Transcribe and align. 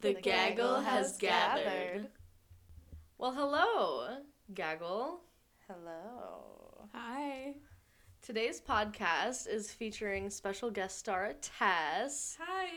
The, 0.00 0.14
gaggle 0.14 0.80
has 0.80 1.16
gathered. 1.16 2.06
Well, 3.18 3.32
hello, 3.32 4.18
gaggle. 4.54 5.22
Hello. 5.66 6.88
Hi. 6.94 7.54
Today's 8.22 8.60
podcast 8.60 9.48
is 9.48 9.72
featuring 9.72 10.30
special 10.30 10.70
guest 10.70 10.98
star 10.98 11.32
Tess. 11.40 12.36
Hi. 12.40 12.68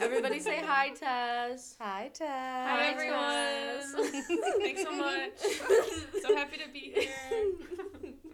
Everybody 0.00 0.40
say 0.40 0.60
hi, 0.62 0.88
Tess. 0.94 1.76
Hi, 1.80 2.10
Ted. 2.12 2.28
Hi, 2.28 2.86
everyone. 2.88 4.12
Thanks 4.60 4.82
so 4.82 4.92
much. 4.92 5.30
So 6.20 6.34
happy 6.36 6.58
to 6.58 6.70
be 6.70 6.92
here. 6.94 7.08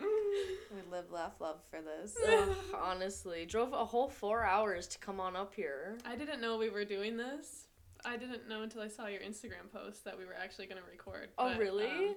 We 0.00 0.90
live, 0.90 1.12
laugh, 1.12 1.40
love 1.40 1.60
for 1.70 1.80
this. 1.80 2.16
Ugh, 2.26 2.56
honestly, 2.82 3.46
drove 3.46 3.72
a 3.72 3.84
whole 3.84 4.08
four 4.08 4.42
hours 4.42 4.88
to 4.88 4.98
come 4.98 5.20
on 5.20 5.36
up 5.36 5.54
here. 5.54 5.98
I 6.04 6.16
didn't 6.16 6.40
know 6.40 6.58
we 6.58 6.70
were 6.70 6.84
doing 6.84 7.16
this. 7.16 7.68
I 8.04 8.16
didn't 8.16 8.48
know 8.48 8.62
until 8.62 8.82
I 8.82 8.88
saw 8.88 9.06
your 9.06 9.20
Instagram 9.20 9.72
post 9.72 10.04
that 10.04 10.18
we 10.18 10.24
were 10.24 10.34
actually 10.34 10.66
going 10.66 10.80
to 10.82 10.90
record. 10.90 11.28
Oh, 11.38 11.48
but, 11.50 11.58
really? 11.58 11.86
um, 11.86 12.16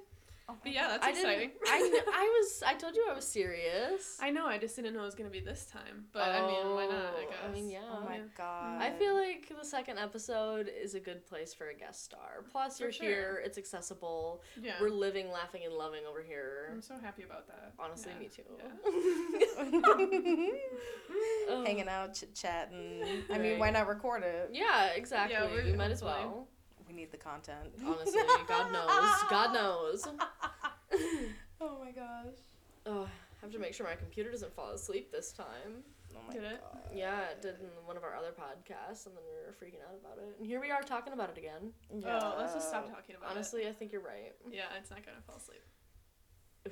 Oh 0.49 0.55
but 0.63 0.71
yeah, 0.71 0.87
that's 0.87 1.05
I 1.05 1.09
exciting. 1.09 1.49
didn't. 1.49 1.61
I, 1.67 2.01
I 2.13 2.23
was. 2.39 2.63
I 2.65 2.73
told 2.75 2.95
you 2.95 3.05
I 3.11 3.13
was 3.13 3.27
serious. 3.27 4.17
I 4.21 4.29
know, 4.31 4.45
I 4.45 4.57
just 4.57 4.77
didn't 4.77 4.93
know 4.93 5.01
it 5.01 5.05
was 5.05 5.13
going 5.13 5.29
to 5.29 5.33
be 5.39 5.41
this 5.43 5.65
time. 5.65 6.05
But 6.13 6.29
I 6.29 6.39
mean, 6.47 6.73
why 6.73 6.85
not? 6.85 6.95
I 6.95 7.25
Oh, 7.25 7.29
guess. 7.29 7.39
I 7.45 7.51
mean, 7.51 7.69
yeah. 7.69 7.79
Oh 7.91 7.99
my 8.05 8.21
god. 8.37 8.81
I 8.81 8.91
feel 8.91 9.13
like 9.13 9.51
the 9.59 9.65
second 9.65 9.97
episode 9.99 10.69
is 10.73 10.95
a 10.95 11.01
good 11.01 11.25
place 11.25 11.53
for 11.53 11.67
a 11.67 11.73
guest 11.73 12.05
star. 12.05 12.45
Plus, 12.49 12.77
For 12.77 12.85
you're 12.85 12.91
sure. 12.93 13.05
here. 13.07 13.41
It's 13.43 13.57
accessible. 13.57 14.41
Yeah. 14.61 14.75
We're 14.79 14.89
living, 14.89 15.29
laughing, 15.31 15.63
and 15.65 15.73
loving 15.73 16.03
over 16.09 16.21
here. 16.21 16.69
I'm 16.71 16.81
so 16.81 16.95
happy 17.03 17.23
about 17.23 17.47
that. 17.47 17.73
Honestly, 17.77 18.13
Yeah. 18.13 18.19
me 18.19 18.29
too. 18.29 18.43
Yeah. 21.49 21.59
Hanging 21.65 21.89
out, 21.89 22.13
chit 22.13 22.33
chatting. 22.35 23.03
I 23.31 23.37
mean, 23.37 23.59
why 23.59 23.69
not 23.71 23.87
record 23.87 24.23
it? 24.23 24.51
Yeah, 24.53 24.87
exactly. 24.95 25.33
Yeah, 25.37 25.45
we're- 25.51 25.65
we 25.71 25.77
might 25.77 25.91
as 25.91 25.99
hopefully. 26.01 26.25
well. 26.25 26.47
We 26.97 27.03
need 27.03 27.11
the 27.11 27.17
content. 27.17 27.69
Honestly, 27.85 28.21
God 28.47 28.73
knows. 28.73 29.23
God 29.29 29.53
knows. 29.53 30.07
Oh 31.59 31.79
my 31.83 31.89
gosh. 31.91 32.37
Ugh, 32.85 33.07
I 33.07 33.41
have 33.41 33.51
to 33.51 33.57
make 33.57 33.73
sure 33.73 33.85
my 33.85 33.95
computer 33.95 34.29
doesn't 34.29 34.53
fall 34.53 34.69
asleep 34.69 35.11
this 35.11 35.31
time. 35.31 35.83
Oh 36.15 36.19
my 36.27 36.33
Did 36.33 36.43
it? 36.43 36.61
god. 36.61 36.81
Yeah, 36.93 37.31
it 37.31 37.41
did 37.41 37.55
in 37.59 37.67
one 37.83 37.97
of 37.97 38.03
our 38.03 38.15
other 38.15 38.29
podcasts, 38.29 39.07
and 39.07 39.15
then 39.15 39.23
we 39.25 39.33
were 39.33 39.53
freaking 39.53 39.81
out 39.81 39.97
about 39.99 40.19
it. 40.19 40.35
And 40.37 40.45
here 40.45 40.61
we 40.61 40.69
are 40.69 40.83
talking 40.83 41.13
about 41.13 41.31
it 41.31 41.37
again. 41.39 41.73
Oh, 42.05 42.35
let's 42.37 42.53
just 42.53 42.69
stop 42.69 42.87
talking 42.87 43.15
about 43.15 43.31
it. 43.31 43.35
Honestly, 43.35 43.67
I 43.67 43.71
think 43.71 43.91
you're 43.91 44.01
right. 44.05 44.33
Yeah, 44.51 44.65
it's 44.79 44.91
not 44.91 45.03
going 45.03 45.17
to 45.17 45.23
fall 45.23 45.37
asleep. 45.37 45.63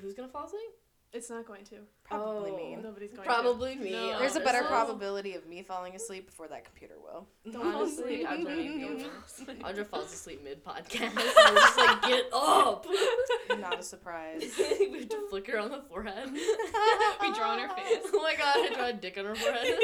Who's 0.00 0.14
gonna 0.14 0.28
fall 0.28 0.46
asleep? 0.46 0.70
It's 1.16 1.30
not 1.30 1.46
going 1.46 1.64
to. 1.66 1.76
Probably 2.04 2.50
Oh. 2.52 2.56
me. 2.56 2.76
Nobody's 2.82 3.10
going 3.12 3.24
Probably 3.26 3.74
to. 3.74 3.80
me, 3.80 3.90
No. 3.92 4.18
There's 4.18 4.36
a 4.36 4.40
better 4.40 4.58
Honestly. 4.58 4.68
probability 4.76 5.34
of 5.34 5.46
me 5.46 5.62
falling 5.62 5.94
asleep 5.94 6.26
before 6.26 6.46
that 6.48 6.64
computer 6.64 6.94
will. 7.02 7.26
Don't 7.50 7.62
fall 7.62 7.80
Honestly, 7.82 8.22
asleep. 8.22 8.28
I 8.28 8.36
Don't 8.36 9.00
fall 9.00 9.10
asleep. 9.26 9.62
Aundra 9.64 9.86
falls 9.86 10.12
asleep 10.12 10.44
mid 10.44 10.62
podcast. 10.64 11.12
I'm 11.46 11.54
just 11.54 11.76
like, 11.78 12.02
get 12.02 12.24
up! 12.34 12.86
Not 13.58 13.80
a 13.80 13.82
surprise. 13.82 14.42
we 14.58 14.98
have 15.00 15.08
to 15.08 15.26
flick 15.30 15.50
her 15.50 15.58
on 15.58 15.70
the 15.70 15.80
forehead. 15.88 16.30
We 16.32 17.32
draw 17.32 17.52
on 17.52 17.60
her 17.60 17.74
face. 17.74 18.04
Oh 18.12 18.20
my 18.22 18.34
god, 18.36 18.56
I 18.58 18.74
draw 18.74 18.86
a 18.88 18.92
dick 18.92 19.16
on 19.18 19.24
her 19.24 19.34
forehead. 19.34 19.74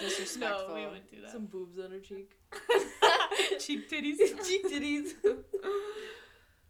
Disrespectful. 0.00 0.68
No, 0.68 0.74
we 0.74 0.86
would 0.86 1.06
do 1.10 1.20
that. 1.22 1.30
Some 1.30 1.46
boobs 1.46 1.78
on 1.78 1.92
her 1.92 2.00
cheek. 2.00 2.32
cheek 3.60 3.88
titties. 3.88 4.18
cheek 4.46 4.66
titties. 4.68 5.12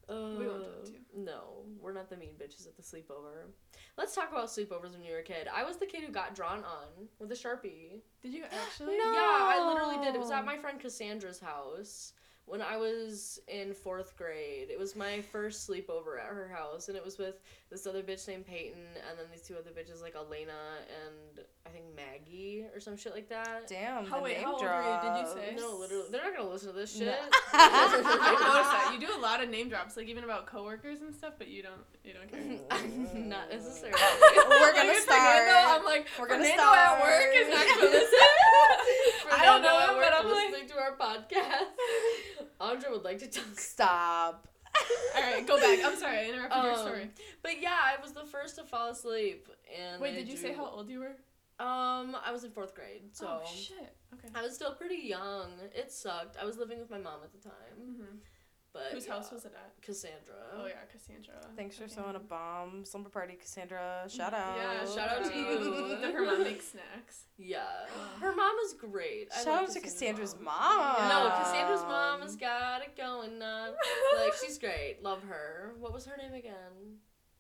Uh, 0.09 0.37
We 0.39 0.47
won't 0.47 0.63
do 0.65 0.71
it 0.83 0.87
too. 0.87 0.93
No, 1.17 1.63
we're 1.81 1.93
not 1.93 2.09
the 2.11 2.17
mean 2.17 2.35
bitches 2.41 2.67
at 2.67 2.77
the 2.77 2.83
sleepover. 2.83 3.47
Let's 3.97 4.15
talk 4.15 4.31
about 4.31 4.47
sleepovers 4.47 4.93
when 4.93 5.03
you 5.03 5.13
were 5.13 5.19
a 5.19 5.23
kid. 5.23 5.49
I 5.53 5.65
was 5.65 5.77
the 5.77 5.87
kid 5.87 6.03
who 6.05 6.13
got 6.13 6.35
drawn 6.35 6.59
on 6.59 7.09
with 7.19 7.31
a 7.33 7.35
sharpie. 7.35 8.01
Did 8.23 8.33
you 8.33 8.45
actually? 8.45 8.99
no. 8.99 9.13
Yeah, 9.13 9.21
I 9.21 9.67
literally 9.67 10.05
did. 10.05 10.15
It 10.15 10.21
was 10.21 10.31
at 10.31 10.45
my 10.45 10.57
friend 10.57 10.81
Cassandra's 10.81 11.41
house 11.41 12.13
when 12.51 12.61
I 12.61 12.77
was 12.77 13.39
in 13.49 13.73
fourth 13.73 14.17
grade. 14.17 14.69
It 14.71 14.79
was 14.79 14.97
my 14.97 15.21
first 15.21 15.69
sleepover 15.69 16.19
at 16.21 16.27
her 16.27 16.51
house, 16.53 16.89
and 16.89 16.97
it 16.97 17.05
was 17.05 17.17
with 17.17 17.41
this 17.71 17.87
other 17.87 18.03
bitch 18.03 18.27
named 18.27 18.47
Peyton, 18.47 18.83
and 19.09 19.17
then 19.19 19.27
these 19.31 19.43
two 19.43 19.55
other 19.55 19.71
bitches 19.71 20.03
like 20.03 20.17
Elena 20.17 20.53
and 21.07 21.47
I 21.65 21.71
think 21.71 21.85
Maggie 21.95 22.67
or 22.75 22.81
some 22.81 22.97
shit 22.97 23.15
like 23.15 23.29
that. 23.29 23.69
Damn. 23.69 24.05
How- 24.05 24.17
the 24.17 24.23
wait, 24.25 24.37
name 24.39 24.45
how 24.47 24.53
old 24.55 24.63
were 24.63 24.69
you? 24.69 24.99
Did 25.03 25.21
you 25.21 25.35
say? 25.35 25.55
No, 25.57 25.77
literally, 25.79 26.07
they're 26.11 26.25
not 26.25 26.37
gonna 26.37 26.51
listen 26.51 26.73
to 26.73 26.75
this 26.75 26.93
shit. 26.93 27.07
No. 27.07 27.15
I 27.53 28.35
noticed 28.35 28.71
that 28.75 28.91
you 28.93 29.07
do 29.07 29.15
a 29.17 29.21
lot 29.23 29.43
of 29.43 29.49
name 29.49 29.69
drops, 29.69 29.97
like 29.97 30.09
even 30.09 30.25
about 30.25 30.47
coworkers 30.47 31.01
and 31.03 31.15
stuff, 31.15 31.35
but 31.39 31.47
you 31.49 31.63
don't. 31.63 31.83
You 32.05 32.15
don't 32.15 32.29
care. 32.29 32.59
I'm 32.71 33.29
not 33.29 33.49
necessarily. 33.51 33.95
We're 34.49 34.73
gonna 34.75 34.89
Like, 34.89 34.97
start. 34.99 35.39
Fernando, 35.39 35.79
I'm 35.79 35.85
like, 35.85 36.07
We're 36.19 36.27
gonna 36.29 36.43
Fernando 36.45 36.75
at 36.75 37.01
work 37.01 37.31
is 37.37 37.49
not 37.55 37.67
gonna 37.69 37.91
listen. 37.91 38.19
I 39.31 39.45
don't 39.45 39.63
know 39.63 39.79
Fernando 39.79 39.95
him, 39.95 40.01
but 40.03 40.13
I'm 40.19 40.27
listening 40.27 40.69
to 40.69 40.77
our 40.81 40.97
podcast. 40.97 41.50
Would 42.91 43.05
like 43.05 43.19
to 43.19 43.27
tell. 43.27 43.45
Stop. 43.57 44.49
All 45.17 45.23
right, 45.23 45.47
go 45.47 45.59
back. 45.61 45.81
I'm 45.85 45.97
sorry, 45.99 46.19
I 46.19 46.25
interrupted 46.29 46.63
your 46.63 46.73
Um, 46.73 46.79
story. 46.79 47.11
But 47.43 47.61
yeah, 47.61 47.77
I 47.83 48.01
was 48.01 48.13
the 48.13 48.25
first 48.25 48.57
to 48.57 48.65
fall 48.65 48.91
asleep. 48.91 49.49
And 49.77 50.01
Wait, 50.01 50.15
did 50.15 50.29
you 50.29 50.37
say 50.37 50.53
how 50.53 50.67
old 50.67 50.89
you 50.89 51.01
were? 51.01 51.17
Um, 51.59 52.17
I 52.25 52.31
was 52.33 52.45
in 52.45 52.51
fourth 52.53 52.75
grade, 52.75 53.03
so 53.13 53.43
oh 53.43 53.47
shit. 53.47 53.95
Okay. 54.15 54.29
I 54.35 54.43
was 54.43 54.55
still 54.55 54.73
pretty 54.73 55.03
young. 55.07 55.51
It 55.75 55.93
sucked. 55.93 56.37
I 56.41 56.45
was 56.47 56.57
living 56.57 56.79
with 56.79 56.91
my 56.91 56.99
mom 56.99 57.21
at 57.25 57.33
the 57.33 57.39
time, 57.39 57.77
Mm-hmm. 57.79 58.17
But 58.73 58.85
Whose 58.93 59.07
yeah, 59.07 59.15
house 59.15 59.31
was 59.33 59.45
it 59.45 59.53
at? 59.55 59.83
Cassandra. 59.83 60.35
Oh 60.57 60.67
yeah, 60.67 60.85
Cassandra. 60.93 61.35
Thanks 61.57 61.77
for 61.77 61.85
Okay. 61.85 61.95
sewing 61.95 62.15
a 62.17 62.21
bomb. 62.21 62.85
Slumber 62.85 63.09
party, 63.11 63.35
Cassandra. 63.35 64.05
Shout 64.09 64.33
out. 64.33 64.57
Yeah, 64.57 64.95
shout 64.95 65.09
out 65.19 65.25
to 65.31 65.37
you. 65.37 65.97
Did 66.01 66.15
her 66.15 66.25
mom 66.25 66.43
make 66.45 66.63
snacks? 66.63 67.25
Yeah, 67.37 67.63
her 68.21 68.35
mom 68.35 68.55
is 68.67 68.75
great. 68.75 69.29
I 69.33 69.39
Shout 69.39 69.47
love 69.47 69.63
out 69.65 69.71
to 69.75 69.81
Cassandra's 69.81 70.33
Cassandra's 70.33 70.35
mom. 70.41 70.79
mom. 70.79 71.09
No, 71.09 71.31
Cassandra's 71.37 71.83
mom 71.83 72.21
has 72.23 72.37
got 72.37 72.83
it 72.83 72.97
going 72.97 73.43
on. 73.43 73.71
Like 74.17 74.35
she's 74.45 74.59
great. 74.67 75.03
Love 75.03 75.23
her. 75.25 75.75
What 75.79 75.93
was 75.93 76.07
her 76.07 76.17
name 76.17 76.35
again? 76.35 76.99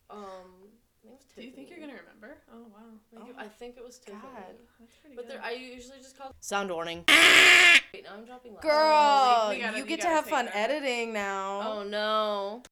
Um, 0.08 0.70
I 1.02 1.06
think 1.08 1.12
it 1.12 1.16
was 1.16 1.24
Do 1.36 1.42
you 1.42 1.50
think 1.52 1.70
you're 1.70 1.80
gonna 1.80 1.98
remember? 1.98 2.38
Oh 2.52 2.66
wow. 2.72 2.92
I 3.16 3.24
think, 3.24 3.36
Oh 3.38 3.40
I 3.42 3.48
think 3.48 3.76
it 3.78 3.84
was 3.84 3.98
Tiffany. 3.98 4.20
God. 4.22 4.54
That's 4.78 4.96
pretty 4.96 5.16
But 5.16 5.26
good. 5.28 5.36
there, 5.36 5.42
I 5.44 5.52
usually 5.52 5.98
just 5.98 6.16
call 6.18 6.32
sound 6.40 6.70
warning. 6.70 7.04
Wait, 7.08 8.04
now 8.04 8.14
I'm 8.16 8.24
dropping. 8.24 8.52
loud. 8.54 8.62
Girl, 8.62 9.46
we 9.50 9.60
gotta- 9.62 9.78
you 9.78 9.84
get 9.86 10.00
to 10.02 10.08
have 10.08 10.26
fun 10.26 10.46
that. 10.46 10.56
editing 10.56 11.12
now. 11.12 11.62
Oh 11.78 11.82
no. 11.82 12.62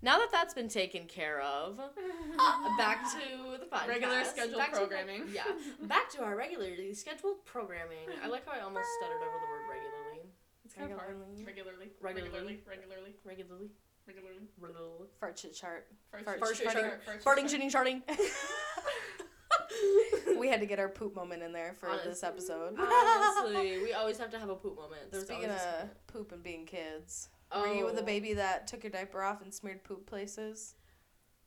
Now 0.00 0.18
that 0.18 0.28
that's 0.30 0.54
been 0.54 0.68
taken 0.68 1.06
care 1.06 1.40
of, 1.40 1.76
back 2.78 3.02
to 3.12 3.58
the 3.58 3.66
podcast. 3.66 3.88
Regular 3.88 4.24
scheduled 4.24 4.58
Back 4.58 4.72
to- 4.72 4.78
programming. 4.78 5.24
yeah, 5.32 5.42
back 5.82 6.08
to 6.10 6.22
our 6.22 6.36
regularly 6.36 6.94
scheduled 6.94 7.44
programming. 7.46 8.06
I 8.22 8.28
like 8.28 8.46
how 8.46 8.52
I 8.52 8.60
almost 8.60 8.86
stuttered 9.00 9.16
over 9.16 9.38
the 9.42 9.48
word 9.50 9.66
regularly. 9.74 10.30
It's 10.64 10.74
kind 10.74 10.92
of 10.92 10.98
hard. 10.98 11.16
Regularly. 11.44 11.44
Regularly. 11.44 11.90
Regularly. 12.00 12.60
Regularly. 12.62 12.62
Regularly. 12.68 13.14
Regularly. 13.24 13.70
Regularly. 14.08 14.38
Fart 15.20 15.38
shit 15.38 15.54
chart. 15.54 15.86
First, 16.10 16.24
Fart- 16.24 16.40
first, 16.40 16.62
farting- 16.62 16.90
first, 17.04 17.22
first, 17.22 17.26
Farting, 17.26 17.44
shitting, 17.44 17.70
sharting. 17.70 18.02
we 20.38 20.48
had 20.48 20.60
to 20.60 20.66
get 20.66 20.78
our 20.78 20.88
poop 20.88 21.14
moment 21.14 21.42
in 21.42 21.52
there 21.52 21.74
for 21.74 21.90
Honest- 21.90 22.04
this 22.06 22.24
episode. 22.24 22.74
Honestly, 22.78 23.82
we 23.82 23.92
always 23.92 24.16
have 24.18 24.30
to 24.30 24.38
have 24.38 24.48
a 24.48 24.54
poop 24.56 24.76
moment. 24.76 25.10
There's 25.12 25.24
Speaking 25.24 25.50
always 25.50 25.60
a- 25.62 25.82
of 25.82 26.06
poop 26.06 26.32
and 26.32 26.42
being 26.42 26.64
kids, 26.64 27.28
oh, 27.52 27.60
were 27.62 27.74
you 27.74 27.92
the 27.92 28.00
oh. 28.00 28.04
baby 28.04 28.32
that 28.34 28.66
took 28.66 28.82
your 28.82 28.90
diaper 28.90 29.22
off 29.22 29.42
and 29.42 29.52
smeared 29.52 29.84
poop 29.84 30.06
places? 30.06 30.74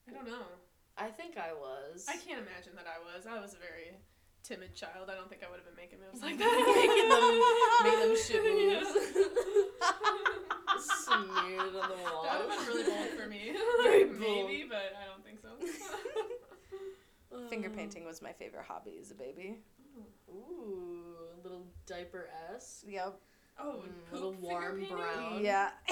I 0.08 0.12
don't 0.14 0.28
know. 0.28 0.46
I 0.98 1.08
think 1.08 1.38
I 1.38 1.54
was. 1.54 2.06
I 2.08 2.18
can't 2.18 2.46
imagine 2.48 2.74
that 2.76 2.86
I 2.86 3.00
was. 3.16 3.26
I 3.26 3.40
was 3.42 3.54
a 3.54 3.58
very 3.58 3.98
timid 4.44 4.76
child. 4.76 5.10
I 5.10 5.16
don't 5.16 5.30
think 5.30 5.42
I 5.44 5.48
would 5.50 5.58
have 5.60 5.66
been 5.66 5.76
making 5.76 5.98
moves 6.00 6.22
like 6.22 6.38
that. 6.42 6.74
Making 6.76 7.10
that. 7.10 7.22
them- 7.26 7.42
make 7.90 8.00
them 8.06 8.16
shit 8.22 8.44
moves. 8.54 8.94
Smeared 10.82 11.76
on 11.76 11.90
the 11.90 12.04
wall. 12.04 12.24
That 12.24 12.42
would 12.46 12.54
have 12.54 12.66
been 12.68 12.76
really 12.76 12.84
bold 12.92 13.10
for 13.20 13.28
me. 13.28 13.54
Very 13.84 14.06
Maybe, 14.06 14.66
but 14.70 14.94
I 15.02 15.06
don't 15.06 15.24
think 15.26 15.40
so. 15.42 15.50
Finger 17.50 17.70
Oh. 17.72 17.76
painting 17.76 18.06
was 18.06 18.22
my 18.22 18.34
favorite 18.34 18.66
hobby 18.68 18.98
as 19.02 19.12
a 19.12 19.16
baby. 19.16 19.58
Ooh, 20.30 21.16
little 21.44 21.66
diaper 21.86 22.30
s. 22.54 22.84
Yep. 22.88 23.20
Oh, 23.60 23.64
Mm, 23.64 23.82
poop 24.10 24.14
little 24.14 24.34
warm 24.34 24.80
painting? 24.80 24.96
brown. 24.96 25.44
Yeah. 25.44 25.72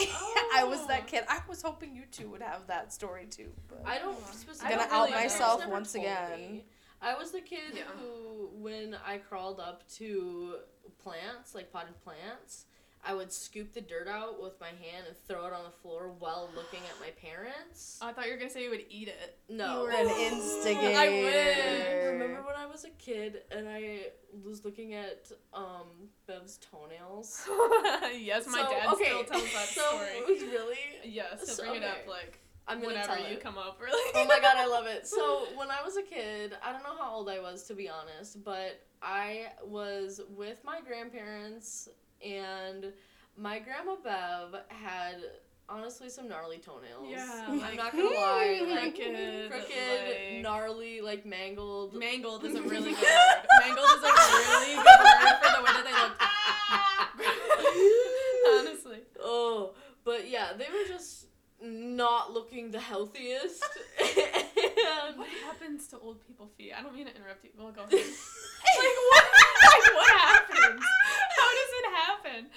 I 0.56 0.64
was 0.64 0.80
Oh. 0.82 0.88
that 0.88 1.08
kid. 1.08 1.24
I 1.28 1.42
was 1.48 1.62
hoping 1.62 1.96
you 1.96 2.04
two 2.12 2.30
would 2.30 2.42
have 2.42 2.68
that 2.68 2.92
story 2.94 3.26
too. 3.26 3.52
But 3.68 3.84
I 3.86 4.00
don't 4.00 4.18
I'm 4.62 4.72
gonna 4.72 4.88
know. 4.88 4.92
out 4.96 5.10
My 5.12 5.16
myself 5.24 5.66
once 5.68 5.96
again. 5.96 6.40
me. 6.40 6.66
I 7.02 7.16
was 7.16 7.32
the 7.32 7.42
kid 7.42 7.74
Yeah. 7.76 7.84
who, 7.98 8.50
when 8.54 8.96
I 9.06 9.18
crawled 9.20 9.60
up 9.60 9.88
to 9.96 10.58
plants, 11.02 11.54
like 11.56 11.72
potted 11.72 12.00
plants, 12.04 12.66
I 13.06 13.14
would 13.14 13.32
scoop 13.32 13.74
the 13.74 13.82
dirt 13.82 14.08
out 14.10 14.42
with 14.44 14.60
my 14.60 14.68
hand 14.68 15.06
and 15.08 15.16
throw 15.28 15.46
it 15.48 15.54
on 15.54 15.64
the 15.64 15.70
floor 15.82 16.12
while 16.20 16.50
looking 16.56 16.82
at 16.82 17.00
my 17.00 17.12
parents. 17.22 17.98
I 18.02 18.12
thought 18.12 18.26
you 18.26 18.34
were 18.34 18.38
gonna 18.38 18.50
say 18.50 18.64
you 18.64 18.70
would 18.70 18.86
eat 18.90 19.08
it. 19.08 19.38
No. 19.48 19.78
You 19.78 19.84
were 19.84 19.92
an 19.92 20.10
instigator. 20.10 20.98
I 21.00 21.08
would. 21.10 22.12
Remember 22.20 22.42
when 22.46 22.56
I 22.58 22.66
was 22.66 22.84
a 22.84 22.90
kid 22.92 23.42
and 23.52 23.68
I 23.70 24.08
was 24.46 24.66
looking 24.66 24.94
at 24.96 25.32
um 25.54 25.88
Bev's 26.28 26.58
toenails? 26.58 27.48
yes, 28.20 28.46
my 28.48 28.64
So, 28.64 28.70
dad 28.70 28.94
okay, 28.94 29.06
still 29.06 29.24
tells 29.24 29.44
that 29.54 29.68
story. 29.68 30.08
so, 30.28 30.36
story. 30.36 30.50
Really? 30.52 30.78
Yes, 31.06 31.40
he'll 31.46 31.56
So, 31.56 31.64
bring 31.64 31.82
it 31.82 31.86
up 31.86 32.00
like 32.08 32.40
I'm 32.68 32.78
gonna 32.82 32.94
whenever 32.94 33.16
tell 33.16 33.20
you 33.28 33.34
it. 33.38 33.42
come 33.42 33.58
up. 33.58 33.80
Really? 33.82 34.12
oh 34.16 34.26
my 34.28 34.40
god, 34.40 34.58
I 34.58 34.68
love 34.68 34.86
it. 34.88 35.08
So 35.08 35.48
when 35.56 35.72
I 35.72 35.82
was 35.84 35.96
a 35.98 36.04
kid, 36.04 36.54
I 36.64 36.72
don't 36.74 36.84
know 36.84 36.96
how 37.00 37.14
old 37.16 37.30
I 37.30 37.40
was 37.40 37.64
to 37.68 37.74
be 37.74 37.90
honest, 37.90 38.44
but 38.44 38.82
I 39.02 39.48
was 39.66 40.20
with 40.36 40.58
my 40.66 40.80
grandparents 40.86 41.88
and 42.26 42.94
my 43.38 43.60
grandma 43.60 43.96
Bev 44.04 44.62
had 44.70 45.18
honestly 45.68 46.10
some 46.10 46.28
gnarly 46.28 46.58
toenails. 46.58 47.08
Yeah, 47.10 47.46
I'm 47.48 47.60
not 47.78 47.92
gonna 47.92 48.06
lie. 48.06 48.62
Like 48.70 48.96
Crooked, 48.96 49.52
crooked, 49.52 50.08
like- 50.08 50.42
gnarly, 50.42 51.02
like 51.02 51.26
mangled. 51.26 51.94
Mangled 51.94 52.44
is 52.46 52.56
a 52.56 52.62
really 52.74 52.92
good 52.92 53.02
word. 53.04 53.46
Mangled 53.62 53.90
is 53.98 54.04
a 54.04 54.12
really 54.12 54.76
good 54.76 54.86
word 54.86 55.38
for 55.42 55.52
the 55.56 55.62
way 55.64 55.72
that 55.74 55.84
they 55.86 55.94
look. 55.94 56.16
Honestly. 58.68 59.00
Oh, 59.22 59.74
but 60.04 60.28
yeah, 60.30 60.54
they 60.58 60.66
were 60.66 60.88
just 60.88 61.28
not 61.62 62.32
looking 62.34 62.72
the 62.72 62.80
healthiest. 62.80 63.64
and 64.00 65.18
What 65.18 65.28
happens 65.46 65.88
to 65.88 66.00
old 66.00 66.26
people 66.26 66.50
feet? 66.58 66.72
I 66.78 66.82
don't 66.82 66.96
mean 66.96 67.06
to 67.08 67.16
interrupt 67.16 67.44
you. 67.44 67.52
Well, 67.58 67.72
go 67.72 67.82
ahead. 67.82 67.92
like 67.92 68.98
what? 69.12 69.26
Like 69.64 69.94
what 69.94 70.20
happens? 70.20 70.84
How 72.30 72.36
does 72.36 72.44
it 72.44 72.46
happen? 72.46 72.50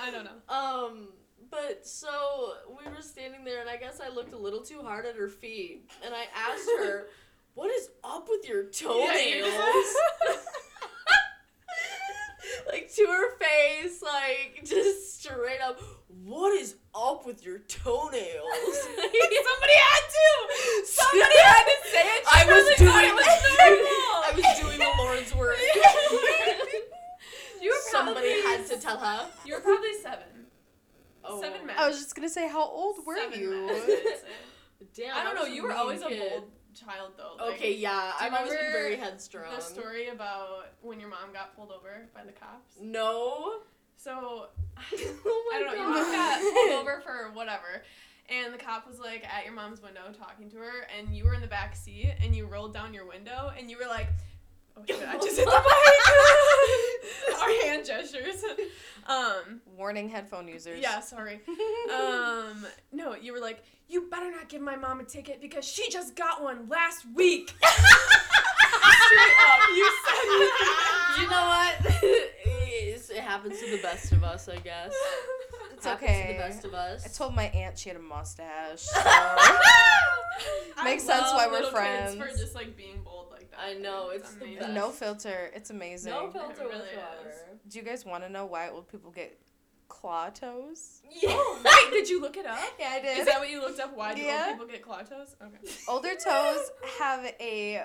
I 0.00 0.10
don't 0.10 0.24
know. 0.24 0.40
Um, 0.48 1.08
but 1.50 1.86
so 1.86 2.54
we 2.68 2.90
were 2.90 3.02
standing 3.02 3.44
there, 3.44 3.60
and 3.60 3.68
I 3.68 3.76
guess 3.76 4.00
I 4.00 4.08
looked 4.08 4.32
a 4.32 4.38
little 4.38 4.62
too 4.62 4.82
hard 4.82 5.06
at 5.06 5.16
her 5.16 5.28
feet, 5.28 5.90
and 6.04 6.14
I 6.14 6.24
asked 6.34 6.68
her, 6.78 7.08
"What 7.54 7.70
is 7.70 7.90
up 8.02 8.28
with 8.28 8.48
your 8.48 8.64
toenails?" 8.64 9.52
like 12.72 12.92
to 12.94 13.06
her 13.06 13.36
face, 13.38 14.02
like 14.02 14.62
just 14.64 15.20
straight 15.22 15.60
up. 15.60 15.80
What 16.24 16.54
is 16.54 16.76
up 16.94 17.26
with 17.26 17.44
your 17.44 17.58
toenails? 17.58 18.22
Somebody 18.22 19.76
had 19.76 20.04
to. 20.08 20.86
Somebody 20.86 21.38
had 21.38 21.64
to 21.64 21.76
say 21.90 22.00
it. 22.00 22.24
I 22.32 22.46
was 22.46 22.78
doing. 22.78 22.90
I 22.90 24.32
was 24.34 24.60
doing 24.60 24.78
the 24.78 24.90
Lord's 24.98 25.34
work. 25.34 25.58
You 27.92 27.98
were 27.98 28.04
Somebody 28.06 28.42
had 28.42 28.66
to 28.66 28.78
tell 28.78 28.98
her. 28.98 29.26
You 29.44 29.54
were 29.54 29.60
probably 29.60 29.94
seven. 30.02 30.46
Oh, 31.24 31.40
Seven 31.40 31.66
max. 31.66 31.78
I 31.80 31.86
was 31.88 31.98
just 31.98 32.14
gonna 32.16 32.28
say, 32.28 32.48
how 32.48 32.64
old 32.64 32.96
were 33.06 33.16
Seven 33.16 33.38
you? 33.40 33.66
max, 33.66 33.80
I'd. 33.88 34.86
Damn, 34.96 35.16
I 35.16 35.22
don't 35.24 35.34
know. 35.36 35.44
You 35.44 35.62
were 35.62 35.72
always 35.72 36.02
kid. 36.02 36.18
a 36.18 36.30
bold 36.30 36.50
child, 36.74 37.12
though. 37.16 37.36
Like, 37.44 37.54
Okay, 37.54 37.74
yeah, 37.76 38.12
I've 38.20 38.32
always 38.34 38.50
been 38.52 38.72
very 38.72 38.96
headstrong. 38.96 39.54
The 39.54 39.60
story 39.60 40.08
about 40.08 40.72
when 40.80 40.98
your 40.98 41.08
mom 41.10 41.32
got 41.32 41.54
pulled 41.54 41.70
over 41.70 42.08
by 42.14 42.24
the 42.24 42.32
cops. 42.32 42.74
No. 42.80 43.60
So 43.96 44.10
oh 44.92 45.52
I 45.54 45.60
don't 45.60 45.66
know. 45.68 45.74
Your 45.74 45.88
mom 45.88 46.12
got 46.12 46.40
pulled 46.40 46.80
over 46.80 47.00
for 47.02 47.30
whatever, 47.34 47.84
and 48.28 48.52
the 48.52 48.58
cop 48.58 48.88
was 48.88 48.98
like 48.98 49.24
at 49.24 49.44
your 49.44 49.54
mom's 49.54 49.80
window 49.80 50.00
talking 50.18 50.50
to 50.50 50.56
her, 50.56 50.88
and 50.98 51.14
you 51.14 51.24
were 51.24 51.34
in 51.34 51.40
the 51.40 51.46
back 51.46 51.76
seat, 51.76 52.12
and 52.20 52.34
you 52.34 52.46
rolled 52.46 52.74
down 52.74 52.92
your 52.94 53.06
window, 53.06 53.52
and 53.56 53.70
you 53.70 53.78
were 53.78 53.86
like, 53.86 54.08
"Oh 54.76 54.82
shit! 54.88 55.06
I 55.08 55.14
just 55.18 55.36
hit 55.36 55.44
the 55.44 55.52
mic." 55.52 55.62
Our 57.40 57.62
hand 57.64 57.84
gestures. 57.86 58.44
Um. 59.06 59.60
Warning, 59.76 60.08
headphone 60.08 60.48
users. 60.48 60.80
Yeah. 60.80 61.00
Sorry. 61.00 61.40
Um. 61.92 62.66
No, 62.92 63.14
you 63.16 63.32
were 63.32 63.40
like, 63.40 63.64
"You 63.88 64.08
better 64.10 64.30
not 64.30 64.48
give 64.48 64.60
my 64.62 64.76
mom 64.76 65.00
a 65.00 65.04
ticket 65.04 65.40
because 65.40 65.64
she 65.64 65.90
just 65.90 66.14
got 66.16 66.42
one 66.42 66.68
last 66.68 67.04
week." 67.14 67.52
Straight 69.02 69.36
up, 69.40 69.68
you 69.76 69.90
said 70.04 70.26
that. 70.28 71.16
you 71.20 71.28
know 71.28 71.46
what? 71.46 72.28
It 73.14 73.20
happens 73.20 73.60
to 73.60 73.70
the 73.70 73.82
best 73.82 74.10
of 74.12 74.24
us, 74.24 74.48
I 74.48 74.56
guess. 74.56 74.94
It's 75.82 75.88
happens 75.88 76.10
okay. 76.10 76.26
to 76.28 76.32
the 76.34 76.38
best 76.38 76.64
of 76.64 76.74
us. 76.74 77.04
I 77.04 77.08
told 77.08 77.34
my 77.34 77.44
aunt 77.46 77.76
she 77.78 77.88
had 77.88 77.96
a 77.98 78.02
mustache. 78.02 78.80
So. 78.82 79.00
I 80.76 80.84
Makes 80.84 81.04
sense 81.04 81.24
why 81.32 81.46
we're 81.50 81.70
friends. 81.70 82.14
Kids 82.14 82.30
for 82.32 82.38
just 82.38 82.54
like 82.54 82.76
being 82.76 83.02
bold 83.04 83.28
like 83.30 83.50
that. 83.50 83.60
I 83.60 83.74
know, 83.74 84.10
it's 84.10 84.34
the 84.34 84.44
amazing. 84.44 84.60
best. 84.60 84.72
no 84.72 84.90
filter. 84.90 85.50
It's 85.54 85.70
amazing. 85.70 86.12
no 86.12 86.30
filter 86.30 86.62
It 86.62 86.66
really 86.66 86.78
whatsoever. 86.78 87.34
Do 87.68 87.78
you 87.78 87.84
guys 87.84 88.04
want 88.06 88.22
to 88.24 88.30
know 88.30 88.46
why 88.46 88.70
old 88.70 88.88
people 88.88 89.10
get 89.10 89.38
claw 89.88 90.30
toes? 90.30 91.02
Yeah. 91.10 91.30
Oh, 91.32 91.60
wait, 91.64 91.92
did 91.92 92.08
you 92.08 92.20
look 92.20 92.36
it 92.36 92.46
up? 92.46 92.58
Yeah, 92.78 92.90
I 92.92 93.00
did. 93.00 93.18
Is 93.18 93.26
that 93.26 93.38
what 93.40 93.50
you 93.50 93.60
looked 93.60 93.78
up? 93.80 93.94
Why 93.96 94.14
do 94.14 94.22
Yeah. 94.22 94.46
old 94.48 94.58
people 94.58 94.72
get 94.72 94.82
claw 94.82 95.02
toes? 95.02 95.36
Okay. 95.42 95.72
Older 95.88 96.14
toes 96.14 96.70
have 96.98 97.24
a 97.40 97.84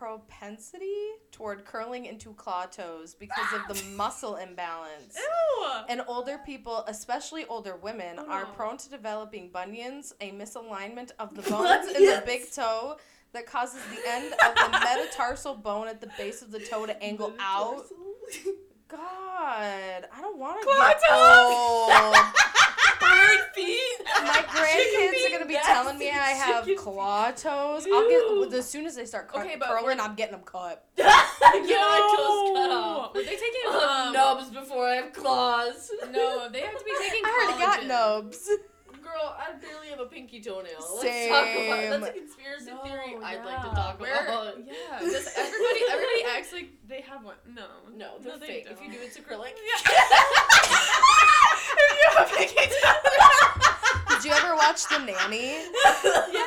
propensity 0.00 0.96
toward 1.30 1.66
curling 1.66 2.06
into 2.06 2.32
claw 2.32 2.64
toes 2.64 3.14
because 3.14 3.46
of 3.52 3.68
the 3.76 3.84
muscle 3.96 4.36
imbalance. 4.36 5.14
Ew! 5.18 5.66
And 5.90 6.00
older 6.08 6.38
people, 6.38 6.84
especially 6.88 7.44
older 7.46 7.76
women, 7.76 8.16
Oh, 8.18 8.26
are 8.30 8.46
prone 8.46 8.78
to 8.78 8.88
developing 8.88 9.50
bunions, 9.50 10.14
a 10.22 10.30
misalignment 10.32 11.10
of 11.18 11.34
the 11.34 11.42
bones 11.50 11.88
in 11.88 12.06
the 12.06 12.22
big 12.24 12.50
toe 12.50 12.96
that 13.32 13.44
causes 13.46 13.80
the 13.94 14.10
end 14.10 14.32
of 14.32 14.54
the 14.54 14.78
metatarsal 14.84 15.56
bone 15.56 15.86
at 15.86 16.00
the 16.00 16.08
base 16.16 16.40
of 16.40 16.50
the 16.50 16.60
toe 16.60 16.86
to 16.86 17.02
angle 17.02 17.34
out. 17.38 17.84
God, 18.88 18.98
I 19.02 20.20
don't 20.22 20.38
want 20.38 20.60
to 20.62 20.66
Claw 20.66 20.88
get 20.88 21.00
toes! 21.10 22.16
old. 22.16 22.34
Bird 23.00 23.54
feet! 23.54 23.89
My 24.22 24.44
grandkids 24.48 25.26
are 25.26 25.32
gonna 25.32 25.46
be 25.46 25.58
telling 25.64 25.98
me 25.98 26.10
I 26.10 26.30
have 26.30 26.64
chicken 26.64 26.82
claw 26.82 27.30
toes. 27.30 27.86
I'll 27.92 28.08
get 28.08 28.52
as 28.58 28.68
soon 28.68 28.86
as 28.86 28.96
they 28.96 29.04
start 29.06 29.28
cur- 29.28 29.40
Okay, 29.40 29.56
but 29.58 29.68
curling. 29.68 29.84
we're- 29.84 30.00
I'm 30.00 30.14
getting 30.14 30.32
them 30.36 30.44
cut. 30.44 30.84
Get 30.96 31.06
my 31.06 32.14
toes 32.16 32.56
cut 32.56 32.70
off. 32.70 33.14
Were 33.14 33.22
they 33.22 33.30
taking 33.36 33.66
um, 33.72 34.12
nubs 34.12 34.50
before 34.50 34.86
I 34.86 34.96
have 34.96 35.12
claws. 35.12 35.90
No, 36.10 36.48
they 36.50 36.60
have 36.60 36.78
to 36.78 36.84
be 36.84 36.92
taking 37.00 37.22
I 37.24 37.28
already 37.58 37.58
got 37.64 37.86
nubs. 37.86 38.48
Girl, 39.02 39.34
I 39.36 39.52
barely 39.58 39.88
have 39.88 39.98
a 40.00 40.04
pinky 40.06 40.40
toenail. 40.40 40.62
Let's 40.78 40.90
talk 40.92 41.00
Same. 41.02 41.32
about 41.32 42.00
That's 42.00 42.16
a 42.16 42.20
conspiracy 42.20 42.66
No, 42.70 42.82
theory 42.84 43.16
I'd 43.24 43.44
like 43.44 43.62
to 43.62 43.70
talk 43.70 43.98
Where- 44.00 44.24
about. 44.24 44.58
Yeah, 44.64 44.98
does 45.00 45.26
everybody 45.36 45.80
everybody 45.90 46.24
acts 46.36 46.52
like 46.52 46.70
they 46.86 47.00
have 47.00 47.24
one. 47.24 47.34
No. 47.52 47.66
No, 47.96 48.18
they're 48.22 48.38
they 48.38 48.46
fake. 48.46 48.64
don't. 48.66 48.74
If 48.74 48.82
you 48.84 48.92
do, 48.92 48.98
it's 49.00 49.16
acrylic. 49.16 49.54
if 49.56 49.84
you 51.96 52.04
have 52.16 52.26
a 52.30 52.36
pinky 52.36 52.66
toe. 52.82 53.66
Did 54.20 54.28
you 54.28 54.32
ever 54.32 54.54
watch 54.54 54.86
The 54.88 54.98
Nanny? 54.98 55.46
yeah, 55.46 55.62
yeah. 56.04 56.44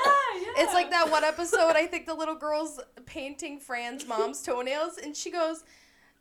It's 0.57 0.73
like 0.73 0.91
that 0.91 1.09
one 1.09 1.23
episode. 1.23 1.75
I 1.75 1.87
think 1.87 2.05
the 2.05 2.13
little 2.13 2.35
girl's 2.35 2.79
painting 3.05 3.59
Fran's 3.59 4.07
mom's 4.07 4.41
toenails, 4.43 4.97
and 4.97 5.15
she 5.15 5.31
goes, 5.31 5.63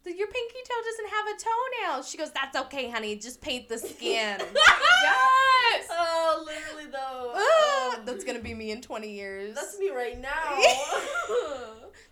"Your 0.06 0.26
pinky 0.28 0.58
toe 0.66 0.82
doesn't 0.84 1.08
have 1.10 1.26
a 1.26 1.90
toenail." 1.93 2.02
She 2.04 2.16
goes, 2.16 2.31
"That's 2.32 2.56
okay, 2.66 2.88
honey. 2.90 3.16
Just 3.16 3.40
paint 3.43 3.69
the 3.69 3.78
skin." 3.78 4.40
yes. 4.54 5.88
Oh, 5.94 6.44
literally 6.46 6.90
though. 6.90 7.94
Um, 7.99 8.04
That's 8.06 8.25
gonna 8.25 8.40
be 8.40 8.54
me 8.54 8.70
in 8.70 8.81
twenty 8.81 9.10
years. 9.12 9.54
That's 9.54 9.78
me 9.78 9.90
right 9.90 10.19
now. 10.20 10.58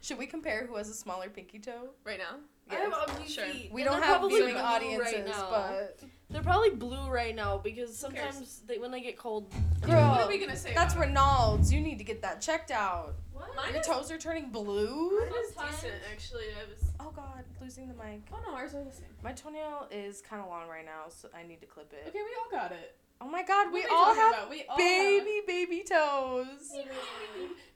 Should 0.02 0.18
we 0.18 0.26
compare 0.26 0.66
who 0.66 0.76
has 0.76 0.88
a 0.88 0.94
smaller 0.94 1.28
pinky 1.28 1.58
toe? 1.58 1.90
Right 2.04 2.18
now. 2.18 2.36
I 2.70 2.74
have 2.76 3.28
Sure. 3.28 3.44
feet. 3.46 3.70
We 3.72 3.82
and 3.82 3.90
don't 3.90 4.02
have 4.02 4.28
viewing 4.28 4.56
audiences, 4.56 5.28
right 5.28 5.36
but 5.50 6.00
they're 6.30 6.42
probably 6.42 6.70
blue 6.70 7.08
right 7.08 7.34
now 7.34 7.58
because 7.58 7.96
sometimes 7.96 8.62
they, 8.66 8.78
when 8.78 8.90
they 8.90 9.00
get 9.00 9.18
cold. 9.18 9.52
girl, 9.82 10.10
what 10.10 10.20
are 10.22 10.28
we 10.28 10.38
gonna 10.38 10.56
say? 10.56 10.72
that's 10.74 10.94
about? 10.94 11.08
Raynaud's. 11.08 11.72
You 11.72 11.80
need 11.80 11.98
to 11.98 12.04
get 12.04 12.22
that 12.22 12.40
checked 12.40 12.70
out. 12.70 13.14
What? 13.32 13.54
Mine 13.56 13.72
Your 13.72 13.80
is, 13.80 13.86
toes 13.86 14.10
are 14.10 14.18
turning 14.18 14.50
blue. 14.50 15.18
mine 15.18 15.28
is 15.44 15.52
decent 15.52 15.94
actually. 16.12 16.44
I 16.60 16.68
was. 16.68 16.90
Oh 17.00 17.10
God, 17.14 17.44
losing 17.60 17.88
the 17.88 17.94
mic. 17.94 18.22
Oh 18.32 18.38
no, 18.46 18.54
ours 18.54 18.74
are 18.74 18.84
the 18.84 18.92
same. 18.92 19.06
My 19.24 19.32
toenail 19.32 19.88
is 19.90 20.20
kind 20.20 20.42
of 20.42 20.48
long 20.48 20.68
right 20.68 20.84
now, 20.84 21.08
so 21.08 21.28
I 21.36 21.42
need 21.42 21.60
to 21.60 21.66
clip 21.66 21.92
it. 21.92 22.08
Okay, 22.08 22.18
we 22.18 22.36
all 22.38 22.50
got 22.50 22.72
it. 22.72 22.96
Oh 23.22 23.28
my 23.28 23.42
God, 23.42 23.70
we 23.72 23.82
What 23.82 23.90
are 23.90 23.96
all 23.96 24.14
talking 24.14 24.40
have? 24.40 24.50
We 24.50 24.64
all 24.68 24.78
baby, 24.78 25.40
baby 25.46 25.84
toes. 25.88 26.72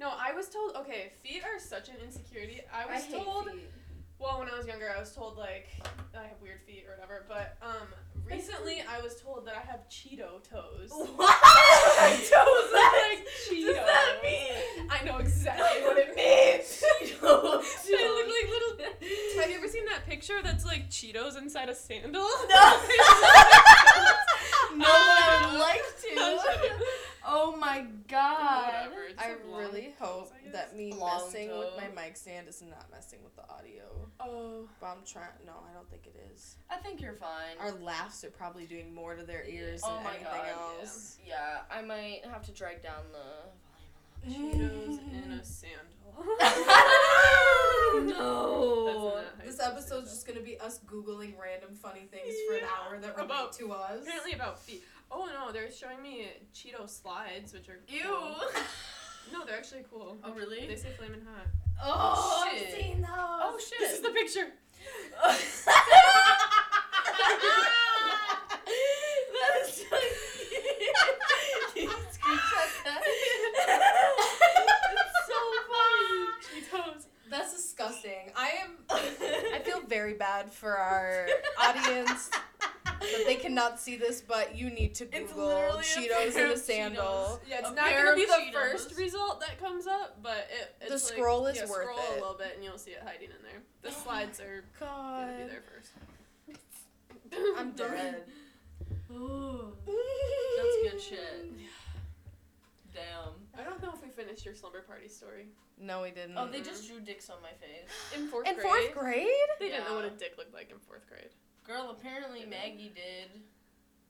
No, 0.01 0.11
I 0.19 0.33
was 0.33 0.49
told. 0.49 0.75
Okay, 0.77 1.13
feet 1.23 1.43
are 1.45 1.59
such 1.59 1.89
an 1.89 1.95
insecurity. 2.05 2.61
I 2.73 2.93
was 2.93 3.07
told. 3.07 3.49
Well, 4.19 4.39
when 4.39 4.49
I 4.49 4.57
was 4.57 4.67
younger, 4.67 4.93
I 4.95 5.01
was 5.01 5.15
told 5.15 5.37
like 5.37 5.69
I 6.19 6.23
have 6.23 6.41
weird 6.43 6.61
feet 6.67 6.85
or 6.87 6.95
whatever. 6.95 7.25
But 7.29 7.57
um, 7.63 7.89
recently 8.31 8.83
I 8.89 9.01
was 9.01 9.17
told 9.21 9.47
that 9.47 9.55
I 9.57 9.61
have 9.71 9.89
Cheeto 9.89 10.43
toes. 10.43 10.91
What? 11.17 11.41
Toes 12.11 12.71
that 12.73 13.11
like 13.11 13.25
does 13.51 13.77
that 13.77 14.19
mean? 14.23 14.89
I 14.91 15.05
know 15.05 15.19
exactly 15.19 15.83
what 15.85 15.97
it 15.99 16.15
means. 16.17 16.83
Cheetos. 16.83 17.87
They 17.87 18.09
look 18.09 18.27
like 18.27 18.49
little. 18.51 19.41
Have 19.41 19.51
you 19.51 19.57
ever 19.57 19.69
seen 19.69 19.85
that 19.87 20.07
picture 20.07 20.41
that's 20.43 20.65
like 20.65 20.91
Cheetos 20.91 21.37
inside 21.39 21.69
a 21.69 21.75
sandal? 21.75 22.13
No, 22.13 22.29
but 24.79 24.87
I 24.89 25.51
would 25.53 25.61
like 25.61 25.83
to. 26.03 26.85
Oh 27.27 27.57
my 27.57 27.87
god. 28.09 28.67
Whatever. 28.91 29.03
It's 29.09 29.23
I 29.23 29.29
a 29.31 29.51
long 29.51 29.61
really 29.61 29.95
hope 29.99 30.29
toes, 30.29 30.33
I 30.47 30.51
that 30.51 30.77
me 30.77 30.93
Long 30.93 31.23
messing 31.25 31.49
toe. 31.49 31.59
with 31.61 31.71
my 31.77 32.03
mic 32.03 32.17
stand 32.17 32.49
is 32.49 32.63
not 32.63 32.87
messing 32.91 33.21
with 33.25 33.35
the 33.37 33.43
audio. 33.51 33.85
Oh. 34.21 34.69
But 34.81 34.87
I'm 34.89 34.99
trying. 35.07 35.29
No, 35.47 35.53
I 35.69 35.73
don't 35.75 35.89
think 35.91 36.07
it 36.07 36.15
is. 36.35 36.57
I 36.71 36.77
think 36.77 37.01
you're 37.01 37.15
fine. 37.15 37.57
Our 37.61 37.73
laughs 37.73 38.25
are 38.25 38.31
probably 38.31 38.67
doing 38.67 38.95
more 38.95 39.15
to 39.15 39.23
their 39.25 39.45
ears 39.45 39.81
oh 39.85 39.95
than 39.95 40.05
my 40.05 40.11
anything 40.11 40.27
god. 40.33 40.81
else. 40.81 41.19
Yeah. 41.27 41.35
yeah, 41.71 41.77
I 41.79 41.83
might 41.83 42.21
have 42.31 42.45
to 42.47 42.53
drag 42.53 42.83
down 42.83 43.03
the 43.13 43.49
Cheetos 44.29 44.99
in 45.13 45.33
a 45.33 45.45
sandal. 45.59 46.25
no. 48.07 49.23
That's 49.39 49.39
not 49.39 49.39
how 49.39 49.45
This 49.45 49.59
you 49.59 49.65
episode's 49.65 50.11
just 50.11 50.27
gonna 50.27 50.41
be 50.41 50.59
us 50.59 50.81
googling 50.87 51.35
random 51.41 51.75
funny 51.75 52.07
things 52.11 52.35
for 52.49 52.55
an 52.55 52.61
Yeah. 52.63 52.69
hour 52.89 52.99
that 52.99 53.15
relate 53.17 53.25
About- 53.25 53.53
to 53.55 53.73
us. 53.73 54.03
Apparently 54.03 54.33
about 54.33 54.59
feet. 54.61 54.83
Oh 55.11 55.27
no, 55.33 55.53
they're 55.53 55.71
showing 55.71 56.03
me 56.03 56.29
Cheeto 56.55 56.89
slides, 56.89 57.53
which 57.53 57.69
are 57.69 57.81
Ew. 57.89 58.03
cool. 58.05 58.37
No, 59.33 59.43
they're 59.47 59.57
actually 59.57 59.85
cool. 59.91 60.19
Oh 60.23 60.35
really? 60.35 60.67
They 60.67 60.77
say 60.77 60.91
flaming 60.99 61.23
hot. 61.23 61.47
Oh, 61.83 62.45
I've 62.47 62.59
shit. 62.59 62.75
seen 62.79 63.01
those. 63.01 63.11
Oh 63.11 63.59
shit! 63.59 63.79
This 63.81 63.93
is 63.95 64.01
the 64.03 64.11
picture. 64.11 64.53
for 80.51 80.77
our 80.77 81.27
audience 81.63 82.31
that 82.85 83.25
they 83.27 83.37
cannot 83.37 83.79
see 83.79 83.97
this, 83.97 84.21
but 84.21 84.57
you 84.57 84.71
need 84.71 84.95
to 84.95 85.05
Google 85.05 85.79
Cheetos 85.83 86.37
in 86.37 86.51
a 86.51 86.57
sandal. 86.57 87.41
Yeah, 87.49 87.59
it's 87.61 87.71
A 87.71 87.75
not 87.75 87.91
gonna 87.91 88.15
be 88.15 88.25
the 88.27 88.33
Cheetos. 88.33 88.53
first 88.53 88.97
result 88.99 89.41
that 89.41 89.61
comes 89.61 89.87
up, 89.87 90.19
but 90.23 90.49
it, 90.51 90.75
it's 90.81 90.89
The 90.89 91.15
like- 91.15 91.19
scroll 91.19 91.47
is 91.47 91.57
yeah, 91.57 91.67
worth 91.69 91.83
scroll 91.89 91.99
it. 91.99 92.11
a 92.13 92.15
little 92.21 92.35
bit 92.37 92.53
and 92.55 92.65
you'll 92.65 92.79
see 92.79 92.93
it 92.93 93.03
hiding 93.05 93.31
in 93.31 93.43
there. 93.43 93.61
The 93.83 93.89
oh 93.91 94.03
slides 94.05 94.41
are 94.41 94.65
God, 94.81 95.27
gonna 95.29 95.43
be 95.45 95.51
there 95.51 95.63
first. 95.75 95.91
I'm 97.59 97.71
dead. 97.77 98.23
Ooh, 99.13 99.73
that's 99.87 100.93
good 100.93 101.01
shit. 101.03 101.53
Damn. 102.95 103.35
I 103.59 103.69
don't 103.69 103.83
know 103.83 103.93
if 103.93 104.03
we 104.03 104.09
finished 104.09 104.45
your 104.45 104.55
slumber 104.55 104.83
party 104.83 105.09
story. 105.09 105.49
No, 105.79 106.03
we 106.03 106.11
didn't. 106.11 106.39
Oh, 106.39 106.49
they 106.51 106.61
just 106.61 106.89
drew 106.89 107.01
dicks 107.01 107.29
on 107.29 107.43
my 107.43 107.53
face. 107.59 107.91
In 108.15 108.29
fourth 108.29 108.47
in 108.47 108.55
grade. 108.55 108.65
fourth 108.65 108.95
grade. 108.95 109.27
They 109.59 109.69
didn't 109.69 109.87
know 109.87 109.97
what 109.97 110.05
a 110.05 110.11
dick 110.11 110.35
looked 110.39 110.55
like 110.55 110.71
in 110.71 110.79
fourth 110.79 111.09
grade. 111.09 111.35
Girl, 111.65 111.91
apparently 111.91 112.47
Maggie 112.47 112.93
did. 112.95 113.43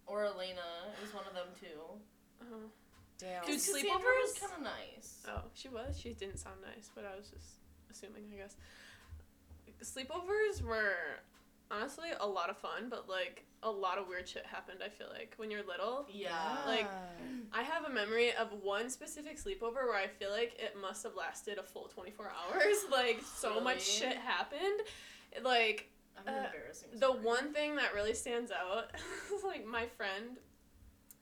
Or 0.07 0.25
Elena. 0.26 0.93
It 0.99 1.03
was 1.03 1.14
one 1.14 1.25
of 1.26 1.33
them 1.33 1.49
too. 1.59 1.97
Oh. 2.43 2.69
Damn. 3.19 3.45
Dude, 3.47 3.55
Cassandra 3.55 3.91
was 3.91 4.35
sleepovers? 4.35 4.41
kind 4.41 4.53
of 4.59 4.62
nice. 4.62 5.23
oh, 5.29 5.43
she 5.55 5.69
was. 5.69 5.99
She 5.99 6.12
didn't 6.12 6.38
sound 6.38 6.57
nice, 6.61 6.91
but 6.95 7.05
I 7.07 7.17
was 7.17 7.29
just 7.29 7.57
assuming, 7.91 8.25
I 8.35 8.37
guess. 8.37 8.57
Sleepovers 9.83 10.62
were 10.62 11.23
honestly 11.71 12.09
a 12.21 12.26
lot 12.26 12.50
of 12.50 12.59
fun, 12.59 12.88
but 12.91 13.09
like 13.09 13.45
a 13.62 13.71
lot 13.71 13.99
of 13.99 14.09
weird 14.09 14.29
shit 14.29 14.45
happened. 14.47 14.81
I 14.85 14.88
feel 14.88 15.09
like 15.11 15.35
when 15.37 15.50
you're 15.50 15.64
little. 15.67 16.07
Yeah. 16.12 16.59
Like, 16.67 16.81
I 16.81 16.83
have 16.83 16.91
a 16.91 17.03
memory 18.04 18.32
of 18.34 18.49
one 18.62 18.90
specific 18.90 19.38
sleepover 19.38 19.87
where 19.87 19.96
I 19.96 20.06
feel 20.06 20.30
like 20.30 20.54
it 20.58 20.76
must 20.80 21.02
have 21.04 21.14
lasted 21.16 21.58
a 21.58 21.62
full 21.62 21.84
24 21.94 22.26
hours. 22.26 22.76
Like, 22.90 23.20
so 23.37 23.61
much 23.61 23.82
shit 23.82 24.16
happened. 24.16 24.80
Like, 25.42 25.88
uh, 26.16 26.30
embarrassing 26.30 26.88
the 26.94 27.11
one 27.11 27.52
thing 27.52 27.76
that 27.76 27.92
really 27.94 28.14
stands 28.14 28.52
out 28.52 28.90
is 29.37 29.42
like 29.44 29.66
my 29.66 29.87
friend, 29.96 30.38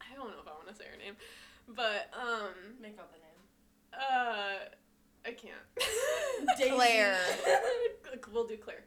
I 0.00 0.14
don't 0.14 0.28
know 0.28 0.36
if 0.42 0.46
I 0.46 0.52
want 0.52 0.68
to 0.68 0.74
say 0.74 0.84
her 0.90 0.98
name, 0.98 1.14
but, 1.68 2.10
um, 2.12 2.50
Make 2.80 2.98
up 2.98 3.12
a 3.14 3.18
name. 3.18 4.02
uh, 4.10 4.54
I 5.24 5.32
can't. 5.32 6.74
Claire. 6.76 7.16
we'll 8.32 8.46
do 8.46 8.56
Claire. 8.56 8.84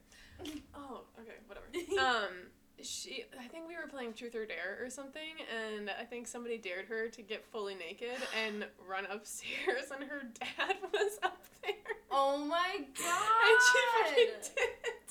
Oh, 0.75 1.01
okay, 1.19 1.35
whatever. 1.47 1.65
Um, 1.99 2.33
she, 2.81 3.25
I 3.39 3.47
think 3.47 3.67
we 3.67 3.75
were 3.75 3.87
playing 3.87 4.13
Truth 4.13 4.35
or 4.35 4.45
Dare 4.45 4.79
or 4.81 4.89
something, 4.89 5.21
and 5.53 5.89
I 5.89 6.03
think 6.03 6.27
somebody 6.27 6.57
dared 6.57 6.85
her 6.85 7.07
to 7.09 7.21
get 7.21 7.45
fully 7.45 7.75
naked 7.75 8.17
and 8.45 8.65
run 8.87 9.05
upstairs, 9.09 9.91
and 9.93 10.09
her 10.09 10.23
dad 10.39 10.77
was 10.93 11.19
up 11.23 11.43
there. 11.63 11.73
Oh 12.11 12.37
my 12.45 12.85
god. 12.97 13.45
And 13.45 13.59
she 13.71 13.79
fucking 14.03 14.25
did. 14.55 15.04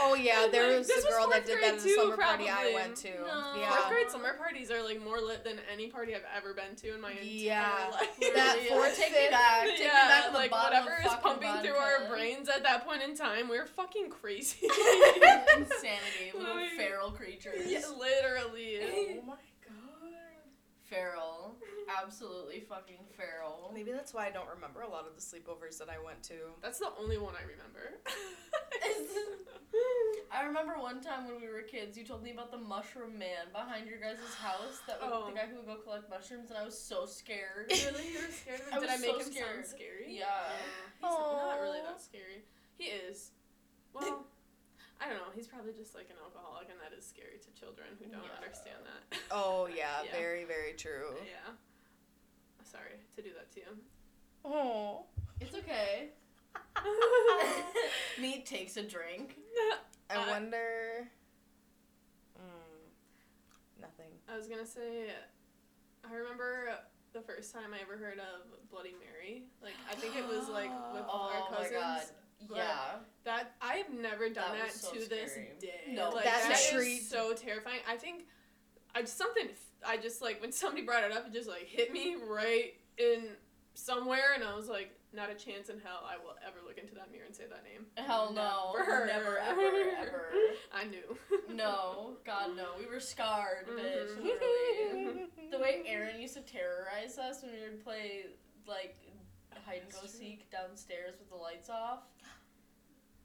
Oh 0.00 0.14
yeah, 0.14 0.44
And, 0.44 0.52
there 0.52 0.68
like, 0.68 0.78
was 0.78 0.88
this 0.88 1.04
a 1.04 1.08
girl 1.08 1.28
that 1.30 1.46
did 1.46 1.56
that 1.56 1.60
grade 1.60 1.74
at 1.74 1.80
a 1.80 1.82
too, 1.82 1.94
summer 1.94 2.16
party 2.16 2.48
I 2.48 2.72
went 2.74 2.96
to. 2.96 3.10
No. 3.10 3.54
Yeah. 3.60 3.70
Fourth 3.70 3.88
grade 3.90 4.10
summer 4.10 4.32
parties 4.34 4.70
are 4.70 4.82
like 4.82 5.00
more 5.02 5.20
lit 5.20 5.44
than 5.44 5.58
any 5.72 5.86
party 5.88 6.14
I've 6.14 6.24
ever 6.36 6.54
been 6.54 6.74
to 6.76 6.94
in 6.94 7.00
my 7.00 7.10
entire 7.12 7.24
Yeah. 7.24 7.88
life. 7.92 8.08
That 8.20 8.56
Literally, 8.56 8.68
fourth, 8.68 8.96
take 8.96 9.08
fifth- 9.12 9.22
me 9.22 9.28
back. 9.30 9.66
Take 9.66 9.78
me 9.78 9.84
yeah, 9.84 10.08
back 10.08 10.24
to 10.26 10.32
the 10.32 10.38
like 10.38 10.50
bottom 10.50 10.84
whatever 10.84 11.00
is 11.02 11.06
fucking 11.12 11.22
pumping 11.22 11.62
through 11.62 11.76
our 11.78 12.08
brains 12.08 12.48
at 12.48 12.62
that 12.64 12.84
point 12.86 13.02
in 13.02 13.14
time, 13.16 13.48
we're 13.48 13.66
fucking 13.66 14.10
crazy. 14.10 14.66
Insanity, 15.56 16.32
little 16.34 16.56
Like- 16.56 16.70
feral 16.76 17.10
creatures. 17.12 17.66
yeah, 17.66 17.80
literally. 17.98 18.80
Oh 18.82 19.22
my 19.26 19.32
god. 19.34 19.38
Feral. 20.90 21.54
Absolutely 22.02 22.60
fucking 22.68 22.98
feral. 23.16 23.70
Maybe 23.72 23.92
that's 23.92 24.12
why 24.12 24.26
I 24.26 24.30
don't 24.30 24.48
remember 24.48 24.82
a 24.82 24.88
lot 24.88 25.06
of 25.06 25.14
the 25.14 25.22
sleepovers 25.22 25.78
that 25.78 25.88
I 25.88 26.02
went 26.04 26.22
to. 26.24 26.34
That's 26.62 26.78
the 26.80 26.90
only 27.00 27.16
one 27.16 27.34
I 27.38 27.42
remember. 27.42 27.98
I 30.32 30.44
remember 30.44 30.74
one 30.78 31.00
time 31.00 31.26
when 31.26 31.40
we 31.40 31.48
were 31.48 31.62
kids, 31.62 31.96
you 31.98 32.04
told 32.04 32.22
me 32.22 32.30
about 32.32 32.50
the 32.50 32.58
mushroom 32.58 33.18
man 33.18 33.50
behind 33.52 33.86
your 33.88 33.98
guys' 33.98 34.18
house. 34.40 34.80
That 34.86 35.00
would, 35.00 35.10
Oh. 35.12 35.26
the 35.28 35.34
guy 35.34 35.46
who 35.46 35.56
would 35.58 35.66
go 35.66 35.76
collect 35.76 36.08
mushrooms, 36.10 36.50
and 36.50 36.58
I 36.58 36.64
was 36.64 36.78
so 36.78 37.06
scared. 37.06 37.66
really, 37.70 38.08
you 38.12 38.18
were 38.20 38.32
scared 38.32 38.60
of 38.60 38.66
him? 38.68 38.74
I 38.74 38.80
Did 38.80 38.90
I 38.90 38.96
make 38.98 39.10
so 39.10 39.18
him 39.18 39.32
scared. 39.32 39.54
sound 39.54 39.66
scary? 39.66 40.06
Yeah. 40.18 40.26
He's 40.94 41.02
not 41.02 41.60
really 41.60 41.80
that 41.86 42.00
scary. 42.00 42.42
He 42.78 42.84
is. 42.84 43.30
Well, 43.92 44.26
I 45.00 45.08
don't 45.08 45.16
know. 45.16 45.32
He's 45.34 45.46
probably 45.46 45.72
just 45.72 45.94
like 45.94 46.10
an 46.10 46.16
alcoholic, 46.22 46.68
and 46.68 46.78
that 46.84 46.96
is 46.96 47.06
scary 47.06 47.38
to 47.40 47.50
children 47.58 47.88
who 47.98 48.06
don't 48.10 48.22
Yeah. 48.22 48.36
understand 48.36 48.80
that. 48.84 49.18
Oh 49.30 49.66
yeah, 49.74 50.02
Yeah. 50.04 50.12
very 50.12 50.44
very 50.44 50.74
true. 50.74 51.14
yeah. 51.24 51.52
Sorry 52.64 53.00
to 53.16 53.22
do 53.22 53.30
that 53.34 53.50
to 53.52 53.60
you. 53.60 53.72
Oh. 54.44 55.06
It's 55.40 55.54
okay. 55.54 56.10
Meat 58.20 58.44
takes 58.46 58.76
a 58.76 58.82
drink. 58.82 59.36
I 60.10 60.16
Uh, 60.16 60.26
wonder. 60.30 61.08
Mm, 62.38 63.80
nothing. 63.80 64.10
I 64.28 64.36
was 64.36 64.46
gonna 64.48 64.66
say, 64.66 65.10
I 66.08 66.14
remember 66.14 66.70
the 67.12 67.20
first 67.22 67.52
time 67.52 67.72
I 67.74 67.80
ever 67.82 67.96
heard 67.96 68.18
of 68.18 68.68
Bloody 68.70 68.94
Mary. 69.00 69.44
Like 69.62 69.74
I 69.90 69.94
think 69.94 70.16
it 70.16 70.26
was 70.26 70.48
like 70.48 70.70
with 70.92 71.04
Oh 71.08 71.30
our 71.32 71.50
my 71.50 71.56
cousins. 71.68 72.12
Yeah. 72.48 72.96
That 73.24 73.54
I've 73.60 73.92
never 73.92 74.28
done 74.28 74.56
That 74.56 74.68
that, 74.68 74.72
so 74.72 74.92
to 74.92 75.08
this 75.08 75.34
day. 75.60 75.70
No, 75.90 76.10
like, 76.10 76.24
That 76.24 76.42
that 76.48 76.72
is 76.74 77.08
so 77.08 77.34
terrifying. 77.34 77.80
I 77.88 77.96
think 77.96 78.24
I 78.94 79.02
just 79.02 79.18
something 79.18 79.48
I 79.86 79.96
just 79.96 80.22
like 80.22 80.40
when 80.40 80.52
somebody 80.52 80.82
brought 80.84 81.04
it 81.04 81.12
up, 81.12 81.26
it 81.26 81.32
just 81.32 81.48
like 81.48 81.66
hit 81.66 81.92
me 81.92 82.16
right 82.28 82.74
in 82.98 83.28
somewhere, 83.74 84.34
and 84.34 84.44
I 84.44 84.54
was 84.54 84.68
like, 84.68 84.90
not 85.12 85.30
a 85.30 85.34
chance 85.34 85.68
in 85.68 85.80
hell 85.80 86.06
I 86.06 86.16
will 86.18 86.34
ever 86.46 86.58
look 86.66 86.78
into 86.78 86.94
that 86.94 87.10
mirror 87.10 87.24
and 87.26 87.34
say 87.34 87.44
that 87.48 87.64
name. 87.64 87.86
Hell 87.96 88.32
no. 88.32 88.74
Never. 88.78 89.06
Never, 89.06 89.38
ever, 89.38 89.90
ever. 89.98 90.24
I 90.72 90.84
knew. 90.84 91.16
No. 91.52 92.16
God, 92.24 92.56
no. 92.56 92.68
We 92.78 92.86
were 92.86 93.00
scarred, 93.00 93.66
bitch. 93.68 94.16
Mhm. 94.16 94.24
Literally. 94.24 95.26
the 95.50 95.58
way 95.58 95.82
Aaron 95.86 96.20
used 96.20 96.34
to 96.34 96.42
terrorize 96.42 97.18
us 97.18 97.42
when 97.42 97.52
we 97.52 97.60
would 97.60 97.82
play, 97.82 98.26
like, 98.66 98.96
hide 99.66 99.82
and 99.82 99.92
go 99.92 100.06
seek 100.06 100.50
downstairs 100.50 101.14
with 101.18 101.28
the 101.28 101.36
lights 101.36 101.70
off. 101.70 102.00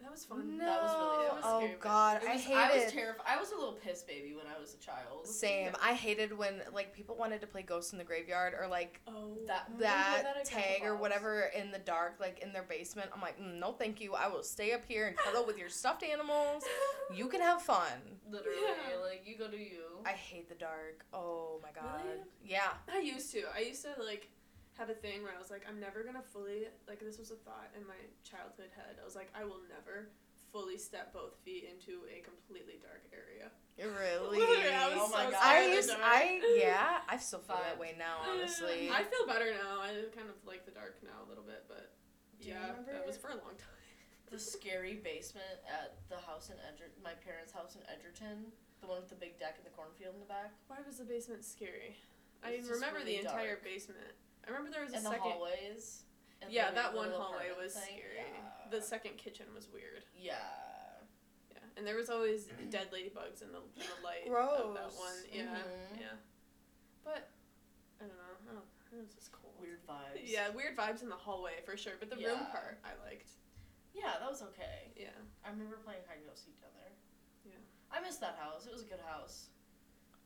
That 0.02 0.12
was 0.12 0.26
fun. 0.26 0.58
That 0.60 0.82
was 0.84 0.92
really 1.00 1.30
fun. 1.30 1.40
Oh 1.44 1.60
Scary, 1.62 1.76
god, 1.80 2.22
It 2.24 2.30
I 2.30 2.34
was, 2.34 2.44
hated. 2.44 2.58
I 2.60 2.84
was 2.84 2.92
terrified. 2.92 3.26
I 3.28 3.38
was 3.40 3.52
a 3.52 3.56
little 3.56 3.74
piss 3.74 4.04
baby 4.04 4.36
when 4.36 4.46
I 4.46 4.60
was 4.60 4.74
a 4.76 4.78
child. 4.78 5.26
Same. 5.26 5.72
I 5.84 5.94
hated 5.94 6.38
when 6.38 6.62
like 6.74 6.94
people 6.94 7.16
wanted 7.16 7.42
to 7.42 7.48
play 7.48 7.64
Ghosts 7.64 7.92
in 7.92 7.98
the 7.98 8.04
Graveyard 8.04 8.54
or 8.60 8.68
like 8.68 9.02
Oh, 9.08 9.38
That 9.48 9.68
we 9.70 9.78
played 9.78 9.88
that, 9.88 10.46
tag 10.46 10.82
or 10.84 10.96
whatever 10.96 11.50
in 11.58 11.72
the 11.72 11.80
dark, 11.80 12.16
like 12.20 12.40
in 12.40 12.54
their 12.54 12.64
basement. 12.64 13.10
I'm 13.16 13.22
like, 13.22 13.40
mm, 13.40 13.60
no, 13.60 13.72
thank 13.72 14.00
you. 14.00 14.14
I 14.14 14.28
will 14.28 14.44
stay 14.44 14.74
up 14.74 14.82
here 14.88 15.08
and 15.08 15.18
cuddle 15.18 15.46
with 15.46 15.58
your 15.58 15.70
stuffed 15.70 16.04
animals. 16.04 16.64
You 17.14 17.28
can 17.28 17.40
have 17.40 17.62
fun. 17.62 17.92
Literally, 18.28 18.58
Yeah. 18.64 18.98
like 19.00 19.22
you 19.26 19.38
go 19.38 19.48
to 19.48 19.56
you. 19.58 19.84
I 20.08 20.12
hate 20.14 20.50
the 20.50 20.56
dark. 20.56 21.06
Oh 21.14 21.60
my 21.62 21.70
god. 21.72 22.02
Really? 22.04 22.18
Yeah. 22.44 22.72
I 22.92 22.98
used 23.00 23.32
to. 23.34 23.44
I 23.56 23.60
used 23.60 23.84
to 23.84 23.90
like 24.04 24.28
have 24.78 24.90
a 24.90 24.94
thing 24.98 25.24
where 25.24 25.32
I 25.34 25.40
was 25.40 25.50
like, 25.52 25.64
I'm 25.68 25.80
never 25.80 26.04
gonna 26.04 26.22
fully 26.22 26.68
like 26.88 27.00
this 27.00 27.18
was 27.18 27.32
a 27.32 27.40
thought 27.48 27.72
in 27.76 27.86
my 27.88 28.00
childhood 28.24 28.70
head. 28.76 29.00
I 29.02 29.06
was 29.06 29.16
like, 29.16 29.30
I 29.36 29.44
will 29.44 29.64
never 29.72 30.10
fully 30.52 30.78
step 30.78 31.12
both 31.12 31.36
feet 31.44 31.68
into 31.68 32.04
a 32.12 32.20
completely 32.24 32.80
dark 32.84 33.04
area. 33.12 33.52
Really. 33.76 34.40
Literally, 34.40 34.72
I 34.72 34.88
was 34.88 35.04
Oh 35.04 35.12
my 35.12 35.28
so 35.28 35.36
God. 35.36 35.44
I 35.44 35.52
scared 35.52 35.68
of 35.68 35.68
the 35.68 35.76
used 35.76 35.90
dark. 35.92 36.08
I 36.08 36.56
yeah, 36.56 37.04
I 37.12 37.18
still 37.20 37.44
feel 37.44 37.60
that 37.60 37.76
way 37.76 37.92
now, 38.00 38.24
honestly. 38.24 38.88
I 38.94 39.04
feel 39.04 39.28
better 39.28 39.52
now. 39.52 39.84
I 39.84 40.08
kind 40.16 40.32
of 40.32 40.40
like 40.48 40.64
the 40.64 40.72
dark 40.72 40.96
now 41.04 41.20
a 41.24 41.28
little 41.28 41.44
bit, 41.44 41.68
but 41.68 41.92
Do 42.40 42.48
yeah, 42.48 42.72
remember 42.72 42.96
that 42.96 43.04
was 43.04 43.20
for 43.20 43.36
a 43.36 43.40
long 43.44 43.60
time. 43.60 43.84
the 44.32 44.40
scary 44.40 44.96
basement 45.04 45.60
at 45.68 46.00
the 46.08 46.16
house 46.24 46.48
in 46.48 46.56
Edger- 46.64 46.96
my 47.04 47.12
parents' 47.20 47.52
house 47.52 47.76
in 47.76 47.84
Edgerton, 47.92 48.48
the 48.80 48.88
one 48.88 49.04
with 49.04 49.12
the 49.12 49.20
big 49.20 49.36
deck 49.44 49.60
and 49.60 49.68
the 49.68 49.76
cornfield 49.76 50.16
in 50.16 50.24
the 50.24 50.32
back, 50.32 50.56
Why 50.72 50.80
was 50.88 50.96
the 51.04 51.04
basement 51.04 51.44
scary? 51.44 52.00
I 52.48 52.64
remember 52.64 53.04
really 53.04 53.20
the 53.20 53.28
entire 53.28 53.60
dark. 53.60 53.68
basement. 53.68 54.16
I 54.46 54.52
remember 54.52 54.70
there 54.72 54.84
was 54.86 54.94
a 54.94 55.02
the 55.02 55.10
second. 55.10 55.22
hallways. 55.22 56.04
Yeah, 56.50 56.70
the 56.70 56.76
that 56.78 56.94
one 56.94 57.10
little 57.10 57.22
hallway 57.26 57.50
apartment 57.50 57.58
was 57.66 57.74
thing. 57.74 57.98
scary. 57.98 58.22
Yeah. 58.22 58.70
The 58.70 58.82
second 58.82 59.18
kitchen 59.18 59.46
was 59.56 59.66
weird. 59.74 60.06
yeah. 60.14 60.38
Yeah, 61.50 61.66
and 61.78 61.82
there 61.88 61.96
was 61.98 62.10
always 62.14 62.46
dead 62.70 62.92
ladybugs 62.94 63.42
in 63.42 63.50
the, 63.50 63.62
in 63.82 63.86
the 63.90 64.00
light 64.06 64.26
of 64.30 64.74
that 64.78 64.94
Gross. 64.94 64.98
one. 65.02 65.18
Yeah, 65.34 65.58
Mhm. 65.58 66.00
yeah. 66.02 66.16
But 67.04 67.30
I 67.98 68.06
don't 68.06 68.18
know. 68.18 68.36
I 68.46 68.54
don't, 68.54 68.70
it 68.94 69.02
was 69.02 69.14
just 69.18 69.32
cold. 69.34 69.54
Weird 69.60 69.82
vibes. 69.90 70.22
Yeah, 70.22 70.50
weird 70.54 70.78
vibes 70.78 71.02
in 71.02 71.10
the 71.10 71.18
hallway 71.18 71.62
for 71.66 71.78
sure. 71.78 71.94
But 72.00 72.10
the 72.14 72.18
room 72.18 72.38
Yeah. 72.46 72.54
part 72.54 72.78
I 72.86 72.94
liked. 73.08 73.30
Yeah, 73.94 74.20
that 74.20 74.30
was 74.30 74.42
okay. 74.54 74.92
Yeah. 74.96 75.16
I 75.44 75.50
remember 75.50 75.78
playing 75.82 76.04
hide 76.06 76.18
and 76.22 76.28
go 76.28 76.36
seek 76.36 76.60
down 76.62 76.76
there. 76.78 76.94
Yeah. 77.46 77.62
I 77.90 78.02
miss 78.02 78.18
that 78.18 78.36
house. 78.38 78.68
It 78.68 78.74
was 78.74 78.84
a 78.84 78.90
good 78.92 79.00
house. 79.02 79.50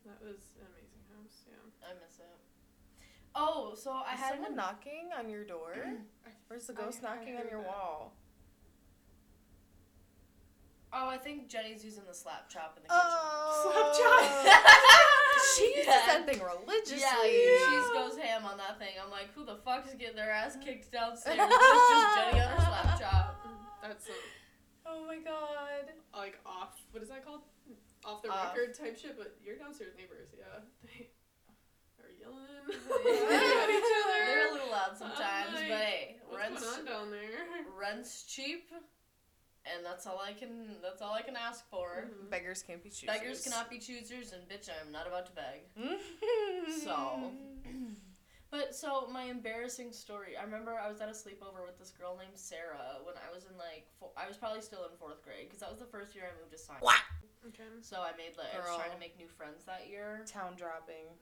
That 0.05 0.19
was 0.19 0.51
an 0.59 0.65
amazing 0.67 1.03
house. 1.15 1.45
Yeah. 1.47 1.87
I 1.87 1.93
miss 2.01 2.19
it. 2.19 2.39
Oh, 3.41 3.73
so 3.75 3.91
I 3.91 4.13
Is 4.15 4.19
had 4.19 4.31
someone 4.33 4.51
an 4.51 4.57
knocking 4.57 5.09
on 5.17 5.29
your 5.29 5.45
door? 5.45 5.71
or 6.25 6.31
Where's 6.49 6.67
the 6.67 6.73
ghost 6.73 6.99
I 7.05 7.15
knocking 7.15 7.37
on 7.37 7.47
your 7.49 7.61
that. 7.61 7.67
wall? 7.67 8.13
Oh, 10.91 11.07
I 11.07 11.17
think 11.17 11.47
Jenny's 11.47 11.85
using 11.85 12.03
the 12.07 12.13
slap 12.13 12.49
chop 12.49 12.75
in 12.75 12.83
the 12.83 12.89
kitchen. 12.89 12.99
Oh. 12.99 13.69
Slap 13.69 13.93
chop. 13.93 14.55
she 15.55 15.69
uses 15.69 15.85
Yeah. 15.85 16.01
that 16.07 16.25
thing 16.25 16.41
religiously. 16.41 16.97
Yeah, 16.99 17.85
she 17.85 17.93
goes 17.93 18.17
ham 18.17 18.43
on 18.45 18.57
that 18.57 18.79
thing. 18.79 18.97
I'm 19.01 19.11
like, 19.11 19.31
who 19.35 19.45
the 19.45 19.55
fuck 19.63 19.87
is 19.87 19.93
getting 19.93 20.15
their 20.15 20.31
ass 20.31 20.57
kicked 20.63 20.91
downstairs? 20.91 21.37
It's 21.39 21.89
just 21.93 22.17
Jenny 22.17 22.41
on 22.41 22.49
her 22.49 22.57
slap 22.65 22.99
chop. 22.99 23.45
That's 23.83 24.07
a, 24.07 24.11
Oh 24.87 25.05
my 25.05 25.17
god. 25.17 25.93
Like 26.15 26.39
off, 26.45 26.81
what 26.91 27.03
is 27.03 27.09
that 27.09 27.23
called? 27.23 27.41
Off 28.03 28.23
the 28.23 28.29
Off. 28.29 28.55
record 28.57 28.73
type 28.73 28.97
shit, 28.97 29.15
but 29.17 29.35
your 29.45 29.55
downstairs 29.57 29.93
neighbors, 29.95 30.29
yeah, 30.35 30.59
they 30.83 31.05
are 31.05 31.18
yelling 32.19 32.45
Yeah. 32.69 32.75
at 33.63 33.69
each 33.69 33.93
other. 34.03 34.25
They're 34.25 34.49
a 34.49 34.53
little 34.53 34.71
loud 34.71 34.97
sometimes, 34.97 35.53
like, 35.55 35.69
but 35.69 35.77
hey, 35.77 36.17
What's 36.27 36.37
rent's 36.43 36.61
going 36.65 36.79
on 36.79 36.85
down 36.85 37.11
there? 37.11 37.65
rent's 37.79 38.23
cheap, 38.23 38.69
and 39.65 39.85
that's 39.85 40.05
all 40.07 40.19
I 40.23 40.33
can. 40.33 40.75
That's 40.81 41.01
all 41.01 41.13
I 41.13 41.21
can 41.21 41.35
ask 41.35 41.67
for. 41.69 42.05
Mhm. 42.09 42.29
Beggars 42.29 42.61
can't 42.63 42.83
be 42.83 42.89
choosers. 42.89 43.07
Beggars 43.17 43.43
cannot 43.43 43.69
be 43.69 43.79
choosers, 43.79 44.33
and 44.33 44.47
bitch, 44.47 44.69
I'm 44.69 44.91
not 44.91 45.07
about 45.07 45.25
to 45.27 45.31
beg. 45.33 45.61
Mm-hmm. 45.79 46.71
So- 46.83 47.31
But 48.51 48.73
so 48.73 49.05
my 49.13 49.25
embarrassing 49.29 49.91
story. 49.93 50.33
I 50.35 50.41
remember 50.43 50.73
I 50.73 50.89
was 50.89 51.01
at 51.01 51.07
a 51.07 51.11
sleepover 51.13 51.61
with 51.63 51.77
this 51.77 51.91
girl 51.91 52.17
named 52.17 52.33
Sarah 52.33 52.97
when 53.05 53.13
I 53.13 53.29
was 53.31 53.45
in 53.45 53.55
like 53.61 53.85
four, 53.99 54.09
I 54.17 54.27
was 54.27 54.37
probably 54.37 54.61
still 54.61 54.85
in 54.89 54.97
fourth 54.97 55.21
grade 55.21 55.45
because 55.45 55.59
that 55.59 55.69
was 55.69 55.77
the 55.77 55.85
first 55.85 56.15
year 56.15 56.25
I 56.25 56.33
moved 56.41 56.49
to 56.53 56.57
science. 56.57 56.81
Okay. 57.45 57.69
So 57.81 58.01
I 58.01 58.09
made 58.17 58.33
like 58.41 58.49
I 58.49 58.57
was 58.57 58.73
trying 58.75 58.89
to 58.91 58.97
make 58.97 59.19
new 59.21 59.27
friends 59.27 59.65
that 59.69 59.85
year. 59.87 60.25
town 60.25 60.55
dropping. 60.57 61.13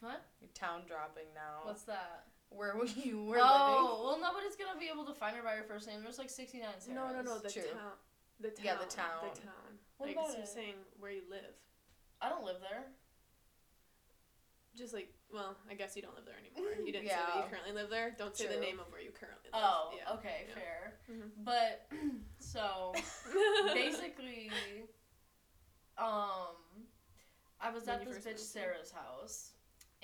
What? 0.00 0.24
You're 0.40 0.50
town 0.54 0.82
dropping 0.86 1.32
now. 1.34 1.64
What's 1.64 1.84
that? 1.84 2.24
where 2.50 2.76
were 2.76 2.86
you 3.04 3.24
were 3.24 3.38
oh 3.40 4.02
well, 4.04 4.18
nobody's 4.20 4.54
gonna 4.56 4.78
be 4.78 4.88
able 4.92 5.04
to 5.04 5.14
find 5.14 5.36
her 5.36 5.42
by 5.42 5.52
her 5.56 5.64
first 5.64 5.86
name. 5.88 5.98
There's 6.02 6.18
like 6.18 6.30
69 6.30 6.62
Sarahs. 6.78 6.94
No, 6.94 7.12
no, 7.12 7.22
no. 7.22 7.38
The 7.38 7.50
True. 7.50 7.62
town. 7.62 7.98
The 8.40 8.48
town. 8.50 8.64
Yeah, 8.64 8.74
the 8.78 8.86
town. 8.86 9.34
The 9.34 9.40
town. 9.40 9.70
What 9.98 10.06
like 10.08 10.16
about 10.16 10.30
so 10.32 10.38
it? 10.38 10.48
saying 10.48 10.74
where 11.00 11.10
you 11.10 11.22
live. 11.30 11.56
I 12.20 12.28
don't 12.28 12.44
live 12.44 12.56
there. 12.60 12.84
Just 14.76 14.92
like, 14.92 15.08
well, 15.32 15.56
I 15.70 15.74
guess 15.74 15.96
you 15.96 16.02
don't 16.02 16.14
live 16.14 16.26
there 16.26 16.36
anymore. 16.36 16.72
You 16.84 16.92
didn't 16.92 17.08
say 17.08 17.16
that 17.16 17.36
you 17.36 17.42
currently 17.50 17.72
live 17.72 17.88
there. 17.88 18.14
Don't 18.16 18.36
say 18.36 18.46
the 18.46 18.60
name 18.60 18.78
of 18.78 18.92
where 18.92 19.00
you 19.00 19.10
currently 19.10 19.48
live. 19.52 19.62
Oh, 19.64 19.90
yeah. 19.96 20.14
okay, 20.14 20.44
Yeah. 20.48 20.54
fair. 20.54 20.92
Mhm. 21.10 21.30
But 21.44 21.88
so 22.38 22.92
basically, 23.74 24.50
um, 25.96 26.60
I 27.58 27.70
was 27.72 27.86
When 27.86 27.96
at 27.96 28.06
you 28.06 28.12
this 28.12 28.18
bitch 28.18 28.26
moved, 28.26 28.38
yeah. 28.54 28.62
Sarah's 28.62 28.90
house, 28.92 29.52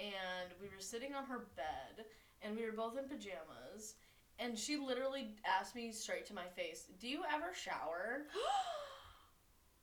and 0.03 0.51
we 0.61 0.67
were 0.69 0.81
sitting 0.81 1.15
on 1.15 1.25
her 1.25 1.47
bed, 1.57 2.05
and 2.43 2.57
we 2.57 2.65
were 2.65 2.73
both 2.73 2.99
in 2.99 3.09
pajamas, 3.09 3.95
and 4.39 4.59
she 4.59 4.77
literally 4.77 5.37
asked 5.47 5.77
me 5.77 5.93
straight 5.93 6.27
to 6.27 6.35
my 6.35 6.47
face, 6.57 6.87
"Do 6.99 7.09
you 7.09 7.23
ever 7.33 7.55
shower?" 7.55 8.27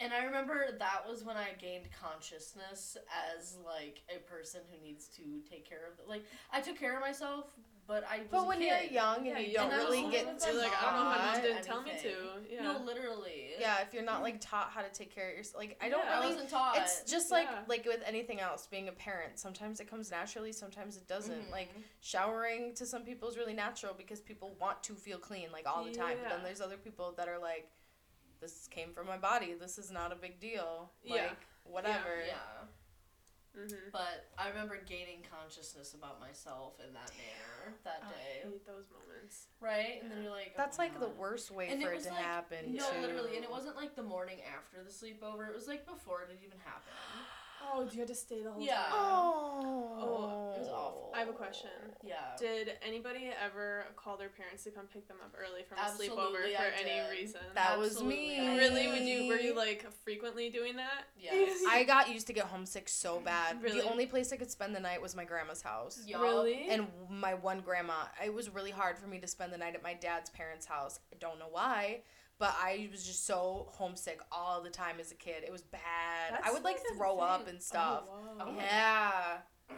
And 0.02 0.14
I 0.14 0.24
remember 0.24 0.72
that 0.80 1.06
was 1.06 1.26
when 1.26 1.36
I 1.36 1.50
gained 1.60 1.90
consciousness 1.92 2.96
as 3.38 3.58
like 3.66 4.02
a 4.10 4.20
person 4.20 4.62
who 4.72 4.82
needs 4.82 5.08
to 5.18 5.42
take 5.50 5.68
care 5.68 5.92
of 5.92 6.08
like 6.08 6.24
I 6.54 6.62
took 6.62 6.80
care 6.80 6.96
of 6.96 7.02
myself, 7.02 7.48
but 7.90 8.04
I 8.08 8.20
was 8.20 8.28
But 8.30 8.46
when 8.48 8.62
you're 8.62 8.78
young 8.84 9.18
and 9.18 9.26
Yeah, 9.26 9.40
you 9.40 9.48
you 9.48 9.54
don't 9.56 9.72
and 9.72 9.82
I 9.82 9.84
was 9.84 9.98
really 9.98 10.12
get 10.12 10.40
to 10.40 10.52
You're 10.52 10.62
like, 10.62 10.72
I 10.80 10.86
don't 10.96 11.04
know, 11.06 11.10
how 11.10 11.34
not 11.34 11.42
didn't 11.42 11.64
tell 11.64 11.82
me 11.82 11.92
to. 12.04 12.14
Yeah. 12.48 12.62
No, 12.62 12.80
literally. 12.86 13.50
Yeah, 13.60 13.82
if 13.82 13.94
you're 13.96 14.04
not 14.04 14.22
like 14.22 14.40
taught 14.40 14.70
how 14.70 14.82
to 14.84 14.90
take 14.90 15.14
care 15.14 15.32
of 15.32 15.36
yourself, 15.38 15.58
like 15.64 15.76
I 15.82 15.90
don't 15.90 16.06
Yeah, 16.06 16.12
I 16.14 16.20
really. 16.20 16.34
wasn't 16.34 16.52
taught. 16.52 16.78
It's 16.78 17.02
just 17.12 17.32
like 17.32 17.48
Yeah. 17.50 17.62
like 17.68 17.86
with 17.86 18.04
anything 18.06 18.40
else, 18.40 18.68
being 18.68 18.88
a 18.90 18.92
parent. 18.92 19.40
Sometimes 19.40 19.80
it 19.80 19.90
comes 19.90 20.12
naturally, 20.12 20.52
sometimes 20.52 20.98
it 20.98 21.08
doesn't. 21.08 21.48
Mhm. 21.48 21.52
Like 21.52 21.70
showering 22.00 22.76
to 22.76 22.86
some 22.86 23.04
people 23.04 23.28
is 23.28 23.38
really 23.38 23.54
natural 23.56 23.96
because 23.96 24.22
people 24.22 24.56
want 24.60 24.84
to 24.84 24.94
feel 24.94 25.18
clean 25.18 25.52
like 25.52 25.68
all 25.68 25.84
the 25.84 25.92
time. 25.92 26.18
But 26.22 26.30
then 26.30 26.44
there's 26.44 26.62
other 26.62 26.78
people 26.78 27.14
that 27.18 27.28
are 27.28 27.40
like, 27.40 27.70
this 28.40 28.68
came 28.68 28.94
from 28.94 29.08
my 29.08 29.18
body. 29.18 29.56
This 29.56 29.80
is 29.80 29.90
not 29.90 30.12
a 30.14 30.16
big 30.16 30.40
deal. 30.40 30.92
Like 31.04 31.16
Yeah. 31.22 31.30
whatever. 31.64 32.24
yeah. 32.26 32.36
Mm-hmm. 33.68 33.92
But 33.92 34.28
I 34.38 34.50
remember 34.50 34.78
gaining 34.88 35.20
consciousness 35.28 35.94
about 35.94 36.20
myself 36.20 36.80
in 36.86 36.94
that 36.94 37.12
manner 37.18 37.76
that 37.84 38.04
I 38.06 38.10
day. 38.12 38.50
hate 38.50 38.66
those 38.66 38.86
moments. 38.94 39.48
Right? 39.60 40.00
And 40.02 40.12
then 40.12 40.24
you're 40.24 40.32
like, 40.32 40.54
That's 40.56 40.78
oh 40.80 40.84
my 40.84 40.90
like 40.90 41.00
the 41.00 41.10
worst 41.20 41.52
way 41.52 41.68
And 41.70 41.82
for 41.84 41.92
it, 41.92 41.96
was 41.96 42.06
to 42.06 42.12
like- 42.12 42.22
happen. 42.24 42.74
No, 42.76 42.86
too. 42.90 43.02
literally. 43.02 43.36
And 43.36 43.44
it 43.44 43.52
wasn't 43.52 43.76
like 43.76 43.96
the 43.96 44.04
morning 44.04 44.38
after 44.56 44.84
the 44.84 44.92
sleepover. 44.92 45.48
It 45.50 45.56
was 45.56 45.68
like 45.68 45.86
before 45.86 46.22
it 46.24 46.30
had 46.30 46.40
even 46.46 46.60
happened. 46.64 46.96
Oh, 47.62 47.86
do 47.86 47.94
you 47.94 48.00
have 48.00 48.10
to 48.10 48.16
stay 48.16 48.42
the 48.42 48.52
whole 48.52 48.62
Yeah. 48.62 48.76
time? 48.76 48.92
Oh. 48.94 49.98
oh 50.00 50.54
it 50.56 50.60
was 50.60 50.70
awful. 50.70 51.12
I 51.14 51.20
have 51.20 51.30
a 51.30 51.34
question. 51.34 51.70
Yeah. 52.04 52.16
Did 52.38 52.74
anybody 52.82 53.32
ever 53.44 53.86
call 53.96 54.18
their 54.18 54.30
parents 54.30 54.64
to 54.64 54.72
come 54.72 54.86
pick 54.86 55.08
them 55.08 55.18
up 55.24 55.36
early 55.38 55.64
from 55.64 55.78
a 55.78 55.82
Absolutely, 55.82 56.16
sleepover 56.16 56.56
for 56.56 56.64
I 56.64 56.82
any 56.82 57.10
reason? 57.12 57.42
That 57.56 57.78
was 57.78 58.02
me. 58.02 58.58
really? 58.58 58.88
Would 58.88 59.02
you? 59.02 59.28
Were 59.28 59.40
you 59.40 59.56
like 59.56 59.86
frequently 60.04 60.50
doing 60.50 60.76
that? 60.78 61.06
Yes. 61.18 61.62
I 61.68 61.84
got 61.84 62.12
used 62.12 62.28
to 62.28 62.34
get 62.34 62.46
homesick 62.46 62.88
so 62.90 63.20
bad. 63.20 63.62
Really? 63.62 63.82
The 63.82 63.90
only 63.90 64.06
place 64.06 64.32
I 64.32 64.38
could 64.38 64.52
spend 64.52 64.76
the 64.76 64.80
night 64.80 65.02
was 65.02 65.16
my 65.16 65.26
grandma's 65.26 65.62
house. 65.62 66.02
Yup. 66.06 66.22
Really? 66.22 66.70
And 66.70 66.88
my 67.10 67.34
one 67.34 67.60
grandma, 67.62 68.06
it 68.24 68.34
was 68.34 68.50
really 68.50 68.72
hard 68.72 68.98
for 68.98 69.08
me 69.08 69.20
to 69.20 69.28
spend 69.28 69.52
the 69.54 69.58
night 69.58 69.76
at 69.76 69.84
my 69.84 69.94
dad's 69.94 70.30
parents' 70.30 70.66
house. 70.66 71.00
I 71.14 71.18
don't 71.20 71.40
know 71.40 71.50
why, 71.52 72.02
but 72.40 72.56
I 72.58 72.88
was 72.92 73.06
just 73.06 73.26
so 73.28 73.68
homesick 73.72 74.20
all 74.32 74.62
the 74.64 74.70
time 74.70 74.96
as 75.00 75.12
a 75.12 75.16
kid. 75.16 75.44
It 75.46 75.52
was 75.52 75.62
bad. 75.62 76.40
I 76.44 76.52
would 76.52 76.64
like 76.64 76.78
like 76.78 76.86
a 76.92 76.96
throw 76.96 77.20
up 77.20 77.48
and 77.48 77.62
stuff. 77.62 78.04
Oh, 78.10 78.14
Oh 78.40 78.46
wow. 78.48 78.52
my 78.56 78.64
yeah. 78.64 79.22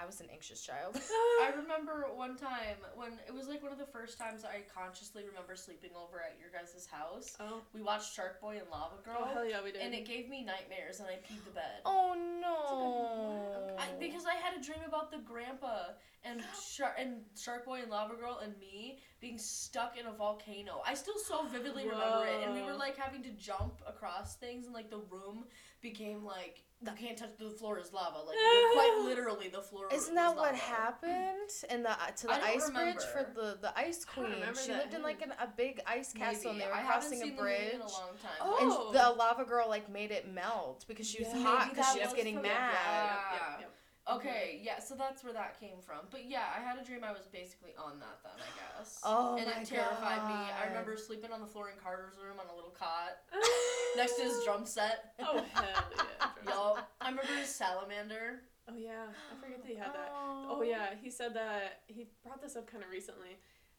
I 0.00 0.06
was 0.06 0.20
an 0.20 0.28
anxious 0.32 0.62
child. 0.62 0.98
I 1.42 1.50
remember 1.60 2.06
one 2.14 2.36
time 2.36 2.80
when 2.94 3.12
it 3.28 3.34
was 3.34 3.48
like 3.48 3.62
one 3.62 3.72
of 3.72 3.78
the 3.78 3.86
first 3.86 4.18
times 4.18 4.44
I 4.44 4.62
consciously 4.74 5.24
remember 5.26 5.54
sleeping 5.56 5.90
over 5.94 6.20
at 6.20 6.38
your 6.40 6.48
guys' 6.50 6.86
house. 6.90 7.36
Oh. 7.38 7.60
We 7.74 7.82
watched 7.82 8.14
Shark 8.14 8.40
Boy 8.40 8.58
and 8.58 8.70
Lava 8.70 8.94
oh, 8.98 9.04
Girl. 9.04 9.18
Oh 9.20 9.34
hell 9.34 9.44
yeah, 9.44 9.62
we 9.62 9.72
did. 9.72 9.82
and 9.82 9.92
it 9.92 10.06
gave 10.06 10.28
me 10.28 10.42
nightmares 10.42 11.00
and 11.00 11.08
I 11.08 11.14
peed 11.14 11.44
the 11.44 11.50
bed. 11.50 11.84
oh 11.84 12.16
no. 12.40 13.76
I, 13.78 13.86
because 13.98 14.24
I 14.24 14.34
had 14.34 14.58
a 14.58 14.64
dream 14.64 14.80
about 14.86 15.10
the 15.10 15.18
grandpa 15.18 15.92
and 16.24 16.42
Shark 16.70 16.94
and 16.98 17.22
Shark 17.38 17.66
Boy 17.66 17.80
and 17.82 17.90
Lava 17.90 18.14
Girl 18.14 18.40
and 18.42 18.58
me 18.58 19.00
being 19.20 19.38
stuck 19.38 19.98
in 19.98 20.06
a 20.06 20.12
volcano. 20.12 20.82
I 20.86 20.94
still 20.94 21.18
so 21.18 21.46
vividly 21.46 21.84
remember 21.84 22.26
it, 22.26 22.46
and 22.46 22.54
we 22.54 22.62
were 22.62 22.74
like 22.74 22.96
having 22.96 23.22
to 23.24 23.30
jump 23.30 23.82
across 23.86 24.36
things, 24.36 24.64
and 24.64 24.74
like 24.74 24.90
the 24.90 25.02
room 25.10 25.44
became 25.82 26.24
like 26.24 26.64
you 26.82 26.92
can't 26.98 27.16
touch 27.16 27.30
the 27.38 27.50
floor 27.50 27.78
is 27.78 27.92
lava. 27.92 28.18
Like 28.18 28.36
quite 28.72 29.00
literally, 29.04 29.48
the 29.48 29.60
floor. 29.60 29.88
Isn't 29.92 30.14
that 30.14 30.34
what 30.36 30.54
happened 30.54 31.50
in 31.68 31.82
the 31.82 31.90
uh, 31.90 32.10
to 32.16 32.26
the 32.26 32.44
ice 32.44 32.70
bridge 32.70 33.02
for 33.12 33.26
the 33.34 33.58
the 33.60 33.78
ice 33.78 34.04
queen? 34.04 34.34
She 34.64 34.72
lived 34.72 34.94
in 34.94 35.02
like 35.02 35.20
an, 35.22 35.32
a 35.40 35.48
big 35.56 35.80
ice 35.86 36.12
castle, 36.12 36.52
Maybe. 36.52 36.62
and 36.64 36.72
they 36.72 36.74
were 36.74 36.74
I 36.80 36.82
crossing 36.86 37.22
a 37.22 37.26
the 37.26 37.32
bridge. 37.32 37.74
in 37.74 37.80
a 37.80 37.84
long 37.84 38.10
time. 38.22 38.30
Oh. 38.40 38.90
And 38.92 38.94
the 38.96 39.18
lava 39.18 39.44
girl 39.44 39.68
like 39.68 39.90
made 39.90 40.10
it 40.10 40.32
melt 40.32 40.84
because 40.88 41.08
she 41.08 41.22
was 41.22 41.32
Yeah. 41.34 41.42
hot 41.42 41.70
because 41.70 41.92
she 41.94 42.00
was 42.00 42.14
getting 42.14 42.36
mad. 42.36 42.72
Yeah. 42.74 43.60
Yep. 43.60 43.72
Okay, 44.16 44.60
yeah, 44.62 44.78
so 44.78 44.94
that's 44.94 45.22
where 45.22 45.32
that 45.32 45.58
came 45.60 45.80
from. 45.80 46.06
But 46.10 46.28
yeah, 46.28 46.44
I 46.56 46.60
had 46.60 46.78
a 46.78 46.84
dream 46.84 47.04
I 47.04 47.12
was 47.12 47.28
basically 47.32 47.70
on 47.78 48.00
that 48.00 48.18
then, 48.22 48.32
I 48.36 48.50
guess. 48.58 49.00
Oh 49.04 49.36
and 49.36 49.46
my 49.46 49.62
it 49.62 49.66
terrified 49.66 50.26
me. 50.26 50.34
I 50.34 50.64
God. 50.64 50.68
remember 50.68 50.96
sleeping 50.96 51.32
on 51.32 51.40
the 51.40 51.46
floor 51.46 51.70
in 51.70 51.76
Carter's 51.82 52.18
room 52.18 52.38
on 52.40 52.46
a 52.52 52.54
little 52.54 52.74
cot 52.74 53.22
next 53.96 54.16
to 54.16 54.22
his 54.22 54.42
drum 54.44 54.66
set. 54.66 55.14
Oh 55.20 55.44
hell 55.52 55.64
yeah. 55.96 56.28
Yo, 56.48 56.78
I 57.00 57.10
remember 57.10 57.32
his 57.38 57.48
salamander. 57.48 58.42
Oh 58.68 58.76
yeah, 58.76 59.06
I 59.10 59.40
forget 59.40 59.62
that 59.62 59.68
he 59.68 59.76
had 59.76 59.94
that. 59.94 60.10
Oh, 60.12 60.58
oh 60.58 60.62
yeah, 60.62 60.94
he 61.00 61.10
said 61.10 61.34
that 61.34 61.82
he 61.86 62.06
brought 62.24 62.42
this 62.42 62.56
up 62.56 62.70
kind 62.70 62.84
of 62.84 62.90
recently. 62.90 63.38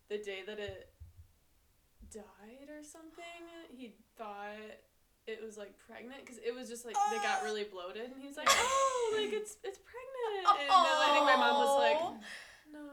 The 0.10 0.17
day 0.17 0.39
that 0.46 0.60
it 0.60 0.89
died 2.13 2.67
or 2.70 2.84
something, 2.84 3.24
he 3.70 3.96
thought 4.17 4.56
it 5.28 5.40
was 5.44 5.58
like 5.58 5.78
pregnant 5.88 6.22
because 6.26 6.38
it 6.40 6.54
was 6.54 6.70
just 6.70 6.86
like 6.86 6.96
they 7.12 7.18
got 7.18 7.40
oh. 7.42 7.46
really 7.46 7.64
bloated, 7.64 8.12
and 8.12 8.20
he 8.22 8.28
was 8.28 8.38
like, 8.38 8.48
"Oh, 8.50 9.16
like 9.18 9.34
it's 9.34 9.58
it's 9.64 9.80
pregnant." 9.80 10.46
And 10.60 10.70
then 10.70 10.98
I 10.98 11.10
think 11.14 11.26
my 11.26 11.36
mom 11.38 11.56
was 11.62 11.76
like, 11.80 11.98
oh. 12.02 12.18
"No." 12.72 12.88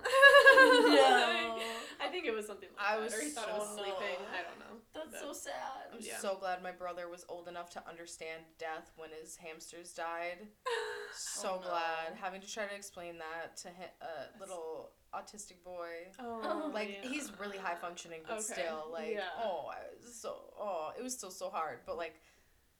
No. 0.90 1.58
I 2.02 2.08
think 2.10 2.24
it 2.26 2.32
was 2.34 2.46
something 2.46 2.68
like 2.76 2.86
I 2.86 2.96
that, 2.96 3.02
was 3.04 3.14
or 3.14 3.20
he 3.20 3.28
thought 3.28 3.48
it 3.48 3.54
was 3.58 3.68
so- 3.68 3.76
sleeping. 3.76 4.18
I 4.32 4.42
don't 4.42 4.58
know. 4.58 4.80
That's 4.94 5.10
But- 5.12 5.20
so 5.20 5.32
sad. 5.32 5.92
I'm 5.92 5.98
Yeah. 6.00 6.16
so 6.18 6.36
glad 6.36 6.62
my 6.62 6.72
brother 6.72 7.08
was 7.08 7.24
old 7.28 7.46
enough 7.46 7.70
to 7.70 7.88
understand 7.88 8.42
death 8.58 8.90
when 8.96 9.10
his 9.10 9.36
hamsters 9.36 9.92
died. 9.92 10.48
So 11.12 11.48
Oh, 11.48 11.56
no. 11.56 11.68
glad 11.68 12.14
having 12.20 12.40
to 12.40 12.46
try 12.46 12.66
to 12.66 12.74
explain 12.74 13.18
that 13.18 13.56
to 13.58 13.68
hi- 13.68 13.92
uh, 14.00 14.26
a 14.36 14.38
little 14.38 14.92
autistic 15.14 15.62
boy. 15.64 16.08
Oh, 16.18 16.70
Like 16.74 16.98
yeah. 17.02 17.08
he's 17.08 17.32
really 17.40 17.58
high 17.58 17.74
functioning, 17.74 18.20
but 18.26 18.34
Okay, 18.34 18.42
still, 18.42 18.88
like, 18.92 19.12
yeah. 19.14 19.28
oh, 19.42 19.66
I 19.72 19.78
was 20.04 20.14
so, 20.14 20.36
oh, 20.58 20.92
it 20.98 21.02
was 21.02 21.14
still 21.16 21.30
so 21.30 21.50
hard. 21.50 21.78
But 21.86 21.96
like, 21.96 22.14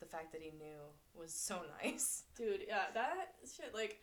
the 0.01 0.07
fact 0.07 0.33
that 0.33 0.41
he 0.41 0.51
knew 0.51 0.79
was 1.15 1.33
so 1.35 1.61
nice. 1.83 2.25
Dude, 2.37 2.61
yeah, 2.67 2.85
that 2.95 3.35
shit, 3.55 3.75
like, 3.75 4.01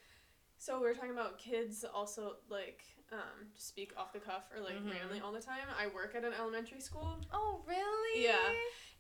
so 0.60 0.80
we 0.80 0.88
were 0.88 0.94
talking 0.94 1.12
about 1.12 1.38
kids 1.38 1.86
also, 1.94 2.38
like, 2.50 2.82
um, 3.12 3.48
speak 3.56 3.94
off 3.96 4.12
the 4.12 4.20
cuff 4.20 4.44
or, 4.56 4.62
like, 4.64 4.76
Mhm. 4.76 4.92
randomly 4.92 5.22
all 5.22 5.32
the 5.32 5.40
time. 5.42 5.68
I 5.80 5.88
work 5.88 6.14
at 6.16 6.24
an 6.24 6.34
elementary 6.34 6.82
school, 6.82 7.18
Oh, 7.32 7.64
really? 7.68 8.24
Yeah. 8.24 8.54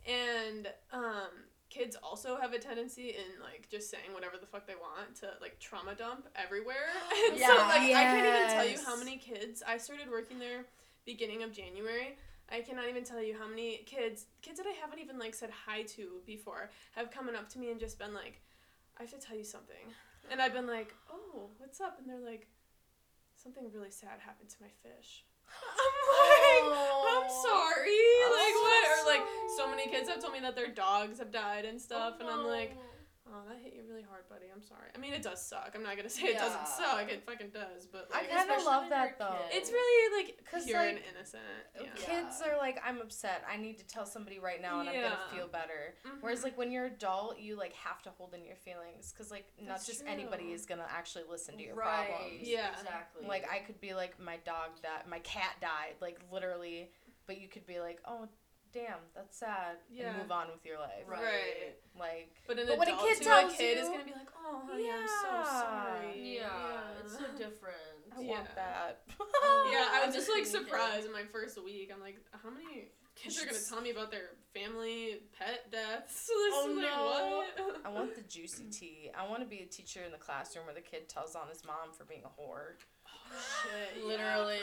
and, 0.05 0.67
um, 0.91 1.29
kids 1.69 1.95
also 2.01 2.37
have 2.37 2.53
a 2.53 2.59
tendency 2.59 3.09
in, 3.09 3.41
like, 3.41 3.67
just 3.69 3.89
saying 3.89 4.13
whatever 4.13 4.37
the 4.39 4.45
fuck 4.45 4.65
they 4.67 4.75
want 4.75 5.15
to, 5.15 5.27
like, 5.41 5.59
trauma 5.59 5.95
dump 5.95 6.27
everywhere. 6.35 6.87
And 7.29 7.37
so, 7.37 7.45
Yeah. 7.45 7.67
like, 7.67 7.81
I 7.95 8.03
can't 8.05 8.25
even 8.25 8.47
tell 8.49 8.65
you 8.67 8.79
how 8.85 8.95
many 8.95 9.17
kids, 9.17 9.61
I 9.67 9.77
started 9.77 10.09
working 10.09 10.39
there 10.39 10.65
beginning 11.05 11.43
of 11.43 11.51
January. 11.51 12.17
I 12.49 12.61
cannot 12.61 12.87
even 12.87 13.03
tell 13.03 13.21
you 13.21 13.35
how 13.37 13.47
many 13.47 13.77
kids, 13.85 14.27
kids 14.41 14.57
that 14.57 14.67
I 14.67 14.71
haven't 14.79 14.99
even, 14.99 15.19
like, 15.19 15.33
said 15.33 15.49
hi 15.65 15.83
to 15.95 16.21
before, 16.25 16.69
have 16.95 17.11
coming 17.11 17.35
up 17.35 17.49
to 17.49 17.59
me 17.59 17.71
and 17.71 17.79
just 17.79 17.99
been 17.99 18.13
like, 18.13 18.41
I 18.97 19.03
have 19.03 19.11
to 19.11 19.17
tell 19.17 19.35
you 19.37 19.43
something. 19.43 19.93
And 20.31 20.41
I've 20.41 20.53
been 20.53 20.67
like, 20.67 20.93
oh, 21.11 21.49
what's 21.57 21.81
up? 21.81 21.99
And 21.99 22.07
they're 22.09 22.19
like, 22.31 22.47
something 23.35 23.69
really 23.73 23.91
sad 23.91 24.19
happened 24.19 24.49
to 24.49 24.55
my 24.61 24.69
fish. 24.81 25.25
I'm 25.47 25.95
like, 26.29 26.36
I'm 26.47 27.29
sorry. 27.29 28.03
Like 28.31 28.55
what? 28.55 28.83
Or 28.87 28.99
like 29.11 29.23
so 29.55 29.69
many 29.69 29.87
kids 29.87 30.09
have 30.09 30.21
told 30.21 30.33
me 30.33 30.39
that 30.41 30.55
their 30.55 30.71
dogs 30.71 31.19
have 31.19 31.31
died 31.31 31.65
and 31.65 31.79
stuff, 31.79 32.15
and 32.19 32.29
I'm 32.29 32.45
like, 32.45 32.77
oh, 33.31 33.41
that 33.47 33.57
hit 33.63 33.73
you 33.75 33.83
really 33.87 34.03
hard, 34.07 34.23
buddy. 34.29 34.45
I'm 34.53 34.61
sorry. 34.63 34.89
I 34.95 34.97
mean, 34.97 35.13
it 35.13 35.21
does 35.21 35.41
suck. 35.45 35.71
I'm 35.75 35.83
not 35.83 35.95
gonna 35.97 36.09
say 36.13 36.23
it 36.27 36.37
doesn't 36.37 36.67
suck. 36.67 37.09
It 37.11 37.23
fucking 37.25 37.49
does. 37.53 37.85
But 37.85 38.09
I 38.13 38.21
like, 38.21 38.29
kind 38.29 38.49
of 38.49 38.57
Especially 38.57 38.65
love 38.65 38.81
when 38.83 38.89
that 38.91 39.15
you're 39.19 39.27
a 39.27 39.31
though. 39.31 39.37
kid. 39.49 39.57
it's 39.57 39.71
really 39.71 40.17
like 40.23 40.39
'Cause, 40.49 40.65
pure 40.65 40.79
like, 40.79 40.89
and 40.95 40.99
innocent. 41.15 41.43
Uh, 41.79 41.83
yeah. 41.83 41.89
Kids 41.95 42.41
Yeah. 42.41 42.51
are 42.53 42.57
like, 42.57 42.79
I'm 42.85 43.01
upset. 43.01 43.43
I 43.51 43.57
need 43.57 43.77
to 43.79 43.85
tell 43.87 44.05
somebody 44.05 44.39
right 44.39 44.61
now, 44.61 44.79
and 44.79 44.89
I'm 44.89 44.95
gonna 45.01 45.19
feel 45.33 45.47
better. 45.47 45.95
Mm-hmm. 46.05 46.17
Whereas 46.21 46.43
like 46.43 46.57
when 46.57 46.71
you're 46.71 46.85
adult, 46.85 47.39
you 47.39 47.57
like 47.57 47.73
have 47.73 48.01
to 48.03 48.09
hold 48.11 48.33
in 48.33 48.45
your 48.45 48.55
feelings 48.57 49.11
because 49.11 49.31
like 49.31 49.45
not 49.59 49.67
That's 49.77 49.85
just 49.87 50.01
true. 50.01 50.09
anybody 50.09 50.51
is 50.51 50.65
gonna 50.65 50.87
actually 50.89 51.25
listen 51.29 51.57
to 51.57 51.63
your 51.63 51.75
right. 51.75 52.09
problems. 52.09 52.47
Yeah. 52.47 52.71
Exactly. 52.79 53.27
Like 53.27 53.45
I 53.51 53.59
could 53.59 53.79
be 53.81 53.93
like 53.93 54.19
my 54.19 54.37
dog 54.45 54.71
that 54.83 55.07
my 55.09 55.19
cat 55.19 55.55
died, 55.61 55.95
like 56.01 56.19
literally, 56.31 56.89
but 57.25 57.39
you 57.41 57.47
could 57.47 57.65
be 57.67 57.79
like, 57.79 57.99
oh, 58.07 58.27
damn, 58.73 58.99
that's 59.15 59.37
sad, 59.37 59.77
Yeah. 59.91 60.09
and 60.09 60.17
move 60.17 60.31
on 60.31 60.47
with 60.51 60.65
your 60.65 60.79
life. 60.79 61.03
Right. 61.07 61.21
Right. 61.23 61.75
Like, 61.99 62.31
But 62.47 62.59
an 62.59 62.67
But 62.67 62.77
when 62.79 62.87
a 62.89 62.91
adult 62.93 63.07
kid 63.07 63.17
to 63.17 63.23
tells 63.23 63.53
a 63.53 63.57
kid 63.57 63.77
is 63.77 63.87
gonna 63.89 64.03
be 64.03 64.11
like, 64.11 64.29
oh, 64.45 64.61
honey, 64.69 64.89
I'm 64.91 65.07
so 65.07 65.43
sorry. 65.49 66.35
Yeah, 66.35 67.01
it's 67.03 67.13
so 67.13 67.25
different. 67.37 67.77
I 68.17 68.21
Yeah. 68.21 68.29
want 68.31 68.55
that. 68.55 69.01
Yeah, 69.71 69.87
I 69.91 70.03
was 70.05 70.15
just 70.15 70.29
like 70.29 70.45
surprised 70.57 71.05
in 71.05 71.11
my 71.13 71.23
first 71.23 71.61
week. 71.63 71.91
I'm 71.93 71.99
like, 72.01 72.17
how 72.31 72.49
many 72.49 72.89
kids 73.15 73.41
are 73.41 73.45
gonna 73.45 73.57
tell 73.67 73.81
me 73.81 73.89
about 73.91 74.11
their 74.11 74.29
family 74.53 75.19
pet 75.37 75.69
deaths? 75.71 76.29
Oh, 76.53 76.65
like, 76.73 76.85
no. 76.85 77.65
what? 77.65 77.81
I 77.85 77.89
want 77.89 78.15
the 78.15 78.21
juicy 78.21 78.63
tea. 78.71 79.11
I 79.17 79.27
want 79.27 79.41
to 79.41 79.47
be 79.47 79.59
a 79.59 79.65
teacher 79.65 80.01
in 80.05 80.11
the 80.11 80.17
classroom 80.17 80.65
where 80.65 80.73
the 80.75 80.81
kid 80.81 81.09
tells 81.09 81.35
on 81.35 81.47
his 81.49 81.63
mom 81.65 81.91
for 81.97 82.05
being 82.05 82.21
a 82.23 82.29
whore. 82.41 82.75
Shit, 83.63 84.01
yeah. 84.01 84.07
Literally. 84.07 84.57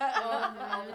oh, 0.00 0.56
all 0.72 0.84
the. 0.86 0.92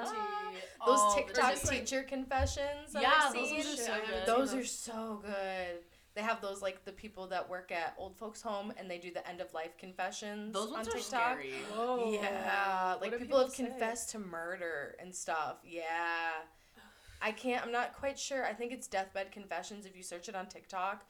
Those 0.85 0.99
all 0.99 1.15
TikTok 1.15 1.55
tea. 1.55 1.79
teacher 1.79 2.03
confessions. 2.03 2.95
Yeah, 2.99 3.11
I've 3.15 3.33
those 3.33 3.49
seen. 3.49 3.59
are 3.59 3.63
Shit, 3.63 3.79
so 3.79 3.93
good. 4.05 4.25
Those 4.25 4.53
are 4.53 4.65
so 4.65 5.21
good. 5.25 5.79
They 6.15 6.21
have 6.23 6.41
those 6.41 6.61
like 6.61 6.83
the 6.83 6.91
people 6.91 7.27
that 7.27 7.47
work 7.47 7.71
at 7.71 7.93
old 7.97 8.15
folks 8.17 8.41
home 8.41 8.73
and 8.77 8.89
they 8.89 8.97
do 8.97 9.11
the 9.11 9.27
end 9.29 9.39
of 9.39 9.53
life 9.53 9.77
confessions 9.77 10.51
Those 10.53 10.71
ones 10.71 10.87
on 10.87 10.93
are 10.93 10.97
TikTok. 10.97 11.21
scary. 11.33 11.51
Whoa. 11.75 12.11
Yeah, 12.21 12.95
like 12.99 13.11
do 13.11 13.19
people, 13.19 13.39
have 13.39 13.51
say? 13.51 13.65
confessed 13.65 14.09
to 14.11 14.19
murder 14.19 14.95
and 14.99 15.13
stuff. 15.13 15.57
Yeah. 15.63 16.31
I 17.21 17.31
can't 17.31 17.63
I'm 17.63 17.71
not 17.71 17.93
quite 17.95 18.17
sure. 18.17 18.43
I 18.45 18.53
think 18.53 18.71
it's 18.71 18.87
deathbed 18.87 19.31
confessions 19.31 19.85
if 19.85 19.95
you 19.95 20.01
search 20.01 20.27
it 20.27 20.35
on 20.35 20.47
TikTok. 20.47 21.05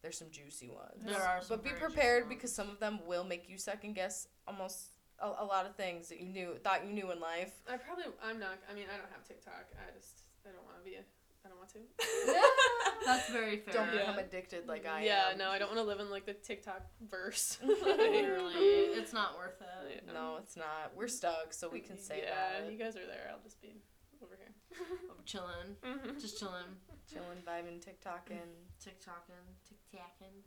There's 0.00 0.16
some 0.16 0.30
juicy 0.30 0.68
ones. 0.70 1.02
There 1.04 1.20
are 1.20 1.42
some 1.42 1.56
But 1.58 1.64
be 1.64 1.70
prepared 1.70 2.24
juicy 2.24 2.34
because 2.36 2.52
some 2.54 2.70
of 2.70 2.78
them 2.80 3.00
will 3.06 3.24
make 3.24 3.48
you 3.50 3.58
second 3.58 3.94
guess 3.94 4.28
almost 4.48 4.86
a, 5.20 5.42
a 5.42 5.44
lot 5.44 5.66
of 5.66 5.74
things 5.76 6.08
that 6.08 6.20
you 6.20 6.28
knew 6.28 6.56
thought 6.62 6.86
you 6.86 6.92
knew 6.92 7.10
in 7.10 7.20
life. 7.20 7.52
I 7.70 7.76
probably, 7.76 8.04
I'm 8.22 8.38
not, 8.38 8.58
I 8.70 8.74
mean, 8.74 8.86
I 8.92 8.96
don't 8.96 9.10
have 9.12 9.24
TikTok. 9.26 9.66
I 9.76 9.90
just, 9.96 10.22
I 10.46 10.50
don't 10.52 10.64
want 10.64 10.78
to 10.78 10.84
be 10.84 10.96
a, 10.96 11.04
I 11.44 11.48
don't 11.48 11.58
want 11.58 11.70
to. 11.74 11.78
That's 13.06 13.28
very 13.30 13.58
fair. 13.58 13.74
Don't 13.74 13.92
Yeah. 13.94 14.00
become 14.00 14.18
addicted 14.18 14.66
like 14.66 14.84
I 14.86 15.04
yeah, 15.04 15.30
am. 15.32 15.38
Yeah, 15.38 15.44
no, 15.44 15.50
I 15.50 15.58
don't 15.58 15.68
want 15.68 15.78
to 15.80 15.86
live 15.86 16.00
in 16.00 16.10
like 16.10 16.26
the 16.26 16.34
TikTok 16.34 16.82
verse. 17.08 17.58
Literally, 17.64 18.54
it's 18.98 19.12
not 19.12 19.36
worth 19.38 19.60
it. 19.60 20.02
Yeah. 20.06 20.12
No, 20.12 20.36
it's 20.42 20.56
not. 20.56 20.92
We're 20.96 21.08
stuck, 21.08 21.52
so 21.52 21.68
we 21.68 21.80
can 21.80 21.98
say 21.98 22.22
yeah, 22.24 22.60
that. 22.62 22.72
you 22.72 22.78
guys 22.78 22.96
are 22.96 23.06
there. 23.06 23.30
I'll 23.32 23.42
just 23.44 23.60
be 23.62 23.74
over 24.22 24.34
here. 24.36 24.52
I'm 25.10 25.24
chilling, 25.24 25.76
Mhm. 25.84 26.20
just 26.20 26.38
chilling, 26.38 26.76
Chilling, 27.08 27.38
vibing, 27.46 27.78
TikToking. 27.78 28.50
TikToking, 28.82 29.46
TikToking. 29.70 30.42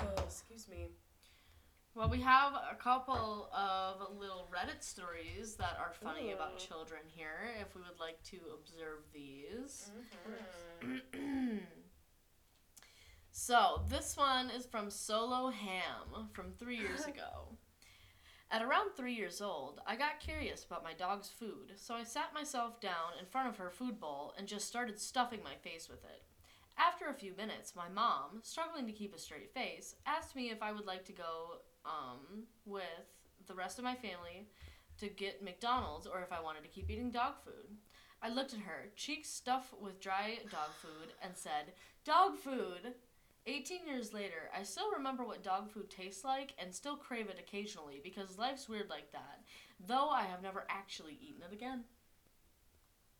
Oh, 0.00 0.22
excuse 0.24 0.68
me. 0.68 0.88
Well, 1.96 2.10
we 2.10 2.20
have 2.20 2.52
a 2.52 2.74
couple 2.74 3.48
of 3.56 4.18
little 4.18 4.50
Reddit 4.52 4.84
stories 4.84 5.56
that 5.56 5.78
are 5.80 5.94
funny 5.94 6.32
about 6.32 6.58
children 6.58 7.00
here. 7.06 7.48
If 7.58 7.74
we 7.74 7.80
would 7.80 7.98
like 7.98 8.22
to 8.24 8.36
observe 8.52 8.98
these. 9.14 9.90
Mm-hmm. 10.84 11.56
so 13.30 13.80
this 13.88 14.14
one 14.14 14.50
is 14.50 14.66
from 14.66 14.90
Solo 14.90 15.48
Ham 15.48 16.28
from 16.34 16.52
three 16.58 16.76
years 16.76 17.04
ago. 17.06 17.56
At 18.50 18.60
around 18.60 18.90
three 18.90 19.14
years 19.14 19.40
old, 19.40 19.80
I 19.86 19.96
got 19.96 20.20
curious 20.20 20.64
about 20.64 20.84
my 20.84 20.92
dog's 20.92 21.30
food, 21.30 21.72
so 21.76 21.94
I 21.94 22.04
sat 22.04 22.34
myself 22.34 22.78
down 22.78 23.16
in 23.18 23.24
front 23.24 23.48
of 23.48 23.56
her 23.56 23.70
food 23.70 23.98
bowl 23.98 24.34
and 24.36 24.46
just 24.46 24.68
started 24.68 25.00
stuffing 25.00 25.40
my 25.42 25.54
face 25.62 25.88
with 25.88 26.04
it. 26.04 26.24
After 26.76 27.06
a 27.06 27.14
few 27.14 27.34
minutes, 27.34 27.74
my 27.74 27.88
mom, 27.88 28.40
struggling 28.42 28.86
to 28.86 28.92
keep 28.92 29.14
a 29.14 29.18
straight 29.18 29.54
face, 29.54 29.94
asked 30.04 30.36
me 30.36 30.50
if 30.50 30.60
I 30.60 30.72
would 30.72 30.84
like 30.84 31.06
to 31.06 31.12
go 31.12 31.62
um, 31.86 32.44
with 32.64 32.82
the 33.46 33.54
rest 33.54 33.78
of 33.78 33.84
my 33.84 33.94
family 33.94 34.48
to 34.98 35.08
get 35.08 35.42
McDonald's 35.42 36.06
or 36.06 36.20
if 36.22 36.32
I 36.32 36.40
wanted 36.40 36.62
to 36.62 36.68
keep 36.68 36.90
eating 36.90 37.10
dog 37.10 37.34
food. 37.44 37.76
I 38.22 38.30
looked 38.30 38.54
at 38.54 38.60
her, 38.60 38.88
cheeks 38.96 39.28
stuffed 39.28 39.74
with 39.80 40.00
dry 40.00 40.38
dog 40.50 40.70
food, 40.80 41.12
and 41.22 41.36
said, 41.36 41.74
Dog 42.04 42.36
food! 42.36 42.94
18 43.46 43.86
years 43.86 44.12
later, 44.12 44.50
I 44.56 44.64
still 44.64 44.90
remember 44.90 45.24
what 45.24 45.44
dog 45.44 45.70
food 45.70 45.88
tastes 45.88 46.24
like 46.24 46.54
and 46.58 46.74
still 46.74 46.96
crave 46.96 47.28
it 47.28 47.38
occasionally 47.38 48.00
because 48.02 48.38
life's 48.38 48.68
weird 48.68 48.90
like 48.90 49.12
that, 49.12 49.42
though 49.86 50.08
I 50.08 50.22
have 50.22 50.42
never 50.42 50.64
actually 50.68 51.16
eaten 51.22 51.42
it 51.48 51.54
again. 51.54 51.84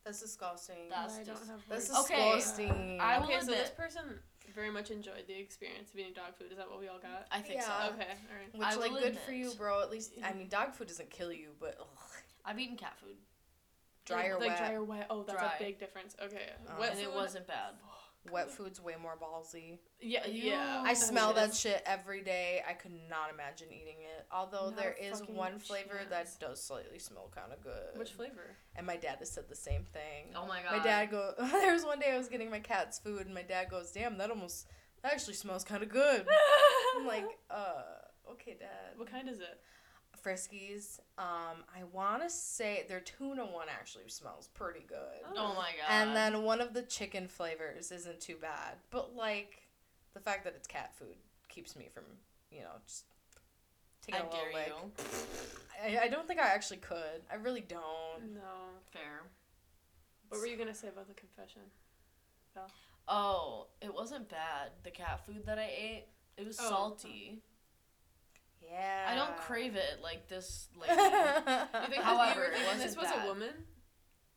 That's 0.04 0.20
disgusting. 0.20 0.88
That's 0.88 1.18
I 1.18 1.24
don't 1.24 1.46
have 1.46 1.60
That's 1.68 1.88
words. 1.88 2.10
Okay, 2.10 2.34
disgusting. 2.36 2.98
I 3.00 3.18
will 3.18 3.26
okay, 3.26 3.40
so 3.40 3.46
this 3.52 3.70
person 3.70 4.02
very 4.56 4.70
much 4.70 4.90
enjoyed 4.90 5.24
the 5.28 5.38
experience 5.38 5.90
of 5.92 5.98
eating 6.00 6.14
dog 6.14 6.34
food. 6.36 6.50
Is 6.50 6.56
that 6.56 6.68
what 6.68 6.80
we 6.80 6.88
all 6.88 6.98
got? 6.98 7.26
I 7.30 7.40
think 7.42 7.60
Yeah. 7.60 7.66
so. 7.88 7.92
Okay, 7.94 8.08
all 8.08 8.36
right. 8.40 8.52
Which, 8.54 8.62
I 8.66 8.74
like, 8.74 8.90
will 8.90 9.00
good 9.00 9.18
for 9.18 9.30
admit- 9.30 9.52
you, 9.52 9.54
bro. 9.54 9.82
At 9.82 9.90
least, 9.90 10.14
I 10.24 10.32
mean, 10.32 10.48
dog 10.48 10.74
food 10.74 10.88
doesn't 10.88 11.10
kill 11.10 11.30
you, 11.30 11.50
but 11.60 11.76
ugh, 11.78 11.86
I've 12.44 12.58
eaten 12.58 12.76
cat 12.78 12.96
food, 12.98 13.16
dry 14.06 14.26
or 14.28 14.38
like 14.40 14.48
wet. 14.48 14.58
dry 14.58 14.72
or 14.72 14.82
wet. 14.82 15.06
Oh, 15.10 15.22
that's 15.22 15.38
Dry. 15.38 15.54
a 15.54 15.58
big 15.62 15.78
difference. 15.78 16.16
Okay, 16.20 16.50
Oh. 16.70 16.80
wet 16.80 16.92
and 16.92 17.00
it 17.00 17.04
food- 17.04 17.14
wasn't 17.14 17.46
bad. 17.46 17.74
Wet 18.30 18.50
food's 18.50 18.80
way 18.80 18.94
more 19.00 19.16
ballsy. 19.20 19.78
Yeah, 20.00 20.26
yeah. 20.26 20.82
I 20.84 20.94
smell 20.94 21.32
that 21.34 21.54
shit 21.54 21.82
every 21.86 22.22
day. 22.22 22.62
I 22.68 22.72
could 22.72 22.92
not 23.08 23.30
imagine 23.32 23.68
eating 23.70 23.96
it. 24.02 24.26
Although 24.32 24.70
Not 24.70 24.76
there 24.76 24.96
a 25.00 25.04
is 25.04 25.20
fucking 25.20 25.34
one 25.34 25.58
flavor 25.58 26.00
that 26.10 26.24
chance. 26.24 26.36
does 26.36 26.62
slightly 26.62 26.98
smell 26.98 27.30
kind 27.34 27.52
of 27.52 27.62
good. 27.62 27.98
Which 27.98 28.12
flavor? 28.12 28.56
And 28.74 28.86
my 28.86 28.96
dad 28.96 29.16
has 29.20 29.30
said 29.30 29.44
the 29.48 29.56
same 29.56 29.84
thing. 29.84 30.32
Oh 30.34 30.46
my 30.46 30.62
god. 30.62 30.78
My 30.78 30.84
dad 30.84 31.10
go. 31.10 31.32
there 31.38 31.72
was 31.72 31.84
one 31.84 31.98
day 32.00 32.12
I 32.12 32.18
was 32.18 32.28
getting 32.28 32.50
my 32.50 32.60
cat's 32.60 32.98
food, 32.98 33.26
and 33.26 33.34
my 33.34 33.42
dad 33.42 33.68
goes, 33.70 33.90
"Damn, 33.92 34.18
that 34.18 34.30
almost 34.30 34.66
that 35.02 35.12
actually 35.12 35.34
smells 35.34 35.64
kind 35.64 35.82
of 35.82 35.88
good." 35.88 36.26
I'm 36.96 37.06
like, 37.06 37.38
uh, 37.50 37.82
okay, 38.32 38.56
dad. 38.58 38.96
what 38.96 39.10
kind 39.10 39.28
is 39.28 39.38
it? 39.40 39.60
Friskies. 40.26 40.98
Um, 41.18 41.62
I 41.74 41.84
want 41.92 42.22
to 42.22 42.28
say 42.30 42.84
their 42.88 43.00
tuna 43.00 43.44
one 43.46 43.68
actually 43.68 44.08
smells 44.08 44.48
pretty 44.54 44.84
good. 44.88 44.96
Oh 45.36 45.54
my 45.54 45.70
god. 45.70 45.88
And 45.90 46.16
then 46.16 46.42
one 46.42 46.60
of 46.60 46.74
the 46.74 46.82
chicken 46.82 47.28
flavors 47.28 47.92
isn't 47.92 48.20
too 48.20 48.36
bad, 48.40 48.74
but 48.90 49.14
like 49.14 49.62
the 50.14 50.20
fact 50.20 50.42
that 50.44 50.54
it's 50.56 50.66
cat 50.66 50.92
food 50.98 51.14
keeps 51.48 51.76
me 51.76 51.88
from, 51.92 52.02
you 52.50 52.60
know, 52.62 52.72
just 52.86 53.04
taking 54.04 54.20
I 54.20 54.24
a 54.24 54.26
little 54.28 54.40
dare 54.52 54.52
lick. 54.52 54.72
you. 55.92 55.98
I, 56.00 56.04
I 56.06 56.08
don't 56.08 56.26
think 56.26 56.40
I 56.40 56.48
actually 56.48 56.78
could. 56.78 57.22
I 57.30 57.36
really 57.36 57.60
don't. 57.60 58.34
No. 58.34 58.40
Fair. 58.92 59.22
What 60.28 60.40
were 60.40 60.46
you 60.48 60.56
gonna 60.56 60.74
say 60.74 60.88
about 60.88 61.06
the 61.06 61.14
confession? 61.14 61.62
Oh, 63.08 63.66
it 63.80 63.94
wasn't 63.94 64.28
bad. 64.28 64.70
The 64.82 64.90
cat 64.90 65.20
food 65.24 65.44
that 65.46 65.58
I 65.58 65.70
ate, 65.70 66.06
it 66.36 66.44
was 66.46 66.58
Oh. 66.60 66.68
salty. 66.68 67.42
Yeah. 68.62 69.08
I 69.10 69.14
don't 69.14 69.36
crave 69.36 69.76
it 69.76 70.00
like 70.02 70.28
this 70.28 70.68
lady. 70.78 70.92
You 71.00 71.88
think 71.90 72.02
However, 72.02 72.44
you 72.44 72.50
were 72.50 72.56
thinking 72.56 72.78
this 72.78 72.96
wasn't 72.96 73.16
bad. 73.16 73.24
a 73.24 73.28
woman? 73.28 73.52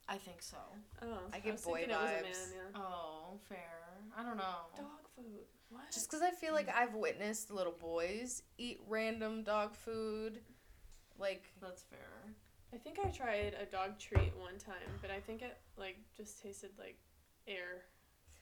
I 0.08 0.18
think 0.18 0.42
so. 0.42 0.58
Oh, 1.02 1.20
I 1.34 1.40
get 1.40 1.54
was 1.54 1.62
boy 1.62 1.76
thinking 1.86 1.96
it 1.96 2.02
was 2.02 2.10
a 2.10 2.14
man, 2.14 2.24
vibes. 2.24 2.52
yeah. 2.76 2.82
Oh, 2.82 3.40
fair. 3.48 3.60
I 4.18 4.24
don't 4.24 4.38
know. 4.38 4.44
Dog 4.76 4.86
food. 5.16 5.46
What? 5.70 5.92
Just 5.92 6.10
because 6.10 6.24
I 6.24 6.32
feel 6.32 6.54
like 6.54 6.68
I've 6.76 6.96
witnessed 6.96 7.52
little 7.52 7.76
boys 7.80 8.42
eat 8.58 8.80
random 8.88 9.44
dog 9.44 9.76
food. 9.76 10.40
Like, 11.20 11.44
That's 11.62 11.84
fair. 11.84 12.00
I 12.74 12.78
think 12.78 12.98
I 13.04 13.10
tried 13.10 13.56
a 13.62 13.66
dog 13.66 14.00
treat 14.00 14.32
one 14.38 14.58
time, 14.58 14.90
but 15.02 15.12
I 15.12 15.20
think 15.20 15.42
it 15.42 15.58
like 15.78 15.98
just 16.16 16.42
tasted 16.42 16.72
like 16.80 16.98
air. 17.48 17.84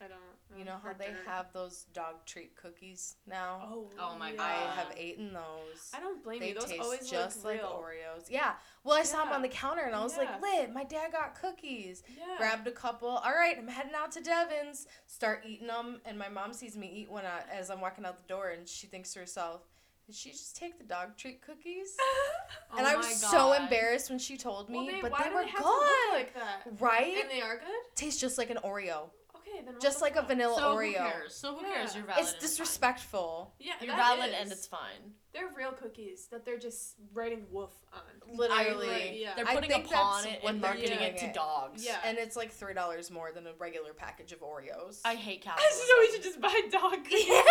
I 0.00 0.06
don't. 0.08 0.58
you 0.58 0.64
know, 0.64 0.72
know 0.72 0.78
how 0.82 0.92
they 0.92 1.06
dirt. 1.06 1.26
have 1.26 1.52
those 1.52 1.86
dog 1.92 2.24
treat 2.24 2.54
cookies 2.56 3.16
now? 3.26 3.68
Oh. 3.70 3.90
Oh 3.98 4.16
my 4.18 4.28
I 4.28 4.36
God. 4.36 4.40
I 4.40 4.74
have 4.76 4.98
eaten 4.98 5.32
those. 5.32 5.90
I 5.92 6.00
don't 6.00 6.22
blame 6.22 6.38
They 6.40 6.50
you. 6.50 6.54
Those 6.54 6.66
taste 6.66 6.80
always 6.80 7.10
just 7.10 7.38
look 7.44 7.54
like 7.54 7.60
real. 7.62 7.82
Oreos. 7.84 8.26
Yeah. 8.30 8.52
Well, 8.84 8.96
I 8.96 9.02
saw 9.02 9.24
them 9.24 9.32
on 9.32 9.42
the 9.42 9.48
counter 9.48 9.82
and 9.82 9.94
I 9.94 10.02
was 10.02 10.14
Yeah. 10.16 10.24
like, 10.24 10.40
lit, 10.42 10.72
my 10.72 10.84
dad 10.84 11.10
got 11.12 11.40
cookies. 11.40 12.02
Yeah. 12.16 12.36
Grabbed 12.38 12.66
a 12.68 12.72
couple. 12.72 13.08
All 13.08 13.32
right, 13.32 13.56
I'm 13.58 13.66
heading 13.68 13.92
out 13.96 14.12
to 14.12 14.20
Devon's. 14.22 14.86
Start 15.06 15.42
eating 15.46 15.66
them. 15.66 16.00
And 16.04 16.18
my 16.18 16.28
mom 16.28 16.52
sees 16.52 16.76
me 16.76 16.88
eat 16.94 17.10
one 17.10 17.24
uh, 17.24 17.40
as 17.52 17.68
I'm 17.70 17.80
walking 17.80 18.04
out 18.06 18.16
the 18.16 18.28
door 18.32 18.50
and 18.50 18.68
she 18.68 18.86
thinks 18.86 19.12
to 19.14 19.18
herself, 19.20 19.62
did 20.06 20.14
she 20.14 20.30
just 20.30 20.56
take 20.56 20.78
the 20.78 20.84
dog 20.84 21.16
treat 21.18 21.42
cookies? 21.42 21.94
and 22.78 22.86
Oh 22.86 22.90
I 22.90 22.96
was 22.96 23.04
my 23.06 23.12
so 23.12 23.52
embarrassed 23.52 24.08
when 24.08 24.18
she 24.18 24.38
told 24.38 24.70
me, 24.70 24.76
well, 24.78 24.86
they, 24.86 25.00
but 25.02 25.10
why 25.10 25.24
they 25.24 25.28
do 25.28 25.34
were 25.34 25.42
they 25.42 25.48
have 25.48 25.58
good. 25.58 25.64
to 25.64 25.68
look 25.68 26.12
like 26.14 26.34
that? 26.34 26.62
right? 26.80 27.16
And 27.20 27.30
they 27.30 27.42
are 27.42 27.56
good. 27.56 27.66
Tastes 27.94 28.18
just 28.20 28.38
like 28.38 28.48
an 28.48 28.58
Oreo. 28.64 29.10
Okay, 29.58 29.66
then 29.66 29.74
Just 29.80 30.00
like 30.00 30.12
a 30.12 30.20
fuck? 30.20 30.28
vanilla 30.28 30.56
so 30.56 30.76
Oreo. 30.76 30.86
who 30.86 30.92
cares? 31.10 31.34
So 31.34 31.54
who 31.56 31.64
cares? 31.64 31.90
Yeah. 31.92 31.98
You're 31.98 32.06
valid. 32.06 32.22
It's 32.24 32.32
disrespectful. 32.34 33.54
Yeah, 33.58 33.72
You're 33.80 33.96
valid 33.96 34.30
is. 34.30 34.34
and 34.40 34.52
it's 34.52 34.66
fine. 34.66 35.12
They're 35.38 35.48
real 35.56 35.70
cookies 35.72 36.26
that 36.32 36.44
they're 36.44 36.58
just 36.58 36.94
writing 37.14 37.44
woof 37.52 37.70
on. 37.92 38.00
Literally. 38.36 38.86
agree, 38.88 39.20
yeah. 39.22 39.34
They're 39.36 39.46
I 39.48 39.54
putting 39.54 39.70
a 39.70 39.74
think 39.74 39.86
paw 39.88 40.18
on 40.18 40.26
it 40.26 40.42
what 40.42 40.52
and 40.54 40.60
marketing 40.60 40.98
doing 40.98 41.00
it 41.02 41.18
to 41.18 41.32
dogs. 41.32 41.84
Yeah. 41.86 41.98
And 42.04 42.18
it's 42.18 42.36
like 42.36 42.50
three 42.50 42.74
dollars 42.74 43.10
more 43.10 43.30
than 43.32 43.46
a 43.46 43.52
regular 43.58 43.92
package 43.94 44.32
of 44.32 44.40
Oreos. 44.40 45.00
I 45.04 45.14
hate 45.14 45.42
cats, 45.44 45.62
so 45.70 45.94
we 46.00 46.10
should 46.12 46.22
just 46.24 46.40
buy 46.40 46.60
dog 46.72 46.92
cookies. 47.04 47.26
Yeah. 47.28 47.42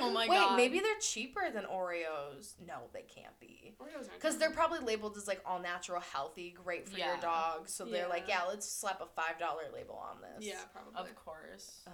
Oh 0.00 0.10
my 0.12 0.26
Wait, 0.28 0.36
god. 0.36 0.50
Wait, 0.50 0.56
maybe 0.56 0.80
they're 0.80 0.98
cheaper 1.00 1.50
than 1.54 1.64
Oreos. 1.64 2.54
No, 2.66 2.74
they 2.92 3.02
can't 3.02 3.38
be. 3.40 3.74
Oreos 3.80 3.94
aren't. 4.08 4.12
Because 4.14 4.38
they're 4.38 4.50
probably 4.50 4.80
labeled 4.80 5.16
as 5.16 5.26
like 5.28 5.40
all 5.46 5.60
natural, 5.60 6.00
healthy, 6.00 6.54
great 6.64 6.88
for 6.88 6.98
your 6.98 7.06
Yeah. 7.06 7.20
dog. 7.20 7.68
So 7.68 7.84
they're 7.84 8.08
like, 8.08 8.24
Yeah. 8.28 8.40
yeah, 8.42 8.48
let's 8.50 8.68
slap 8.68 9.00
a 9.00 9.06
five 9.06 9.38
dollar 9.38 9.62
label 9.72 9.94
on 9.96 10.18
this. 10.20 10.46
Yeah, 10.46 10.56
probably. 10.72 11.10
Of 11.10 11.14
course. 11.16 11.82
Ugh, 11.86 11.92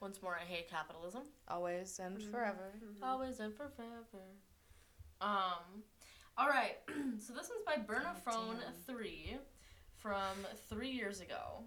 Once 0.00 0.20
more, 0.22 0.36
I 0.36 0.44
hate 0.44 0.68
capitalism. 0.68 1.22
always 1.48 1.98
and 1.98 2.18
Mhm. 2.18 2.30
forever. 2.30 2.72
Mhm. 2.80 3.02
Always 3.02 3.40
and 3.40 3.54
forever. 3.54 4.22
Um, 5.20 5.84
all 6.36 6.48
right. 6.48 6.78
so 7.18 7.32
this 7.32 7.48
one's 7.48 7.64
by 7.64 7.76
Bernafone 7.76 8.56
Goddamn. 8.60 8.74
three, 8.84 9.38
from 9.96 10.44
three 10.68 10.90
years 10.90 11.20
ago. 11.20 11.64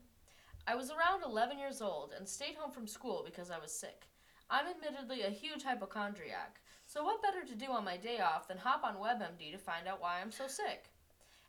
I 0.67 0.75
was 0.75 0.91
around 0.91 1.23
11 1.23 1.57
years 1.57 1.81
old 1.81 2.13
and 2.13 2.27
stayed 2.29 2.55
home 2.55 2.71
from 2.71 2.85
school 2.87 3.23
because 3.23 3.49
I 3.49 3.57
was 3.57 3.73
sick. 3.73 4.07
I'm 4.51 4.67
admittedly 4.67 5.23
a 5.23 5.29
huge 5.31 5.63
hypochondriac, 5.63 6.61
so 6.85 7.03
what 7.03 7.21
better 7.21 7.43
to 7.43 7.55
do 7.55 7.71
on 7.71 7.83
my 7.83 7.97
day 7.97 8.19
off 8.19 8.47
than 8.47 8.57
hop 8.59 8.83
on 8.83 8.97
WebMD 8.97 9.51
to 9.51 9.57
find 9.57 9.87
out 9.87 9.99
why 10.01 10.19
I'm 10.21 10.31
so 10.31 10.47
sick? 10.47 10.91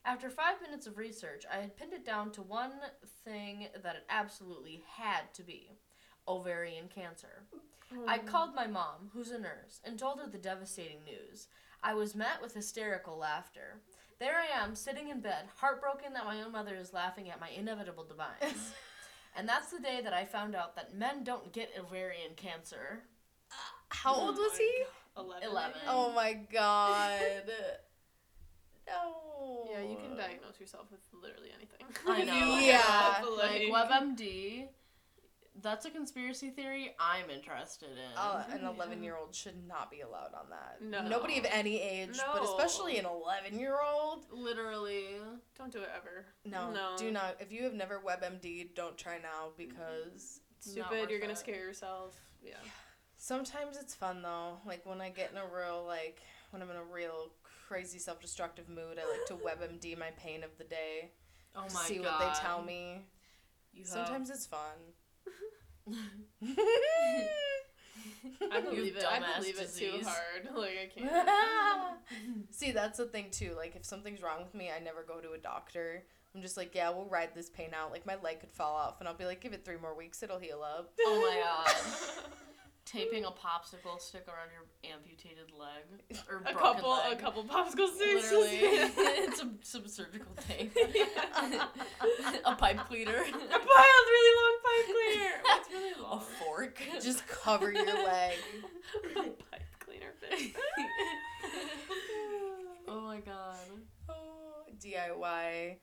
After 0.04 0.30
five 0.30 0.60
minutes 0.62 0.86
of 0.86 0.96
research, 0.96 1.44
I 1.50 1.56
had 1.56 1.76
pinned 1.76 1.92
it 1.92 2.04
down 2.06 2.32
to 2.32 2.42
one 2.42 2.80
thing 3.24 3.68
that 3.82 3.96
it 3.96 4.06
absolutely 4.08 4.82
had 4.86 5.32
to 5.34 5.42
be 5.42 5.78
ovarian 6.38 6.88
cancer. 6.88 7.44
I 8.06 8.18
Mm. 8.18 8.26
called 8.26 8.54
my 8.54 8.66
mom, 8.66 9.10
who's 9.12 9.30
a 9.32 9.38
nurse, 9.38 9.80
and 9.84 9.98
told 9.98 10.20
her 10.20 10.26
the 10.28 10.38
devastating 10.38 11.02
news. 11.04 11.48
I 11.82 11.94
was 11.94 12.14
met 12.14 12.40
with 12.40 12.54
hysterical 12.54 13.16
laughter. 13.16 13.80
There 14.20 14.36
I 14.38 14.46
am, 14.62 14.74
sitting 14.76 15.08
in 15.08 15.20
bed, 15.20 15.48
heartbroken 15.56 16.12
that 16.12 16.24
my 16.26 16.40
own 16.42 16.52
mother 16.52 16.74
is 16.76 16.92
laughing 16.92 17.30
at 17.30 17.40
my 17.40 17.48
inevitable 17.48 18.04
demise. 18.04 18.74
and 19.36 19.48
that's 19.48 19.70
the 19.70 19.80
day 19.80 20.00
that 20.02 20.12
I 20.12 20.24
found 20.24 20.54
out 20.54 20.76
that 20.76 20.94
men 20.94 21.24
don't 21.24 21.52
get 21.52 21.70
ovarian 21.78 22.34
cancer. 22.36 23.02
How 23.88 24.14
Oh 24.14 24.26
old 24.26 24.36
was 24.36 24.56
he? 24.56 24.70
God. 25.16 25.24
Eleven. 25.24 25.48
Eleven. 25.48 25.80
Oh 25.88 26.12
my 26.12 26.34
god. 26.34 27.20
no. 28.86 29.68
Yeah, 29.70 29.80
you 29.80 29.96
can 29.96 30.16
diagnose 30.16 30.60
yourself 30.60 30.86
with 30.90 31.00
literally 31.12 31.50
anything. 31.56 31.86
I 32.06 32.22
know. 32.24 32.58
Yeah. 32.58 33.24
Like 33.36 33.62
WebMD, 33.62 34.68
that's 35.62 35.84
a 35.86 35.90
conspiracy 35.90 36.50
theory 36.50 36.94
I'm 36.98 37.28
interested 37.30 37.90
in. 37.90 38.16
Uh, 38.16 38.44
an 38.50 38.60
Yeah. 38.62 38.70
11 38.70 39.02
year 39.02 39.16
old 39.16 39.34
should 39.34 39.66
not 39.66 39.90
be 39.90 40.00
allowed 40.00 40.32
on 40.34 40.50
that. 40.50 40.78
No. 40.82 41.06
Nobody 41.06 41.38
of 41.38 41.46
any 41.50 41.80
age, 41.80 42.18
but 42.32 42.42
especially 42.44 42.98
an 42.98 43.06
11 43.06 43.58
year 43.58 43.76
old. 43.80 44.26
Literally. 44.30 45.06
Don't 45.58 45.72
do 45.72 45.80
it 45.80 45.90
ever. 45.96 46.26
No, 46.44 46.70
No. 46.72 46.96
do 46.98 47.10
not. 47.10 47.36
If 47.40 47.52
you 47.52 47.62
have 47.64 47.74
never 47.74 48.00
WebMD, 48.00 48.74
don't 48.74 48.96
try 48.96 49.18
now 49.18 49.48
because 49.56 50.40
Not 50.76 50.86
Stupid. 50.88 51.10
You're 51.10 51.20
gonna 51.20 51.36
scare 51.36 51.56
yourself. 51.56 52.14
Yeah. 52.44 52.54
sometimes 53.16 53.76
it's 53.76 53.94
fun 53.94 54.22
though. 54.22 54.58
Like 54.66 54.84
when 54.86 55.00
I 55.00 55.10
get 55.10 55.30
in 55.30 55.36
a 55.36 55.44
real, 55.46 55.84
like, 55.86 56.20
when 56.50 56.62
I'm 56.62 56.70
in 56.70 56.76
a 56.76 56.84
real 56.84 57.30
crazy 57.68 57.98
self 57.98 58.20
destructive 58.20 58.68
mood, 58.68 58.98
I 58.98 59.08
like 59.10 59.26
to 59.26 59.34
WebMD 59.46 59.98
my 59.98 60.10
pain 60.16 60.42
of 60.42 60.56
the 60.58 60.64
day. 60.64 61.10
Oh 61.56 61.62
my 61.74 61.84
see 61.84 61.96
god. 61.98 62.04
what 62.04 62.34
they 62.34 62.40
tell 62.40 62.62
me. 62.62 63.02
You 63.72 63.82
have- 63.84 63.92
Sometimes 63.92 64.30
it's 64.30 64.46
fun. 64.46 64.89
I 68.52 68.60
believe 68.60 68.96
it. 68.96 69.04
I 69.04 69.38
believe 69.38 69.58
it 69.58 69.74
too 69.74 70.00
hard. 70.04 70.48
Like 70.56 70.78
I 70.82 71.00
can't. 71.00 71.98
See, 72.50 72.72
that's 72.72 72.98
the 72.98 73.06
thing 73.06 73.26
too. 73.30 73.54
Like, 73.56 73.76
if 73.76 73.84
something's 73.84 74.22
wrong 74.22 74.42
with 74.42 74.54
me, 74.54 74.70
I 74.74 74.82
never 74.82 75.02
go 75.02 75.20
to 75.20 75.32
a 75.32 75.38
doctor. 75.38 76.04
I'm 76.34 76.42
just 76.42 76.56
like, 76.56 76.74
yeah, 76.74 76.90
we'll 76.90 77.06
ride 77.06 77.30
this 77.34 77.50
pain 77.50 77.70
out. 77.74 77.90
Like, 77.90 78.06
my 78.06 78.16
leg 78.22 78.40
could 78.40 78.52
fall 78.52 78.74
off, 78.74 79.00
and 79.00 79.08
I'll 79.08 79.14
be 79.14 79.24
like, 79.24 79.40
give 79.40 79.52
it 79.52 79.64
three 79.64 79.78
more 79.80 79.96
weeks, 79.96 80.22
it'll 80.22 80.38
heal 80.38 80.62
up. 80.62 80.92
Oh 81.00 81.20
my 81.20 81.42
god. 81.42 82.32
Taping 82.90 83.24
a 83.24 83.30
popsicle 83.30 84.00
stick 84.00 84.24
around 84.26 84.48
your 84.52 84.92
amputated 84.92 85.52
leg 85.56 85.84
or 86.28 86.42
a 86.44 86.52
couple, 86.52 86.90
leg. 86.90 87.12
a 87.12 87.22
couple 87.22 87.44
popsicle 87.44 87.86
sticks. 87.94 88.32
Literally, 88.32 88.48
it's 88.56 89.40
a, 89.40 89.48
some 89.62 89.86
surgical 89.86 90.34
tape. 90.48 90.76
a 92.44 92.54
pipe 92.56 92.80
cleaner. 92.88 93.12
a 93.12 93.22
wild, 93.22 94.06
really 94.08 94.34
long 94.40 94.56
pipe 94.64 94.86
cleaner. 94.86 95.30
What's 95.44 95.70
really 95.70 95.92
a 96.04 96.20
fork. 96.20 96.82
Just 97.00 97.28
cover 97.28 97.72
your 97.72 97.84
leg. 97.86 98.34
a 99.16 99.22
pipe 99.22 99.62
cleaner 99.78 100.12
thing. 100.18 100.52
oh 102.88 103.02
my 103.02 103.20
god. 103.20 103.58
Oh, 104.08 104.64
DIY 104.84 105.76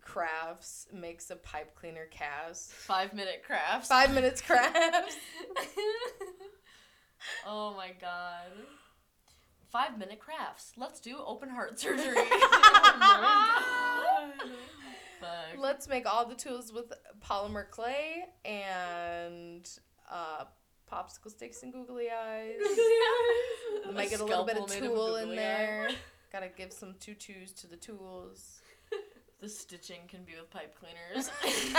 crafts 0.00 0.86
makes 0.92 1.30
a 1.30 1.36
pipe 1.36 1.74
cleaner 1.74 2.06
cast. 2.10 2.70
Five 2.72 3.14
minute 3.14 3.42
crafts. 3.46 3.88
Five 3.88 4.14
minutes 4.14 4.40
crafts. 4.46 5.16
oh 7.46 7.74
my 7.76 7.90
god. 8.00 8.52
Five 9.70 9.98
minute 9.98 10.18
crafts. 10.18 10.72
Let's 10.76 11.00
do 11.00 11.18
open 11.24 11.48
heart 11.48 11.78
surgery. 11.80 12.16
Fuck. 15.20 15.58
Let's 15.58 15.88
make 15.88 16.12
all 16.12 16.26
the 16.26 16.34
tools 16.34 16.72
with 16.72 16.92
polymer 17.24 17.68
clay 17.70 18.24
and 18.44 19.68
uh, 20.10 20.44
popsicle 20.90 21.30
sticks 21.30 21.62
and 21.62 21.72
googly 21.72 22.08
eyes. 22.10 22.56
Might 23.92 24.10
get 24.10 24.20
a 24.20 24.24
little 24.24 24.44
bit 24.44 24.56
of 24.56 24.66
tool 24.66 25.16
in 25.16 25.36
there. 25.36 25.88
Gotta 26.32 26.48
give 26.48 26.72
some 26.72 26.94
tutus 27.00 27.52
to 27.52 27.66
the 27.66 27.76
tools. 27.76 28.59
The 29.40 29.48
stitching 29.48 30.00
can 30.08 30.22
be 30.24 30.32
with 30.38 30.50
pipe 30.50 30.76
cleaners. 30.78 31.30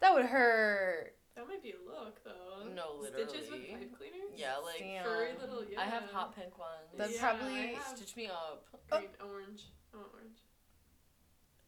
that 0.00 0.12
would 0.14 0.26
hurt. 0.26 1.14
That 1.34 1.48
might 1.48 1.62
be 1.62 1.72
a 1.72 1.90
look 1.90 2.22
though. 2.24 2.68
No, 2.74 2.94
literally. 3.00 3.26
Stitches 3.28 3.50
with 3.50 3.68
pipe 3.70 3.96
cleaners. 3.96 4.32
yeah, 4.36 4.56
like 4.56 4.78
Damn. 4.78 5.04
Furry 5.04 5.28
little. 5.40 5.64
Yeah. 5.70 5.80
I 5.80 5.84
have 5.84 6.04
hot 6.04 6.34
pink 6.36 6.58
ones. 6.58 6.88
That's 6.96 7.14
Yeah, 7.14 7.20
probably- 7.36 7.58
I 7.60 7.66
have 7.74 7.96
Stitch 7.96 8.16
me 8.16 8.26
up. 8.26 8.66
green, 8.90 9.08
orange. 9.24 9.62
Oh, 9.94 9.98
orange. 10.14 10.32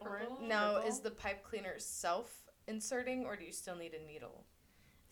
Orange? 0.00 0.28
Purple? 0.28 0.46
Now, 0.46 0.74
Purple? 0.74 0.88
is 0.88 1.00
the 1.00 1.10
pipe 1.10 1.42
cleaner 1.44 1.74
self 1.78 2.42
inserting 2.66 3.24
or 3.24 3.36
do 3.36 3.44
you 3.44 3.52
still 3.52 3.74
need 3.76 3.94
a 3.94 4.04
needle? 4.06 4.44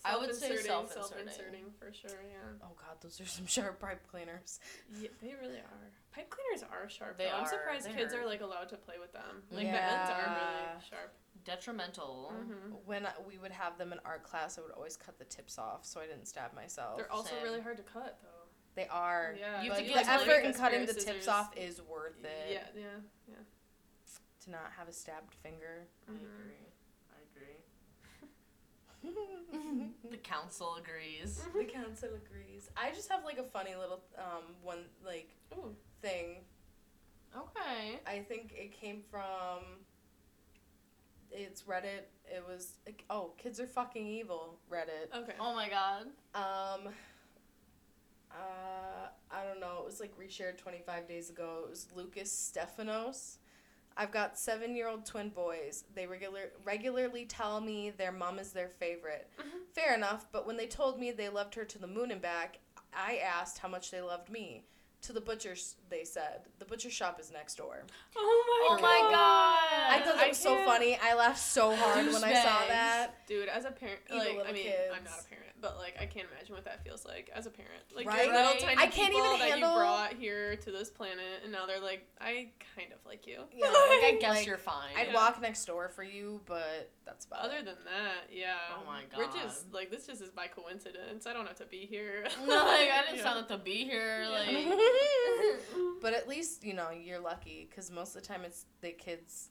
I 0.06 0.16
would 0.16 0.34
say 0.34 0.56
Self-inserting, 0.56 0.66
self-inserting. 0.66 1.28
self-inserting 1.28 1.64
for 1.78 1.92
sure. 1.92 2.20
Yeah. 2.22 2.62
Oh 2.62 2.72
god, 2.76 2.96
those 3.00 3.20
are 3.20 3.26
some 3.26 3.46
sharp 3.56 3.80
pipe 3.80 4.06
cleaners. 4.10 4.60
Yeah, 5.00 5.08
they 5.20 5.34
really 5.40 5.58
are. 5.58 5.90
Pipe 6.12 6.30
cleaners 6.30 6.62
are 6.62 6.88
sharp. 6.88 7.16
They 7.18 7.24
though. 7.24 7.32
I'm 7.36 7.44
are. 7.44 7.48
surprised 7.48 7.86
They 7.86 7.92
kids 7.92 8.14
hurt. 8.14 8.22
are 8.22 8.26
like 8.26 8.40
allowed 8.40 8.68
to 8.70 8.76
play 8.76 8.96
with 9.00 9.12
them. 9.12 9.42
Like 9.50 9.66
the 9.66 9.82
ends 9.82 10.10
are 10.10 10.18
Yeah. 10.22 10.34
really 10.72 10.82
sharp. 10.88 11.12
Detrimental. 11.44 12.32
hmm 12.34 12.74
When 12.86 13.06
we 13.26 13.38
would 13.38 13.52
have 13.52 13.78
them 13.78 13.92
in 13.92 13.98
art 14.04 14.22
class, 14.24 14.58
I 14.58 14.62
would 14.62 14.72
always 14.72 14.96
cut 14.96 15.18
the 15.18 15.24
tips 15.26 15.58
off 15.58 15.84
so 15.84 16.00
I 16.00 16.06
didn't 16.06 16.26
stab 16.26 16.54
myself. 16.54 16.96
They're 16.98 17.12
also 17.12 17.34
same. 17.34 17.42
really 17.44 17.60
hard 17.60 17.76
to 17.76 17.82
cut 17.82 18.18
though. 18.22 18.28
They 18.74 18.86
are. 18.88 19.34
Yeah. 19.38 19.62
You 19.62 19.70
have 19.70 19.78
but 19.78 19.82
to 19.86 19.88
the 19.88 19.94
get, 19.94 20.06
like, 20.06 20.20
effort 20.28 20.44
in 20.44 20.52
cutting 20.54 20.84
the 20.86 20.90
of 20.92 21.04
tips 21.04 21.28
off 21.28 21.56
is 21.56 21.80
worth 21.82 22.22
it. 22.24 22.50
Yeah, 22.52 22.64
yeah, 22.76 22.82
yeah. 23.28 23.34
To 24.44 24.50
not 24.50 24.70
have 24.76 24.86
a 24.88 24.92
stabbed 24.92 25.34
finger. 25.42 25.86
I 26.08 26.12
Mhm. 26.12 26.16
I 26.16 26.20
agree. 26.20 26.66
The 30.10 30.16
council 30.18 30.76
agrees. 30.76 31.42
the 31.54 31.64
council 31.64 32.10
agrees. 32.14 32.70
I 32.76 32.90
just 32.90 33.10
have 33.10 33.24
like 33.24 33.38
a 33.38 33.44
funny 33.44 33.74
little 33.74 34.02
um 34.18 34.44
one 34.62 34.84
like 35.04 35.30
Ooh. 35.56 35.74
thing. 36.02 36.38
Okay. 37.36 38.00
I 38.06 38.20
think 38.20 38.52
it 38.56 38.72
came 38.72 39.02
from. 39.10 39.60
It's 41.30 41.62
Reddit. 41.62 42.06
It 42.24 42.44
was 42.48 42.74
oh, 43.10 43.32
kids 43.36 43.60
are 43.60 43.66
fucking 43.66 44.06
evil. 44.06 44.58
Reddit. 44.70 45.14
Okay. 45.14 45.34
Oh 45.40 45.54
my 45.54 45.68
god. 45.68 46.06
Um. 46.34 46.92
Uh, 48.30 49.08
I 49.30 49.44
don't 49.44 49.60
know. 49.60 49.78
It 49.80 49.86
was 49.86 50.00
like 50.00 50.12
reshared 50.18 50.58
25 50.58 51.08
days 51.08 51.30
ago. 51.30 51.62
It 51.64 51.70
was 51.70 51.86
Lucas 51.94 52.30
Stephanos. 52.30 53.38
I've 53.96 54.10
got 54.12 54.38
seven 54.38 54.76
year 54.76 54.88
old 54.88 55.06
twin 55.06 55.30
boys. 55.30 55.84
They 55.94 56.06
regular 56.06 56.50
regularly 56.64 57.24
tell 57.24 57.60
me 57.60 57.90
their 57.90 58.12
mom 58.12 58.38
is 58.38 58.52
their 58.52 58.68
favorite. 58.68 59.30
Mhm. 59.38 59.66
Fair 59.72 59.94
enough, 59.94 60.26
but 60.32 60.46
when 60.46 60.56
they 60.56 60.66
told 60.66 60.98
me 61.00 61.10
they 61.10 61.28
loved 61.28 61.54
her 61.54 61.64
to 61.64 61.78
the 61.78 61.86
moon 61.86 62.10
and 62.10 62.20
back, 62.20 62.58
I 62.92 63.16
asked 63.18 63.58
how 63.58 63.68
much 63.68 63.90
they 63.90 64.00
loved 64.00 64.28
me. 64.30 64.64
To 65.02 65.12
the 65.12 65.20
butcher's, 65.20 65.76
they 65.88 66.04
said. 66.04 66.46
The 66.58 66.64
butcher 66.64 66.90
shop 66.90 67.20
is 67.20 67.30
next 67.30 67.56
door. 67.56 67.84
Oh 68.16 68.68
my 68.70 68.76
Oh 68.76 68.80
my 68.82 69.10
god. 69.12 70.00
I 70.00 70.02
thought 70.04 70.16
that 70.16 70.28
was 70.28 70.38
so 70.38 70.54
can't- 70.54 70.66
funny. 70.66 70.98
I 71.00 71.14
laughed 71.14 71.38
so 71.38 71.76
hard 71.76 72.06
when 72.06 72.24
I 72.24 72.34
saw 72.34 72.66
that. 72.66 73.26
Dude, 73.26 73.48
as 73.48 73.64
a 73.66 73.70
parent, 73.70 74.00
Evil 74.10 74.38
like 74.38 74.48
I 74.48 74.52
mean, 74.52 74.64
kids. 74.64 74.92
I'm 74.94 75.04
not 75.04 75.20
a 75.20 75.28
parent, 75.28 75.45
but 75.66 75.78
like 75.78 75.96
I 76.00 76.06
can't 76.06 76.28
imagine 76.32 76.54
what 76.54 76.64
that 76.64 76.84
feels 76.84 77.04
like 77.04 77.30
as 77.34 77.46
a 77.46 77.50
parent. 77.50 77.82
Like 77.94 78.06
Right? 78.06 78.26
your 78.26 78.34
little 78.34 78.52
Right. 78.52 78.60
tiny 78.60 78.82
I 78.82 78.86
can't 78.86 79.12
people 79.12 79.26
even 79.34 79.38
that 79.40 79.50
handle- 79.50 79.70
you 79.72 79.76
brought 79.78 80.12
here 80.14 80.56
to 80.56 80.70
this 80.70 80.90
planet, 80.90 81.40
and 81.42 81.50
now 81.52 81.66
they're 81.66 81.80
like, 81.80 82.06
I 82.20 82.50
kind 82.76 82.92
of 82.92 82.98
like 83.04 83.26
you. 83.26 83.40
Yeah, 83.52 83.66
like 83.66 83.74
I 84.04 84.16
guess 84.20 84.36
like, 84.36 84.46
you're 84.46 84.58
fine. 84.58 84.94
I'd 84.96 85.08
Yeah. 85.08 85.14
walk 85.14 85.40
next 85.40 85.64
door 85.64 85.88
for 85.88 86.02
you, 86.04 86.40
but 86.46 86.90
that's 87.04 87.24
about 87.26 87.46
Other 87.46 87.56
it. 87.58 87.64
than 87.64 87.76
that, 87.84 88.30
yeah. 88.32 88.56
Oh 88.78 88.84
my 88.86 89.02
We're 89.16 89.26
God. 89.26 89.34
just 89.42 89.72
like 89.72 89.90
this 89.90 90.06
just 90.06 90.22
is 90.22 90.30
by 90.30 90.46
coincidence. 90.46 91.26
I 91.26 91.32
don't 91.32 91.46
have 91.46 91.58
to 91.58 91.66
be 91.66 91.86
here. 91.86 92.24
no, 92.46 92.54
like 92.64 92.88
I 92.90 93.02
didn't 93.06 93.18
Yeah. 93.18 93.22
sign 93.24 93.36
up 93.38 93.48
to 93.48 93.58
be 93.58 93.84
here. 93.84 94.22
Yeah. 94.22 94.28
Like 94.28 95.60
but 96.00 96.12
at 96.14 96.28
least 96.28 96.64
you 96.64 96.74
know 96.74 96.90
you're 96.90 97.18
lucky 97.18 97.66
because 97.68 97.90
most 97.90 98.14
of 98.14 98.22
the 98.22 98.28
time 98.28 98.44
it's 98.44 98.66
the 98.80 98.92
kids. 98.92 99.50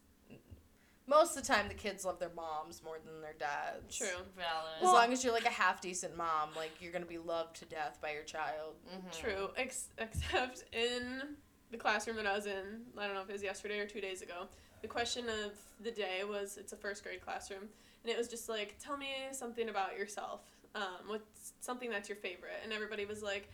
Most 1.07 1.37
of 1.37 1.43
the 1.45 1.53
time, 1.53 1.67
the 1.67 1.73
kids 1.75 2.03
love 2.03 2.17
their 2.19 2.31
moms 2.35 2.81
more 2.83 2.97
than 3.03 3.21
their 3.21 3.33
dads. 3.37 3.95
True. 3.95 4.07
valid. 4.35 4.77
As 4.81 4.85
long 4.91 5.13
as 5.13 5.23
you're 5.23 5.33
like 5.33 5.45
a 5.45 5.49
half 5.49 5.79
decent 5.81 6.17
mom, 6.17 6.49
like 6.55 6.71
you're 6.81 6.91
gonna 6.91 7.05
be 7.05 7.17
loved 7.19 7.55
to 7.57 7.65
death 7.65 7.99
by 8.01 8.11
your 8.11 8.23
child. 8.23 8.75
Mhm. 8.91 9.11
True. 9.19 9.49
Ex- 9.55 9.89
except 9.99 10.63
in 10.73 11.37
the 11.71 11.77
classroom 11.77 12.15
that 12.17 12.25
I 12.25 12.33
was 12.35 12.45
in, 12.47 12.85
I 12.97 13.05
don't 13.05 13.13
know 13.15 13.21
if 13.21 13.29
it 13.29 13.33
was 13.33 13.43
yesterday 13.43 13.79
or 13.79 13.85
two 13.87 14.01
days 14.01 14.21
ago. 14.21 14.47
The 14.81 14.87
question 14.87 15.29
of 15.29 15.53
the 15.79 15.91
day 15.91 16.23
was 16.23 16.57
it's 16.57 16.73
a 16.73 16.77
first 16.77 17.03
grade 17.03 17.21
classroom, 17.21 17.69
and 18.03 18.11
it 18.11 18.17
was 18.17 18.27
just 18.27 18.49
like, 18.49 18.75
tell 18.79 18.97
me 18.97 19.09
something 19.31 19.69
about 19.69 19.97
yourself. 19.97 20.41
Um, 20.75 21.07
what's 21.07 21.53
something 21.61 21.89
that's 21.89 22.09
your 22.09 22.17
favorite? 22.17 22.59
And 22.63 22.73
everybody 22.73 23.05
was 23.05 23.21
like, 23.23 23.49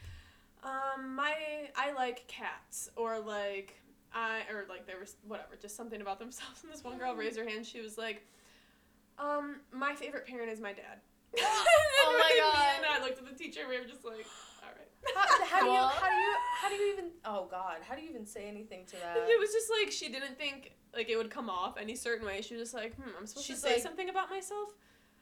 um, 0.63 1.15
my 1.15 1.69
I 1.75 1.91
like 1.93 2.27
cats, 2.27 2.89
or 2.95 3.19
like 3.19 3.81
I, 4.13 4.41
or 4.52 4.65
like 4.69 4.86
there 4.86 5.00
was 5.00 5.15
whatever, 5.28 5.56
just 5.62 5.76
something 5.76 6.02
about 6.02 6.19
themselves. 6.19 6.62
And 6.63 6.71
this 6.71 6.84
one 6.84 6.97
girl 6.97 7.15
raised 7.15 7.38
her 7.38 7.47
hand. 7.47 7.65
She 7.65 7.82
was 7.82 7.97
like, 7.97 8.26
um, 9.17 9.58
my 9.71 9.93
favorite 9.95 10.26
parent 10.28 10.52
is 10.52 10.60
my 10.60 10.74
dad. 10.74 11.00
Oh 11.39 12.17
my 12.17 12.30
Me 12.36 12.39
God. 12.41 12.76
And 12.78 12.86
I 12.86 13.06
looked 13.06 13.19
at 13.19 13.26
the 13.30 13.36
teacher. 13.41 13.62
and 13.62 13.69
We 13.69 13.80
were 13.80 13.86
just 13.86 14.04
like, 14.04 14.26
all 14.63 14.69
right. 14.76 15.15
How, 15.15 15.45
how 15.45 15.60
do 15.62 15.67
you? 15.67 15.78
How 15.78 16.10
do 16.10 16.15
you? 16.15 16.34
How 16.62 16.69
do 16.69 16.76
you 16.76 16.93
even? 16.93 17.06
Oh 17.26 17.47
God! 17.50 17.78
How 17.88 17.95
do 17.95 18.02
you 18.02 18.10
even 18.10 18.26
say 18.26 18.47
anything 18.47 18.86
to 18.88 18.95
that? 18.97 19.17
It 19.17 19.39
was 19.39 19.52
just 19.52 19.71
like 19.80 19.91
she 19.91 20.10
didn't 20.10 20.38
think 20.38 20.74
like 20.95 21.10
it 21.10 21.15
would 21.17 21.30
come 21.32 21.50
off 21.50 21.78
any 21.80 21.95
certain 21.95 22.26
way. 22.26 22.41
She 22.41 22.54
was 22.56 22.63
just 22.63 22.74
like, 22.74 22.95
hmm, 22.95 23.10
I'm 23.17 23.26
supposed 23.26 23.47
She's 23.47 23.56
to 23.62 23.62
say 23.67 23.74
like- 23.76 23.82
something 23.84 24.10
about 24.10 24.30
myself. 24.30 24.69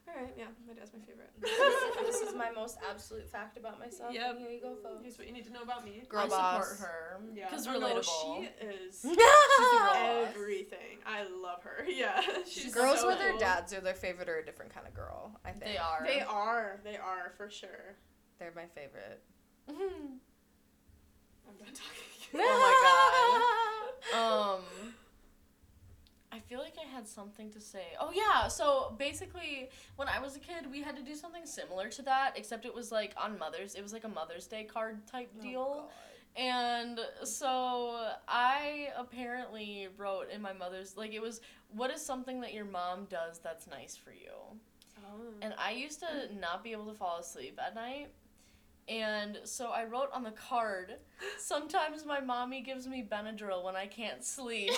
All 0.09 0.23
right, 0.23 0.33
yeah, 0.37 0.45
my 0.67 0.73
dad's 0.73 0.91
my 0.91 0.99
favorite. 0.99 1.29
this 2.05 2.21
is 2.21 2.35
my 2.35 2.49
most 2.51 2.77
absolute 2.89 3.29
fact 3.29 3.57
about 3.57 3.79
myself. 3.79 4.11
Yep. 4.13 4.29
and 4.31 4.39
Here 4.39 4.49
you 4.49 4.59
go, 4.61 4.75
folks. 4.81 5.03
Here's 5.03 5.17
what 5.17 5.27
you 5.27 5.33
need 5.33 5.45
to 5.45 5.53
know 5.53 5.61
about 5.61 5.85
me. 5.85 6.03
Girl 6.09 6.21
I 6.21 6.27
boss. 6.27 6.69
support 6.69 6.89
her. 6.89 7.19
Yeah, 7.35 7.45
Because 7.49 7.67
Oh, 7.67 7.73
no, 7.79 7.79
relatable. 7.87 8.03
she 8.03 8.65
is 8.65 8.99
She's 9.01 9.11
a 9.11 9.15
girl 9.15 9.93
boss. 9.93 10.27
everything. 10.29 10.97
I 11.05 11.23
love 11.23 11.61
her. 11.63 11.85
Yeah, 11.87 12.21
she's 12.47 12.73
Girls 12.73 13.01
so 13.01 13.07
where 13.07 13.17
their 13.17 13.37
dads 13.37 13.73
are 13.73 13.81
their 13.81 13.93
favorite 13.93 14.29
or 14.29 14.37
a 14.39 14.45
different 14.45 14.73
kind 14.73 14.87
of 14.87 14.93
girl. 14.93 15.39
I 15.45 15.51
think 15.51 15.63
They 15.65 15.77
are. 15.77 16.03
They 16.05 16.21
are. 16.21 16.79
They 16.83 16.97
are 16.97 17.33
for 17.37 17.49
sure. 17.49 17.95
They're 18.39 18.53
my 18.55 18.65
favorite. 18.73 19.21
I'm 19.67 19.75
done 21.57 21.73
talking. 21.73 22.35
Oh 22.35 23.45
my 24.11 24.11
god. 24.13 24.55
Um 24.57 24.93
I 26.31 26.39
feel 26.39 26.59
like 26.59 26.75
I 26.79 26.87
had 26.87 27.07
something 27.07 27.49
to 27.51 27.59
say. 27.59 27.83
Oh 27.99 28.11
yeah, 28.13 28.47
so 28.47 28.95
basically 28.97 29.69
when 29.95 30.07
I 30.07 30.19
was 30.19 30.35
a 30.35 30.39
kid, 30.39 30.69
we 30.71 30.81
had 30.81 30.95
to 30.95 31.01
do 31.01 31.15
something 31.15 31.45
similar 31.45 31.89
to 31.89 32.01
that, 32.03 32.33
except 32.35 32.65
it 32.65 32.73
was 32.73 32.91
like 32.91 33.13
on 33.17 33.37
Mother's. 33.39 33.75
It 33.75 33.81
was 33.81 33.93
like 33.93 34.03
a 34.03 34.09
Mother's 34.09 34.45
Day 34.45 34.63
card 34.63 35.05
type 35.07 35.31
Oh, 35.39 35.41
deal. 35.41 35.89
And 36.35 36.99
so 37.23 38.11
I 38.27 38.89
apparently 38.95 39.87
wrote 39.97 40.29
in 40.31 40.41
my 40.41 40.53
mother's 40.53 40.95
like 40.95 41.13
it 41.13 41.21
was 41.21 41.41
what 41.75 41.91
is 41.91 42.05
something 42.05 42.39
that 42.41 42.53
your 42.53 42.65
mom 42.65 43.05
does 43.09 43.39
that's 43.39 43.67
nice 43.67 43.95
for 43.95 44.11
you? 44.11 44.31
Oh. 44.99 45.21
And 45.41 45.53
I 45.57 45.71
used 45.71 45.99
to 46.01 46.29
not 46.39 46.63
be 46.63 46.71
able 46.71 46.85
to 46.85 46.93
fall 46.93 47.17
asleep 47.17 47.59
at 47.65 47.73
night. 47.73 48.09
And 48.89 49.37
so 49.43 49.69
I 49.69 49.85
wrote 49.85 50.09
on 50.13 50.23
the 50.23 50.31
card, 50.31 50.95
sometimes 51.37 52.05
my 52.07 52.19
mommy 52.19 52.61
gives 52.61 52.87
me 52.87 53.07
Benadryl 53.07 53.63
when 53.63 53.75
I 53.75 53.85
can't 53.85 54.25
sleep. 54.25 54.69
yeah. 54.71 54.77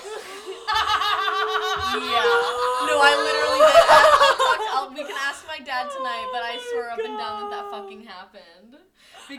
No, 2.91 2.99
I 2.99 3.15
literally 3.23 3.61
did. 3.71 3.85
I'll 4.75 4.83
I'll, 4.83 4.89
we 4.89 5.03
can 5.03 5.15
ask 5.17 5.47
my 5.47 5.59
dad 5.59 5.87
tonight, 5.95 6.29
but 6.33 6.43
I 6.43 6.59
swear 6.71 6.91
up 6.91 6.99
and 6.99 7.17
down 7.17 7.49
that 7.49 7.61
that 7.61 7.71
fucking 7.71 8.03
happened. 8.03 8.75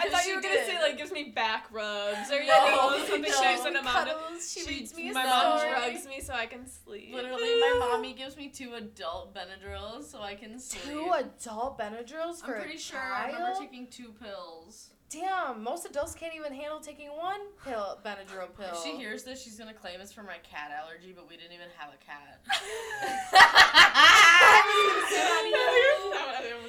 I 0.01 0.09
thought 0.09 0.27
you 0.27 0.37
were 0.37 0.43
gonna 0.43 0.65
say 0.65 0.79
like 0.81 0.97
gives 0.97 1.13
me 1.13 1.33
back 1.35 1.67
rubs 1.71 2.31
or 2.31 2.41
you 2.41 2.49
No, 2.49 2.67
know 2.67 3.05
something 3.07 3.23
no. 3.23 3.65
and 3.67 3.77
amount 3.77 4.09
of 4.09 4.17
Cuddles. 4.19 4.53
She, 4.53 4.67
reads 4.67 4.95
me 4.95 5.13
my 5.13 5.25
mom 5.25 5.61
drugs 5.61 6.07
me 6.07 6.21
so 6.21 6.35
I 6.35 6.47
can 6.47 6.67
sleep. 6.67 7.15
Literally, 7.15 7.43
my 7.61 7.77
mommy 7.79 8.13
gives 8.15 8.37
me 8.37 8.49
two 8.49 8.75
adult 8.75 9.35
Benadryls 9.35 10.05
so 10.05 10.21
I 10.21 10.35
can 10.35 10.59
sleep. 10.59 10.85
Two 10.85 11.13
adult 11.13 11.79
Benadryls 11.79 12.41
for 12.41 12.57
I'm 12.57 12.63
pretty 12.63 12.79
sure 12.79 13.01
I 13.01 13.27
remember 13.27 13.59
taking 13.59 13.87
two 13.89 14.13
pills. 14.21 14.91
Damn, 15.13 15.63
most 15.63 15.85
adults 15.85 16.15
can't 16.15 16.35
even 16.35 16.55
handle 16.55 16.81
taking 16.81 17.09
one 17.09 17.41
pill, 17.65 17.99
Benadryl 18.05 18.49
pill. 18.57 18.71
If 18.73 18.83
she 18.83 18.97
hears 18.97 19.25
this, 19.25 19.43
she's 19.43 19.59
gonna 19.59 19.75
claim 19.75 20.01
it's 20.01 20.13
for 20.13 20.23
my 20.23 20.39
cat 20.43 20.71
allergy, 20.77 21.13
but 21.15 21.29
we 21.29 21.37
didn't 21.37 21.53
even 21.53 21.69
have 21.77 21.91
a 21.93 21.99
cat. 22.03 22.41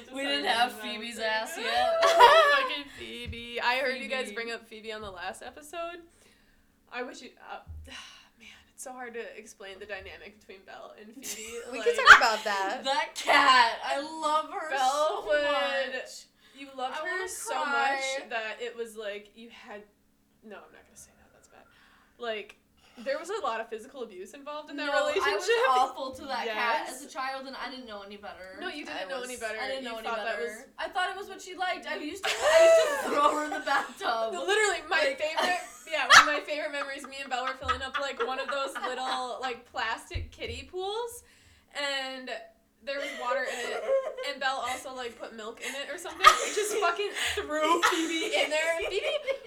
we 0.14 0.22
didn't 0.22 0.44
have 0.44 0.72
Phoebe's 0.72 1.18
ass 1.18 1.54
yet. 1.58 2.02
Fucking 2.02 2.84
Phoebe. 2.98 3.60
I 3.62 3.78
heard 3.78 4.00
you 4.00 4.08
guys 4.08 4.24
Phoebe. 4.26 4.34
bring 4.34 4.50
up 4.52 4.68
Phoebe 4.68 4.92
on 4.92 5.00
the 5.00 5.10
last 5.10 5.42
episode. 5.42 6.02
I 6.92 7.02
wish 7.02 7.22
you. 7.22 7.30
Uh, 7.50 7.60
man, 8.38 8.48
it's 8.74 8.84
so 8.84 8.92
hard 8.92 9.14
to 9.14 9.38
explain 9.38 9.78
the 9.80 9.86
dynamic 9.86 10.38
between 10.38 10.58
Belle 10.66 10.92
and 11.00 11.14
Phoebe. 11.24 11.48
we 11.72 11.78
like, 11.78 11.94
can 11.94 12.06
talk 12.06 12.18
about 12.18 12.44
that. 12.44 12.84
that 12.84 13.14
cat, 13.14 13.72
I 13.84 14.00
love 14.00 14.50
her 14.50 14.70
Belle 14.70 15.22
so 15.22 15.26
would- 15.28 15.94
much. 15.94 16.26
You 16.56 16.68
loved 16.76 16.96
I 17.02 17.08
her 17.22 17.28
so 17.28 17.54
cry. 17.62 17.98
much 18.22 18.30
that 18.30 18.56
it 18.60 18.76
was 18.76 18.96
like 18.96 19.30
you 19.34 19.48
had. 19.50 19.82
No, 20.44 20.56
I'm 20.56 20.72
not 20.72 20.84
gonna 20.86 20.96
say 20.96 21.10
that. 21.18 21.28
That's 21.32 21.48
bad. 21.48 21.62
Like 22.18 22.56
there 22.98 23.18
was 23.18 23.28
a 23.28 23.42
lot 23.42 23.60
of 23.60 23.68
physical 23.68 24.04
abuse 24.04 24.34
involved 24.34 24.70
in 24.70 24.76
that 24.76 24.86
no, 24.86 25.00
relationship. 25.00 25.26
I 25.26 25.34
was 25.34 25.50
awful 25.68 26.12
to 26.12 26.22
that 26.26 26.46
cat 26.46 26.86
as 26.88 27.02
a 27.02 27.08
child, 27.08 27.46
and 27.48 27.56
I 27.56 27.68
didn't 27.68 27.86
know 27.88 28.02
any 28.02 28.16
better. 28.16 28.54
No, 28.60 28.68
you 28.68 28.84
didn't 28.86 29.06
I 29.06 29.08
know 29.10 29.18
was- 29.20 29.28
any 29.28 29.36
better. 29.38 29.58
I 29.60 29.66
didn't 29.66 29.82
You 29.82 29.88
know 29.90 29.98
any 29.98 30.06
thought 30.06 30.18
that 30.18 30.36
better. 30.38 30.42
was- 30.44 30.66
I 30.78 30.88
thought 30.88 31.10
it 31.10 31.16
was 31.16 31.28
what 31.28 31.42
she 31.42 31.56
liked. 31.56 31.86
I 31.88 31.96
used 31.96 32.22
to, 32.22 32.30
I 32.32 32.94
used 32.94 33.04
to 33.04 33.10
throw 33.10 33.34
her 33.34 33.44
in 33.46 33.50
the 33.50 33.66
bathtub. 33.66 34.32
No, 34.32 34.44
literally, 34.44 34.78
my 34.88 34.98
Like- 35.10 35.18
favorite, 35.18 35.58
yeah, 35.90 36.06
one 36.06 36.20
of 36.20 36.26
my 36.26 36.40
favorite 36.46 36.70
memories. 36.70 37.02
Me 37.08 37.16
and 37.20 37.28
Belle 37.28 37.42
were 37.44 37.54
filling 37.58 37.82
up 37.82 37.98
like 37.98 38.24
one 38.24 38.38
of 38.38 38.46
those 38.46 38.72
little 38.86 39.38
like 39.40 39.64
plastic 39.72 40.30
kiddie 40.30 40.68
pools, 40.70 41.24
and 41.74 42.30
there 42.84 42.98
was 43.00 43.08
water 43.20 43.44
in 43.44 43.70
it. 43.72 43.82
And 44.30 44.40
Belle 44.40 44.64
also 44.68 44.94
like 44.94 45.18
put 45.18 45.34
milk 45.36 45.60
in 45.60 45.72
it 45.74 45.88
or 45.92 45.98
something. 45.98 46.24
And 46.26 46.54
just 46.54 46.76
fucking 46.78 47.10
threw 47.34 47.82
Phoebe 47.90 48.32
in 48.36 48.50
there. 48.50 48.76
And 48.78 48.86
Phoebe 48.88 49.06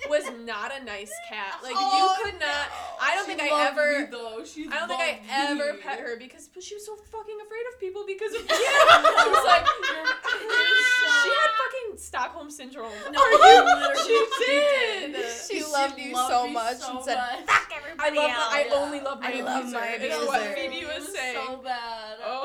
was 0.10 0.26
not 0.46 0.72
a 0.80 0.84
nice 0.84 1.12
cat. 1.30 1.60
Like 1.64 1.74
Oh, 1.78 1.86
you 1.98 2.26
could 2.32 2.40
not. 2.40 2.66
I 3.02 3.16
don't 3.16 3.26
She 3.30 3.36
think 3.36 3.52
I 3.52 3.68
ever. 3.68 4.00
Me, 4.02 4.06
though. 4.12 4.44
She 4.46 4.68
I 4.72 4.80
don't 4.80 4.88
think 4.90 5.02
I 5.02 5.50
loved 5.50 5.62
ever 5.62 5.74
me. 5.74 5.80
pet 5.82 6.00
her 6.00 6.18
because 6.18 6.50
but 6.54 6.64
she 6.64 6.76
was 6.76 6.86
so 6.86 6.96
fucking 6.96 7.38
afraid 7.46 7.66
of 7.74 7.80
people 7.80 8.04
because 8.08 8.34
of 8.34 8.42
She 8.48 9.30
was 9.30 9.46
like, 9.46 9.66
she 9.66 11.30
had 11.30 11.52
fucking 11.58 11.98
Stockholm 11.98 12.50
syndrome. 12.52 12.92
No, 13.12 13.20
Are 13.20 13.32
you 13.32 13.38
you? 13.38 13.66
literally 13.66 14.26
She 14.38 14.46
did. 14.46 15.14
did. 15.14 15.26
She 15.50 15.64
loved 15.72 16.00
you 16.00 16.16
so 16.16 16.48
much 16.48 16.78
so 16.78 16.96
and 16.98 17.06
said, 17.06 17.16
much. 17.18 17.46
"Fuck 17.46 17.72
I 17.74 17.78
everybody 17.78 18.18
love. 18.18 18.30
else." 18.32 18.54
I 18.54 18.66
Yeah. 18.70 18.76
only 18.76 19.00
love 19.02 19.22
my 19.22 19.28
I 19.34 19.42
love 19.42 19.60
abuser. 19.62 19.78
my 19.80 19.88
Is 19.96 20.28
what 20.28 20.42
abuser. 20.42 20.56
Phoebe 20.56 20.76
It 20.82 20.88
was 20.88 21.06
was 21.08 21.16
saying. 21.16 21.38
so 21.48 21.58
bad. 21.58 22.18
Oh, 22.24 22.37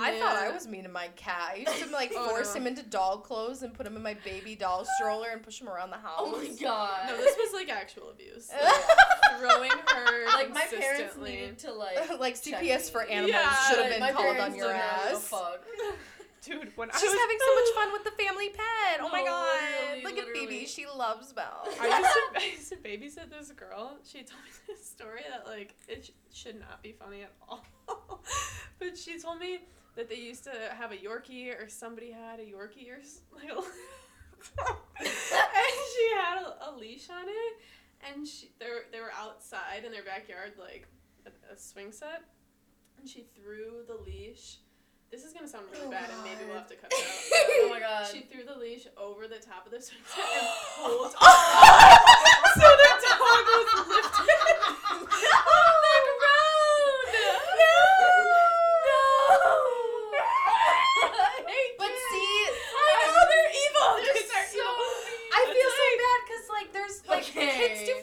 I 0.00 0.18
thought 0.18 0.36
I 0.36 0.50
was 0.50 0.66
mean 0.66 0.84
to 0.84 0.88
my 0.88 1.08
cat. 1.16 1.52
I 1.52 1.56
used 1.56 1.78
to 1.84 1.90
like 1.90 2.12
Oh, 2.16 2.28
force 2.28 2.54
no. 2.54 2.60
him 2.60 2.66
into 2.66 2.82
doll 2.82 3.18
clothes 3.18 3.62
and 3.62 3.72
put 3.74 3.86
him 3.86 3.96
in 3.96 4.02
my 4.02 4.14
baby 4.24 4.54
doll 4.54 4.84
stroller 4.98 5.28
and 5.30 5.42
push 5.42 5.60
him 5.60 5.68
around 5.68 5.90
the 5.90 5.96
house. 5.96 6.14
Oh 6.18 6.30
my 6.30 6.48
god. 6.60 7.08
No, 7.08 7.16
this 7.16 7.36
was 7.36 7.52
like 7.52 7.68
actual 7.70 8.10
abuse. 8.10 8.50
Like, 8.50 8.74
throwing 9.38 9.70
her 9.70 10.26
like 10.26 10.52
my 10.52 10.62
parents 10.66 10.80
consistently. 11.14 11.30
needed 11.32 11.58
to 11.60 11.72
like 11.72 11.98
like 12.20 12.42
check 12.42 12.62
CPS 12.62 12.90
for 12.90 13.02
animals 13.04 13.30
Yeah, 13.32 13.54
should 13.68 13.78
have 13.78 13.98
been 14.00 14.14
called 14.14 14.36
on 14.38 14.54
your 14.54 14.68
didn't 14.68 14.80
really 14.82 15.02
give 15.04 15.12
a 15.12 15.16
ass. 15.16 15.28
fuck. 15.28 15.64
Dude, 16.44 16.76
when 16.76 16.90
I 16.90 16.98
She's 16.98 17.10
was 17.10 17.18
having 17.18 17.38
so 17.40 17.54
much 17.54 17.74
fun 17.74 17.92
with 17.92 18.04
the 18.04 18.22
family 18.22 18.48
pet. 18.50 19.00
Oh 19.00 19.08
my 19.10 19.24
god. 19.24 20.04
Look 20.04 20.18
at. 20.18 20.24
Phoebe. 20.34 20.66
She 20.66 20.86
loves 20.86 21.32
Belle. 21.32 21.68
I 21.80 21.98
used, 21.98 22.10
to, 22.12 22.40
I 22.40 22.50
used 22.56 22.68
to 22.70 22.76
babysit 22.76 23.30
this 23.30 23.50
girl. 23.52 23.96
She 24.04 24.18
told 24.18 24.42
me 24.42 24.50
this 24.68 24.84
story 24.84 25.22
that 25.30 25.46
like 25.46 25.74
it 25.88 26.06
sh- 26.06 26.36
should 26.36 26.58
not 26.60 26.82
be 26.82 26.92
funny 26.92 27.22
at 27.22 27.32
all. 27.48 27.64
but 28.78 28.98
she 28.98 29.18
told 29.18 29.38
me 29.38 29.60
that 29.96 30.08
they 30.08 30.16
used 30.16 30.44
to 30.44 30.52
have 30.76 30.92
a 30.92 30.96
Yorkie 30.96 31.48
or 31.50 31.68
somebody 31.68 32.10
had 32.10 32.40
a 32.40 32.42
Yorkie 32.42 32.90
or 32.90 33.00
like 33.36 33.50
a 33.50 33.56
and 35.00 35.06
she 35.06 36.10
had 36.16 36.42
a, 36.42 36.70
a 36.70 36.76
leash 36.76 37.08
on 37.08 37.24
it 37.26 38.12
and 38.12 38.26
she 38.26 38.50
they 38.58 38.66
were, 38.66 38.84
they 38.92 39.00
were 39.00 39.12
outside 39.18 39.84
in 39.86 39.92
their 39.92 40.04
backyard 40.04 40.52
like 40.58 40.86
a, 41.26 41.54
a 41.54 41.56
swing 41.56 41.90
set 41.92 42.24
and 42.98 43.08
she 43.08 43.24
threw 43.34 43.84
the 43.86 43.96
leash 44.04 44.58
this 45.10 45.24
is 45.24 45.32
gonna 45.32 45.46
sound 45.48 45.64
really 45.72 45.86
Oh, 45.86 45.90
bad 45.90 46.10
and 46.10 46.22
maybe 46.24 46.44
we'll 46.46 46.56
have 46.58 46.68
to 46.68 46.74
cut 46.76 46.90
it 46.92 46.98
out. 46.98 47.04
oh 47.62 47.68
my 47.70 47.80
god. 47.80 48.06
She 48.10 48.20
threw 48.22 48.44
the 48.44 48.58
leash 48.58 48.86
over 48.96 49.28
the 49.28 49.38
top 49.38 49.66
of 49.66 49.72
the 49.72 49.80
swing 49.86 50.00
set 50.06 50.24
and 50.24 50.48
pulled 50.76 51.12
so 51.12 51.18
the 52.66 52.90
dog 53.02 53.44
was 53.46 53.70
lifted 53.88 54.30
on 55.54 55.74
the 55.84 55.98
ground. 56.18 57.10
No. 57.58 57.78
But 61.78 61.92
see, 62.10 62.34
I 62.74 62.90
know 63.06 63.22
they're 63.30 63.52
evil. 63.64 63.90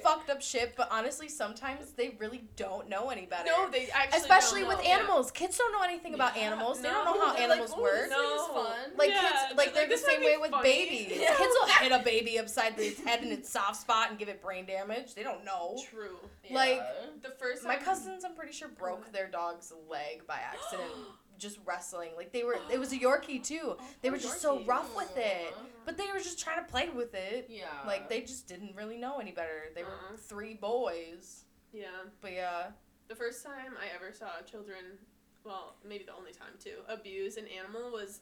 fucked 0.04 0.30
up 0.42 0.46
shit, 0.46 0.74
but 0.76 0.88
honestly, 0.92 1.30
sometimes 1.30 1.92
they 1.92 2.16
really 2.20 2.44
don't 2.56 2.90
know 2.90 3.10
any 3.10 3.26
better. 3.26 3.46
No, 3.48 3.70
they 3.70 3.90
actually 3.94 4.20
Especially 4.20 4.60
don't 4.62 4.70
with 4.70 4.78
know. 4.80 4.84
Yeah. 4.84 4.96
animals. 4.98 5.32
Kids 5.32 5.58
don't 5.58 5.72
know 5.72 5.84
anything 5.84 6.14
about 6.16 6.36
Yeah, 6.36 6.44
animals. 6.44 6.82
They 6.82 6.90
don't 6.90 7.06
know 7.06 7.20
how 7.22 7.34
They're 7.34 7.44
animals 7.44 7.70
like, 7.72 7.80
"Oh, 7.80 7.82
work. 7.82 7.94
this 8.10 8.10
thing 8.10 8.18
No. 8.20 8.48
fun. 8.54 8.92
Like 8.98 9.10
Yeah, 9.10 9.22
kids, 9.22 9.58
like 9.58 9.74
they're 9.74 9.74
they're 9.74 9.84
like, 9.84 9.90
the 9.92 9.98
same 9.98 10.22
way 10.22 10.38
with 10.38 10.52
funny." 10.52 10.64
babies. 10.64 11.12
Yeah. 11.22 11.36
Kids 11.36 11.54
will 11.60 11.68
hit 11.68 11.92
a 11.92 12.00
baby 12.04 12.40
upside 12.40 12.78
its 12.80 13.02
head 13.04 13.24
in 13.24 13.32
its 13.32 13.50
soft 13.50 13.82
spot 13.82 14.10
and 14.10 14.18
give 14.18 14.30
it 14.30 14.42
brain 14.42 14.66
damage. 14.66 15.14
They 15.14 15.24
don't 15.24 15.46
know. 15.46 15.78
True. 15.90 16.18
Like, 16.50 16.82
The 17.22 17.30
first 17.30 17.64
My 17.64 17.78
cousins, 17.78 18.26
I'm 18.26 18.34
pretty 18.34 18.52
sure, 18.54 18.68
broke 18.68 19.12
their 19.12 19.28
dog's 19.28 19.72
leg 19.90 20.26
by 20.28 20.36
accident, 20.40 20.90
just 21.42 21.58
wrestling. 21.66 22.12
Like 22.16 22.32
they 22.32 22.44
were, 22.44 22.58
it 22.72 22.80
was 22.80 22.94
a 22.94 22.98
Yorkie 23.06 23.44
too. 23.44 23.76
Oh, 23.80 23.84
they 24.02 24.10
were 24.10 24.18
just 24.18 24.42
so 24.42 24.62
rough 24.64 24.96
with 24.96 25.18
it, 25.18 25.52
uh-huh. 25.52 25.66
but 25.86 25.98
they 25.98 26.06
were 26.14 26.20
just 26.20 26.40
trying 26.40 26.64
to 26.64 26.72
play 26.72 26.90
with 26.90 27.14
it. 27.16 27.48
Yeah. 27.50 27.66
Like 27.86 28.08
they 28.08 28.22
just 28.22 28.48
didn't 28.48 28.76
really 28.76 28.98
know 28.98 29.18
any 29.20 29.32
better. 29.32 29.72
They 29.76 29.84
were 29.84 29.90
Uh-uh. 29.90 30.18
three 30.18 30.54
boys, 30.54 31.46
Yeah. 31.74 31.88
but 32.22 32.32
yeah. 32.32 32.68
The 33.08 33.16
first 33.16 33.44
time 33.44 33.74
I 33.78 33.94
ever 33.94 34.14
saw 34.14 34.40
children, 34.50 34.86
well, 35.44 35.76
maybe 35.86 36.06
the 36.06 36.14
only 36.14 36.32
time 36.32 36.54
too, 36.64 36.78
abuse 36.88 37.36
an 37.38 37.46
animal 37.48 37.92
was 37.92 38.22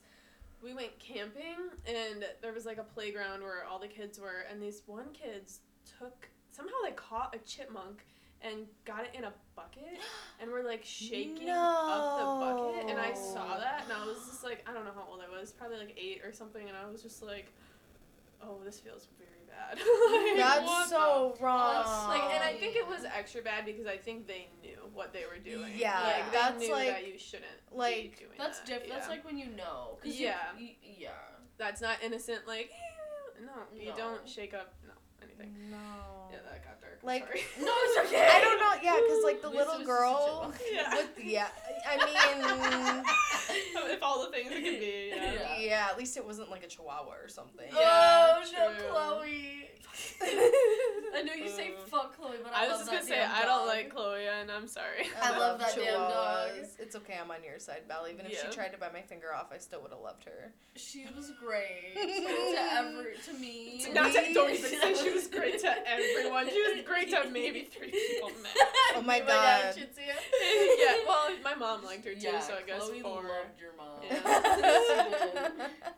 we 0.62 0.74
went 0.74 0.98
camping 0.98 1.56
and 1.86 2.24
there 2.42 2.52
was 2.52 2.66
like 2.66 2.78
a 2.78 2.82
playground 2.82 3.42
where 3.42 3.64
all 3.64 3.78
the 3.78 3.88
kids 3.88 4.18
were 4.18 4.44
and 4.50 4.60
these 4.60 4.82
one 4.86 5.10
kids 5.12 5.60
took 5.98 6.28
somehow 6.50 6.74
they 6.84 6.90
caught 6.92 7.34
a 7.34 7.38
chipmunk 7.38 8.04
and 8.42 8.66
got 8.84 9.04
it 9.04 9.10
in 9.14 9.24
a 9.24 9.32
bucket 9.54 9.98
and 10.40 10.50
we're 10.50 10.62
like 10.64 10.82
shaking 10.84 11.50
up 11.50 12.18
the 12.18 12.24
bucket 12.46 12.90
and 12.90 12.98
I 12.98 13.12
saw 13.12 13.58
that 13.58 13.82
and 13.84 13.92
I 13.92 14.06
was 14.06 14.16
just 14.26 14.42
like 14.44 14.64
I 14.68 14.72
don't 14.72 14.84
know 14.84 14.92
how 14.94 15.06
old 15.10 15.20
I 15.20 15.28
was, 15.40 15.52
probably 15.52 15.78
like 15.78 15.94
8 15.98 16.22
or 16.24 16.32
something 16.32 16.66
and 16.68 16.76
I 16.76 16.90
was 16.90 17.02
just 17.02 17.22
like 17.22 17.52
oh, 18.42 18.56
this 18.64 18.80
feels 18.80 19.06
very 19.18 19.28
bad. 19.46 19.78
Like, 20.10 20.36
That's 20.64 20.88
so 20.88 21.34
the 21.36 21.44
wrong. 21.44 22.08
Like, 22.08 22.22
and 22.34 22.42
I 22.42 22.54
think 22.58 22.74
it 22.76 22.88
was 22.88 23.04
extra 23.04 23.42
bad 23.42 23.66
because 23.66 23.86
I 23.86 23.98
think 23.98 24.26
they 24.26 24.48
knew 24.62 24.78
what 24.94 25.12
they 25.12 25.24
were 25.30 25.38
doing. 25.38 25.72
Yeah, 25.76 26.00
like, 26.00 26.32
that's 26.32 26.58
they 26.58 26.68
knew 26.68 26.72
like- 26.74 26.88
that 26.88 27.06
you 27.06 27.18
shouldn't 27.18 27.44
like, 27.70 27.94
be 28.18 28.24
doing 28.24 28.30
That's 28.38 28.60
that. 28.60 28.66
different. 28.66 28.92
That's 28.92 29.08
like 29.08 29.24
when 29.26 29.36
you 29.36 29.48
know. 29.56 29.98
'cause 30.02 30.18
Yeah. 30.18 30.36
You, 30.58 30.68
you, 30.82 30.94
yeah. 31.00 31.10
that's 31.58 31.82
not 31.82 31.98
innocent. 32.02 32.46
Like, 32.48 32.70
no, 33.44 33.52
you 33.78 33.90
No. 33.90 33.96
don't 33.98 34.26
shake 34.28 34.54
up 34.54 34.72
no 34.86 34.94
anything. 35.22 35.54
no. 35.70 35.76
Yeah, 36.32 36.38
that 36.50 36.64
got 36.64 36.80
dark. 36.80 36.98
I'm 37.02 37.06
Like- 37.06 37.26
sorry. 37.26 37.42
No, 37.66 37.72
it's 37.76 37.98
okay. 38.12 38.28
I 38.32 38.40
don't 38.40 38.58
know. 38.58 38.72
Yeah, 38.82 38.96
because 39.00 39.24
like 39.24 39.42
the 39.42 39.48
At 39.48 39.54
little 39.54 39.66
was 39.66 39.78
just 39.78 39.82
a 39.82 39.84
girl. 39.86 40.54
Yeah. 40.72 40.94
With, 40.96 41.24
yeah, 41.24 41.48
I 41.88 41.96
mean, 41.96 43.04
if 43.92 44.02
all 44.02 44.24
the 44.24 44.30
things 44.30 44.50
it 44.52 44.54
could 44.62 44.62
be. 44.80 45.12
Yeah. 45.14 45.32
Yeah. 45.32 45.58
yeah. 45.58 45.86
At 45.90 45.98
least 45.98 46.16
it 46.16 46.24
wasn't 46.26 46.50
like 46.50 46.62
a 46.64 46.68
chihuahua 46.68 47.12
or 47.22 47.28
something. 47.28 47.66
Yeah, 47.74 48.38
oh 48.38 48.42
no. 48.52 48.90
Chloe. 48.90 49.56
I 50.22 51.22
know 51.24 51.32
you 51.34 51.48
say 51.48 51.72
fuck 51.88 52.16
Chloe, 52.16 52.36
but 52.42 52.54
I, 52.54 52.64
I 52.66 52.68
was 52.68 52.78
love 52.78 52.88
just 52.90 52.90
gonna 52.90 53.02
say 53.02 53.16
damn 53.16 53.30
I 53.34 53.42
don't 53.42 53.58
dog. 53.60 53.66
like 53.66 53.90
Chloe, 53.90 54.26
and 54.26 54.50
I'm 54.50 54.66
sorry. 54.66 55.08
I 55.20 55.36
love 55.38 55.58
that 55.58 55.74
damn 55.74 55.94
dog. 55.94 56.50
It's 56.78 56.94
okay, 56.96 57.18
I'm 57.22 57.30
on 57.30 57.42
your 57.44 57.58
side, 57.58 57.82
Belle. 57.88 58.06
Even 58.10 58.24
if 58.26 58.32
Yeah. 58.32 58.38
she 58.48 58.54
tried 58.54 58.68
to 58.72 58.78
bite 58.78 58.92
my 58.92 59.02
finger 59.02 59.34
off, 59.34 59.48
I 59.52 59.58
still 59.58 59.82
would 59.82 59.90
have 59.90 60.00
loved 60.00 60.24
her. 60.24 60.52
She 60.76 61.06
was 61.16 61.32
great 61.38 61.94
to 61.94 62.62
ever 62.72 63.04
to 63.26 63.32
me. 63.40 63.84
Not 63.92 64.12
to, 64.12 64.32
don't 64.32 64.50
even 64.54 64.70
say 64.70 64.94
she 64.94 65.10
was 65.10 65.26
great 65.26 65.58
to 65.60 65.68
everyone. 66.20 66.48
She 66.48 66.60
was 66.62 66.84
great 66.86 67.10
to 67.10 67.28
maybe 67.32 67.62
three 67.62 67.90
people 67.90 68.30
max. 68.42 68.58
Oh 68.96 69.02
my 69.02 69.18
dad, 69.26 69.74
God. 69.74 69.82
Chitsia. 69.82 70.14
yeah, 70.78 71.04
well, 71.06 71.28
my 71.42 71.54
mom 71.54 71.84
liked 71.84 72.04
her 72.04 72.14
too, 72.14 72.20
yeah, 72.20 72.40
so 72.40 72.54
I 72.54 72.62
guess 72.66 72.82
Chloe 72.82 73.00
four. 73.00 73.22
loved 73.22 73.60
your 73.60 73.74
mom. 73.76 74.00
Yeah. 74.02 74.20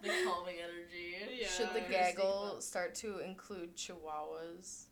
the 0.02 0.08
calming 0.24 0.56
energy. 0.62 1.38
Yeah. 1.40 1.46
Should 1.48 1.70
the 1.74 1.80
gaggle 1.90 2.60
start 2.60 2.94
to 2.96 3.18
include 3.20 3.76
chihuahuas? 3.76 4.84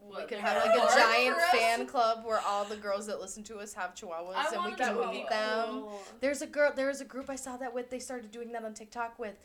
What, 0.00 0.22
we 0.22 0.26
could 0.26 0.38
have 0.38 0.64
like 0.64 0.74
a 0.76 0.94
giant 0.96 1.36
fan 1.52 1.86
club 1.86 2.24
where 2.24 2.40
all 2.40 2.64
the 2.64 2.76
girls 2.76 3.06
that 3.06 3.20
listen 3.20 3.44
to 3.44 3.58
us 3.58 3.72
have 3.74 3.94
chihuahuas 3.94 4.34
I 4.34 4.54
and 4.54 4.64
we 4.64 4.72
can 4.72 5.10
meet 5.10 5.28
them. 5.28 5.68
cool. 5.68 6.02
There's 6.20 6.42
a 6.42 6.46
girl. 6.46 6.72
There 6.74 6.88
was 6.88 7.00
a 7.00 7.04
group 7.04 7.30
I 7.30 7.36
saw 7.36 7.56
that 7.58 7.72
with. 7.72 7.88
They 7.88 8.00
started 8.00 8.32
doing 8.32 8.50
that 8.52 8.64
on 8.64 8.74
TikTok 8.74 9.18
with 9.20 9.36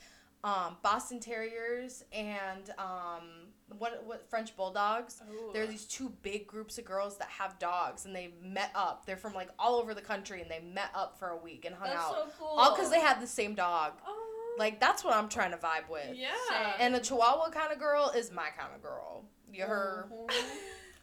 um, 0.43 0.77
Boston 0.81 1.19
Terriers 1.19 2.03
and 2.11 2.71
um, 2.79 3.49
what 3.77 4.03
what 4.05 4.29
French 4.29 4.55
bulldogs. 4.55 5.21
Oh. 5.29 5.51
There 5.53 5.63
are 5.63 5.67
these 5.67 5.85
two 5.85 6.09
big 6.21 6.47
groups 6.47 6.77
of 6.77 6.85
girls 6.85 7.17
that 7.17 7.27
have 7.29 7.59
dogs, 7.59 8.05
and 8.05 8.15
they 8.15 8.33
met 8.41 8.71
up. 8.75 9.05
They're 9.05 9.17
from 9.17 9.33
like 9.33 9.49
all 9.59 9.75
over 9.75 9.93
the 9.93 10.01
country, 10.01 10.41
and 10.41 10.49
they 10.49 10.59
met 10.61 10.89
up 10.95 11.17
for 11.19 11.29
a 11.29 11.37
week 11.37 11.65
and 11.65 11.75
hung 11.75 11.87
That's 11.89 11.99
out. 11.99 12.13
so 12.13 12.25
cool. 12.39 12.47
All 12.47 12.75
because 12.75 12.89
they 12.89 12.99
had 12.99 13.21
the 13.21 13.27
same 13.27 13.55
dog. 13.55 13.93
Oh. 14.07 14.55
Like 14.57 14.79
that's 14.79 15.03
what 15.03 15.15
I'm 15.15 15.29
trying 15.29 15.51
to 15.51 15.57
vibe 15.57 15.89
with. 15.89 16.15
Yeah. 16.15 16.73
And 16.79 16.95
a 16.95 16.99
Chihuahua 16.99 17.49
kind 17.51 17.71
of 17.71 17.79
girl 17.79 18.11
is 18.15 18.31
my 18.31 18.47
kind 18.57 18.73
of 18.75 18.81
girl. 18.81 19.25
You 19.51 19.63
heard? 19.65 20.05
Mhm. 20.11 20.45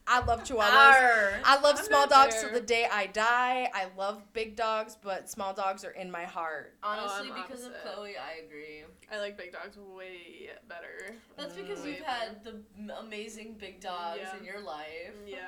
I 0.06 0.20
love 0.24 0.44
Chihuahuas. 0.44 0.70
Arr. 0.70 1.40
I 1.44 1.60
love 1.60 1.76
I'm 1.78 1.84
small 1.84 2.06
dogs 2.06 2.34
there. 2.40 2.48
to 2.50 2.54
the 2.54 2.60
day 2.60 2.86
I 2.92 3.06
die. 3.06 3.70
I 3.72 3.86
love 3.96 4.22
big 4.34 4.54
dogs, 4.54 4.96
but 5.02 5.30
small 5.30 5.54
dogs 5.54 5.82
are 5.84 5.92
in 5.92 6.10
my 6.10 6.24
heart. 6.24 6.74
Honestly, 6.82 7.30
I'm 7.34 7.42
because 7.42 7.64
of. 7.64 7.72
Chloe, 7.82 8.12
I 8.18 8.44
agree. 8.44 8.84
I 9.10 9.18
like 9.18 9.38
big 9.38 9.52
dogs 9.52 9.78
way 9.78 10.50
better. 10.68 11.14
That's 11.38 11.54
because 11.54 11.80
Mm. 11.80 11.86
you've 11.86 12.00
had 12.04 12.44
the 12.44 12.60
amazing 12.98 13.54
big 13.58 13.80
dogs 13.80 14.20
Yeah. 14.22 14.36
in 14.38 14.44
your 14.44 14.60
life. 14.60 15.14
Yeah. 15.26 15.46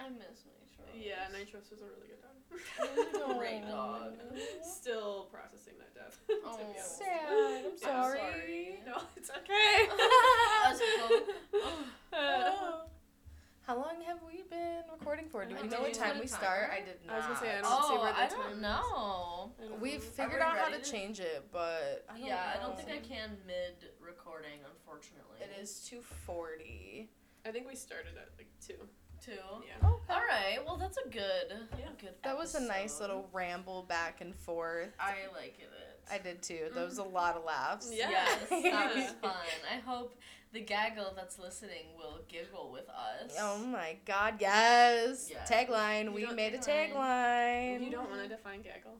I 0.00 0.08
miss 0.08 0.44
Nitro. 0.46 0.84
Yeah, 0.94 1.26
Nitros 1.30 1.70
was 1.70 1.82
a 1.82 1.84
really 1.84 2.08
good 2.08 2.22
dog. 2.22 2.30
He 3.30 3.34
great 3.38 3.68
dog. 3.68 4.14
Still 4.62 5.28
processing 5.30 5.74
that 5.78 5.94
death. 5.94 6.18
to 6.26 6.34
be 6.34 6.40
Oh. 6.44 6.58
Sad. 6.78 7.28
I'm 7.28 7.66
I'm 7.72 7.76
sorry. 7.78 8.18
sorry. 8.18 8.78
No, 8.86 9.02
it's 9.16 9.30
okay. 9.30 9.88
Us 13.64 13.74
both. 13.74 13.76
How 13.76 13.82
long 13.82 14.02
have 14.06 14.18
we 14.26 14.42
been 14.50 14.82
recording 14.92 15.26
for? 15.28 15.44
Do 15.44 15.56
I 15.56 15.62
we 15.62 15.68
know 15.68 15.80
what 15.80 15.94
time 15.94 16.20
we 16.20 16.26
start? 16.26 16.70
I 16.72 16.80
did 16.80 16.98
not. 17.06 17.14
I 17.14 17.16
was 17.18 17.26
gonna 17.26 17.38
say, 17.38 17.58
I 17.58 17.60
don't 17.62 17.70
see 17.70 17.94
Oh, 17.94 18.02
where 18.02 18.12
the 18.12 18.18
oh, 18.18 18.22
I 18.22 18.26
time 18.26 18.38
don't 18.38 18.52
is. 18.52 18.60
know. 18.62 19.52
I 19.58 19.68
don't 19.68 19.80
We've 19.80 19.94
know. 19.94 20.10
figured 20.10 20.36
we 20.36 20.42
out 20.42 20.58
how 20.58 20.66
to 20.66 20.72
ready 20.72 20.84
change 20.84 21.20
it, 21.20 21.48
but 21.52 22.04
I 22.08 22.18
don't 22.18 22.26
Yeah, 22.26 22.54
I 22.54 22.62
don't 22.62 22.76
think 22.76 22.90
I 22.90 22.98
can 22.98 23.36
mid 23.46 23.90
recording, 24.00 24.60
unfortunately. 24.70 25.38
It 25.40 25.60
is 25.60 25.80
240. 25.88 27.08
I 27.46 27.50
think 27.50 27.68
we 27.68 27.74
started 27.76 28.12
at 28.16 28.30
like 28.38 28.48
two. 28.64 28.74
Two. 29.24 29.32
Yeah. 29.66 29.74
Oh, 29.82 30.00
All 30.10 30.22
right. 30.28 30.58
Well, 30.66 30.76
that's 30.76 30.98
a 30.98 31.08
good. 31.08 31.56
Yeah. 31.78 31.86
Good. 31.98 32.14
That 32.24 32.36
was 32.36 32.54
a 32.54 32.60
nice 32.60 32.96
episode. 32.96 33.00
little 33.00 33.28
ramble 33.32 33.84
back 33.84 34.20
and 34.20 34.34
forth. 34.34 34.90
I 35.00 35.14
like 35.34 35.58
it. 35.58 35.70
I 36.10 36.18
did 36.18 36.42
too. 36.42 36.68
That 36.74 36.84
was 36.84 36.98
a 36.98 37.02
mm. 37.02 37.12
lot 37.12 37.36
of 37.36 37.44
laughs. 37.44 37.90
Yeah. 37.92 38.10
Yes, 38.10 38.48
that 38.50 38.94
was 38.94 39.10
fun. 39.22 39.32
I 39.72 39.78
hope 39.78 40.14
the 40.54 40.60
gaggle 40.60 41.12
that's 41.16 41.38
listening 41.38 41.84
will 41.98 42.20
giggle 42.28 42.70
with 42.72 42.88
us. 42.88 43.34
Oh 43.40 43.58
my 43.58 43.96
god, 44.06 44.36
yes. 44.40 45.28
Yeah. 45.30 45.44
Tagline. 45.44 46.04
You 46.06 46.12
We 46.12 46.22
don't- 46.22 46.36
made 46.36 46.54
a 46.54 46.58
tagline. 46.58 46.92
tagline. 46.94 47.84
You 47.84 47.90
don't 47.90 48.08
want 48.08 48.22
to 48.22 48.28
define 48.28 48.62
gaggle. 48.62 48.98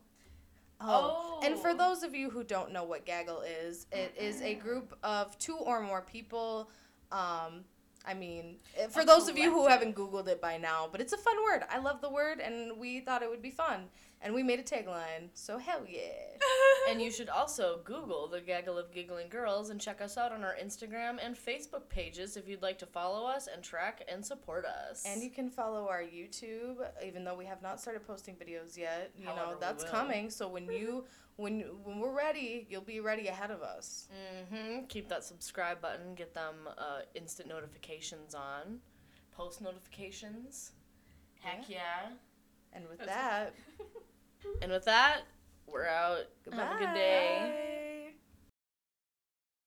Oh. 0.81 1.41
And 1.45 1.59
for 1.59 1.71
Oh. 1.71 1.75
those 1.77 2.03
of 2.03 2.15
you 2.15 2.29
who 2.29 2.43
don't 2.45 2.73
know 2.73 2.83
what 2.85 3.05
gaggle 3.07 3.41
is, 3.43 3.87
it 3.93 4.15
is 4.19 4.43
a 4.43 4.55
group 4.55 4.99
of 5.03 5.39
two 5.39 5.57
or 5.57 5.81
more 5.81 6.03
people. 6.03 6.69
Um, 7.13 7.65
I 8.05 8.13
mean, 8.13 8.59
eh, 8.77 8.89
for 8.89 9.01
A 9.01 9.05
those 9.05 9.29
of 9.29 9.39
you 9.39 9.51
who 9.51 9.67
haven't 9.69 9.95
Googled 9.97 10.27
it 10.29 10.41
by 10.41 10.59
now, 10.59 10.89
but 10.91 11.01
it's 11.01 11.13
a 11.15 11.17
fun 11.17 11.43
word. 11.45 11.65
I 11.71 11.79
love 11.79 12.01
the 12.03 12.11
word, 12.11 12.39
and 12.41 12.77
we 12.79 13.01
thought 13.01 13.23
it 13.23 13.31
would 13.31 13.41
be 13.41 13.51
fun. 13.53 13.89
And 14.25 14.35
we 14.35 14.43
made 14.43 14.59
a 14.59 14.63
tagline, 14.63 15.29
so 15.35 15.59
hell 15.59 15.83
yeah. 15.87 16.01
And 16.91 17.01
you 17.01 17.11
should 17.11 17.29
also 17.31 17.81
Google 17.85 18.27
the 18.29 18.41
Gaggle 18.41 18.77
of 18.79 18.91
Giggling 18.93 19.29
Girls 19.29 19.71
and 19.71 19.81
check 19.81 20.03
us 20.03 20.19
out 20.19 20.33
on 20.33 20.45
our 20.45 20.55
Instagram 20.63 21.17
and 21.23 21.35
Facebook 21.35 21.89
pages 21.89 22.37
if 22.37 22.47
you'd 22.47 22.61
like 22.61 22.79
to 22.81 22.87
follow 22.87 23.27
us 23.27 23.49
and 23.51 23.63
track 23.63 24.03
and 24.11 24.25
support 24.25 24.67
us. 24.67 25.03
And 25.07 25.23
you 25.23 25.31
can 25.31 25.49
follow 25.49 25.89
our 25.89 26.03
YouTube, 26.03 26.87
even 27.05 27.25
though 27.25 27.37
we 27.37 27.47
have 27.47 27.63
not 27.63 27.81
started 27.81 28.07
posting 28.07 28.35
videos 28.35 28.77
yet. 28.77 29.13
You 29.17 29.27
However, 29.29 29.53
know 29.53 29.57
that's 29.61 29.85
coming. 29.85 30.29
So 30.29 30.47
when 30.49 30.71
you 30.71 31.05
when 31.37 31.61
when 31.85 32.01
we're 32.01 32.15
ready, 32.15 32.67
you'll 32.69 32.83
be 32.83 33.01
ready 33.01 33.29
ahead 33.29 33.51
of 33.51 33.63
us. 33.63 34.09
Mm-hmm. 34.53 34.85
Keep 34.89 35.09
that 35.09 35.25
subscribe 35.25 35.81
button. 35.81 36.15
Get 36.15 36.35
them 36.35 36.55
uh, 36.77 37.01
instant 37.15 37.49
notifications 37.49 38.35
on. 38.35 38.79
Post 39.35 39.63
notifications. 39.63 40.73
Heck 41.41 41.69
yeah. 41.69 42.11
And 42.75 42.89
with 42.89 42.99
That's- 42.99 43.17
that, 43.17 43.55
And 44.63 44.71
with 44.73 44.85
that, 44.85 45.23
we're 45.67 45.87
out. 45.87 46.27
Goodbye. 46.45 46.63
Have 46.65 46.77
a 46.77 46.85
good 46.85 46.95
day. 46.95 47.81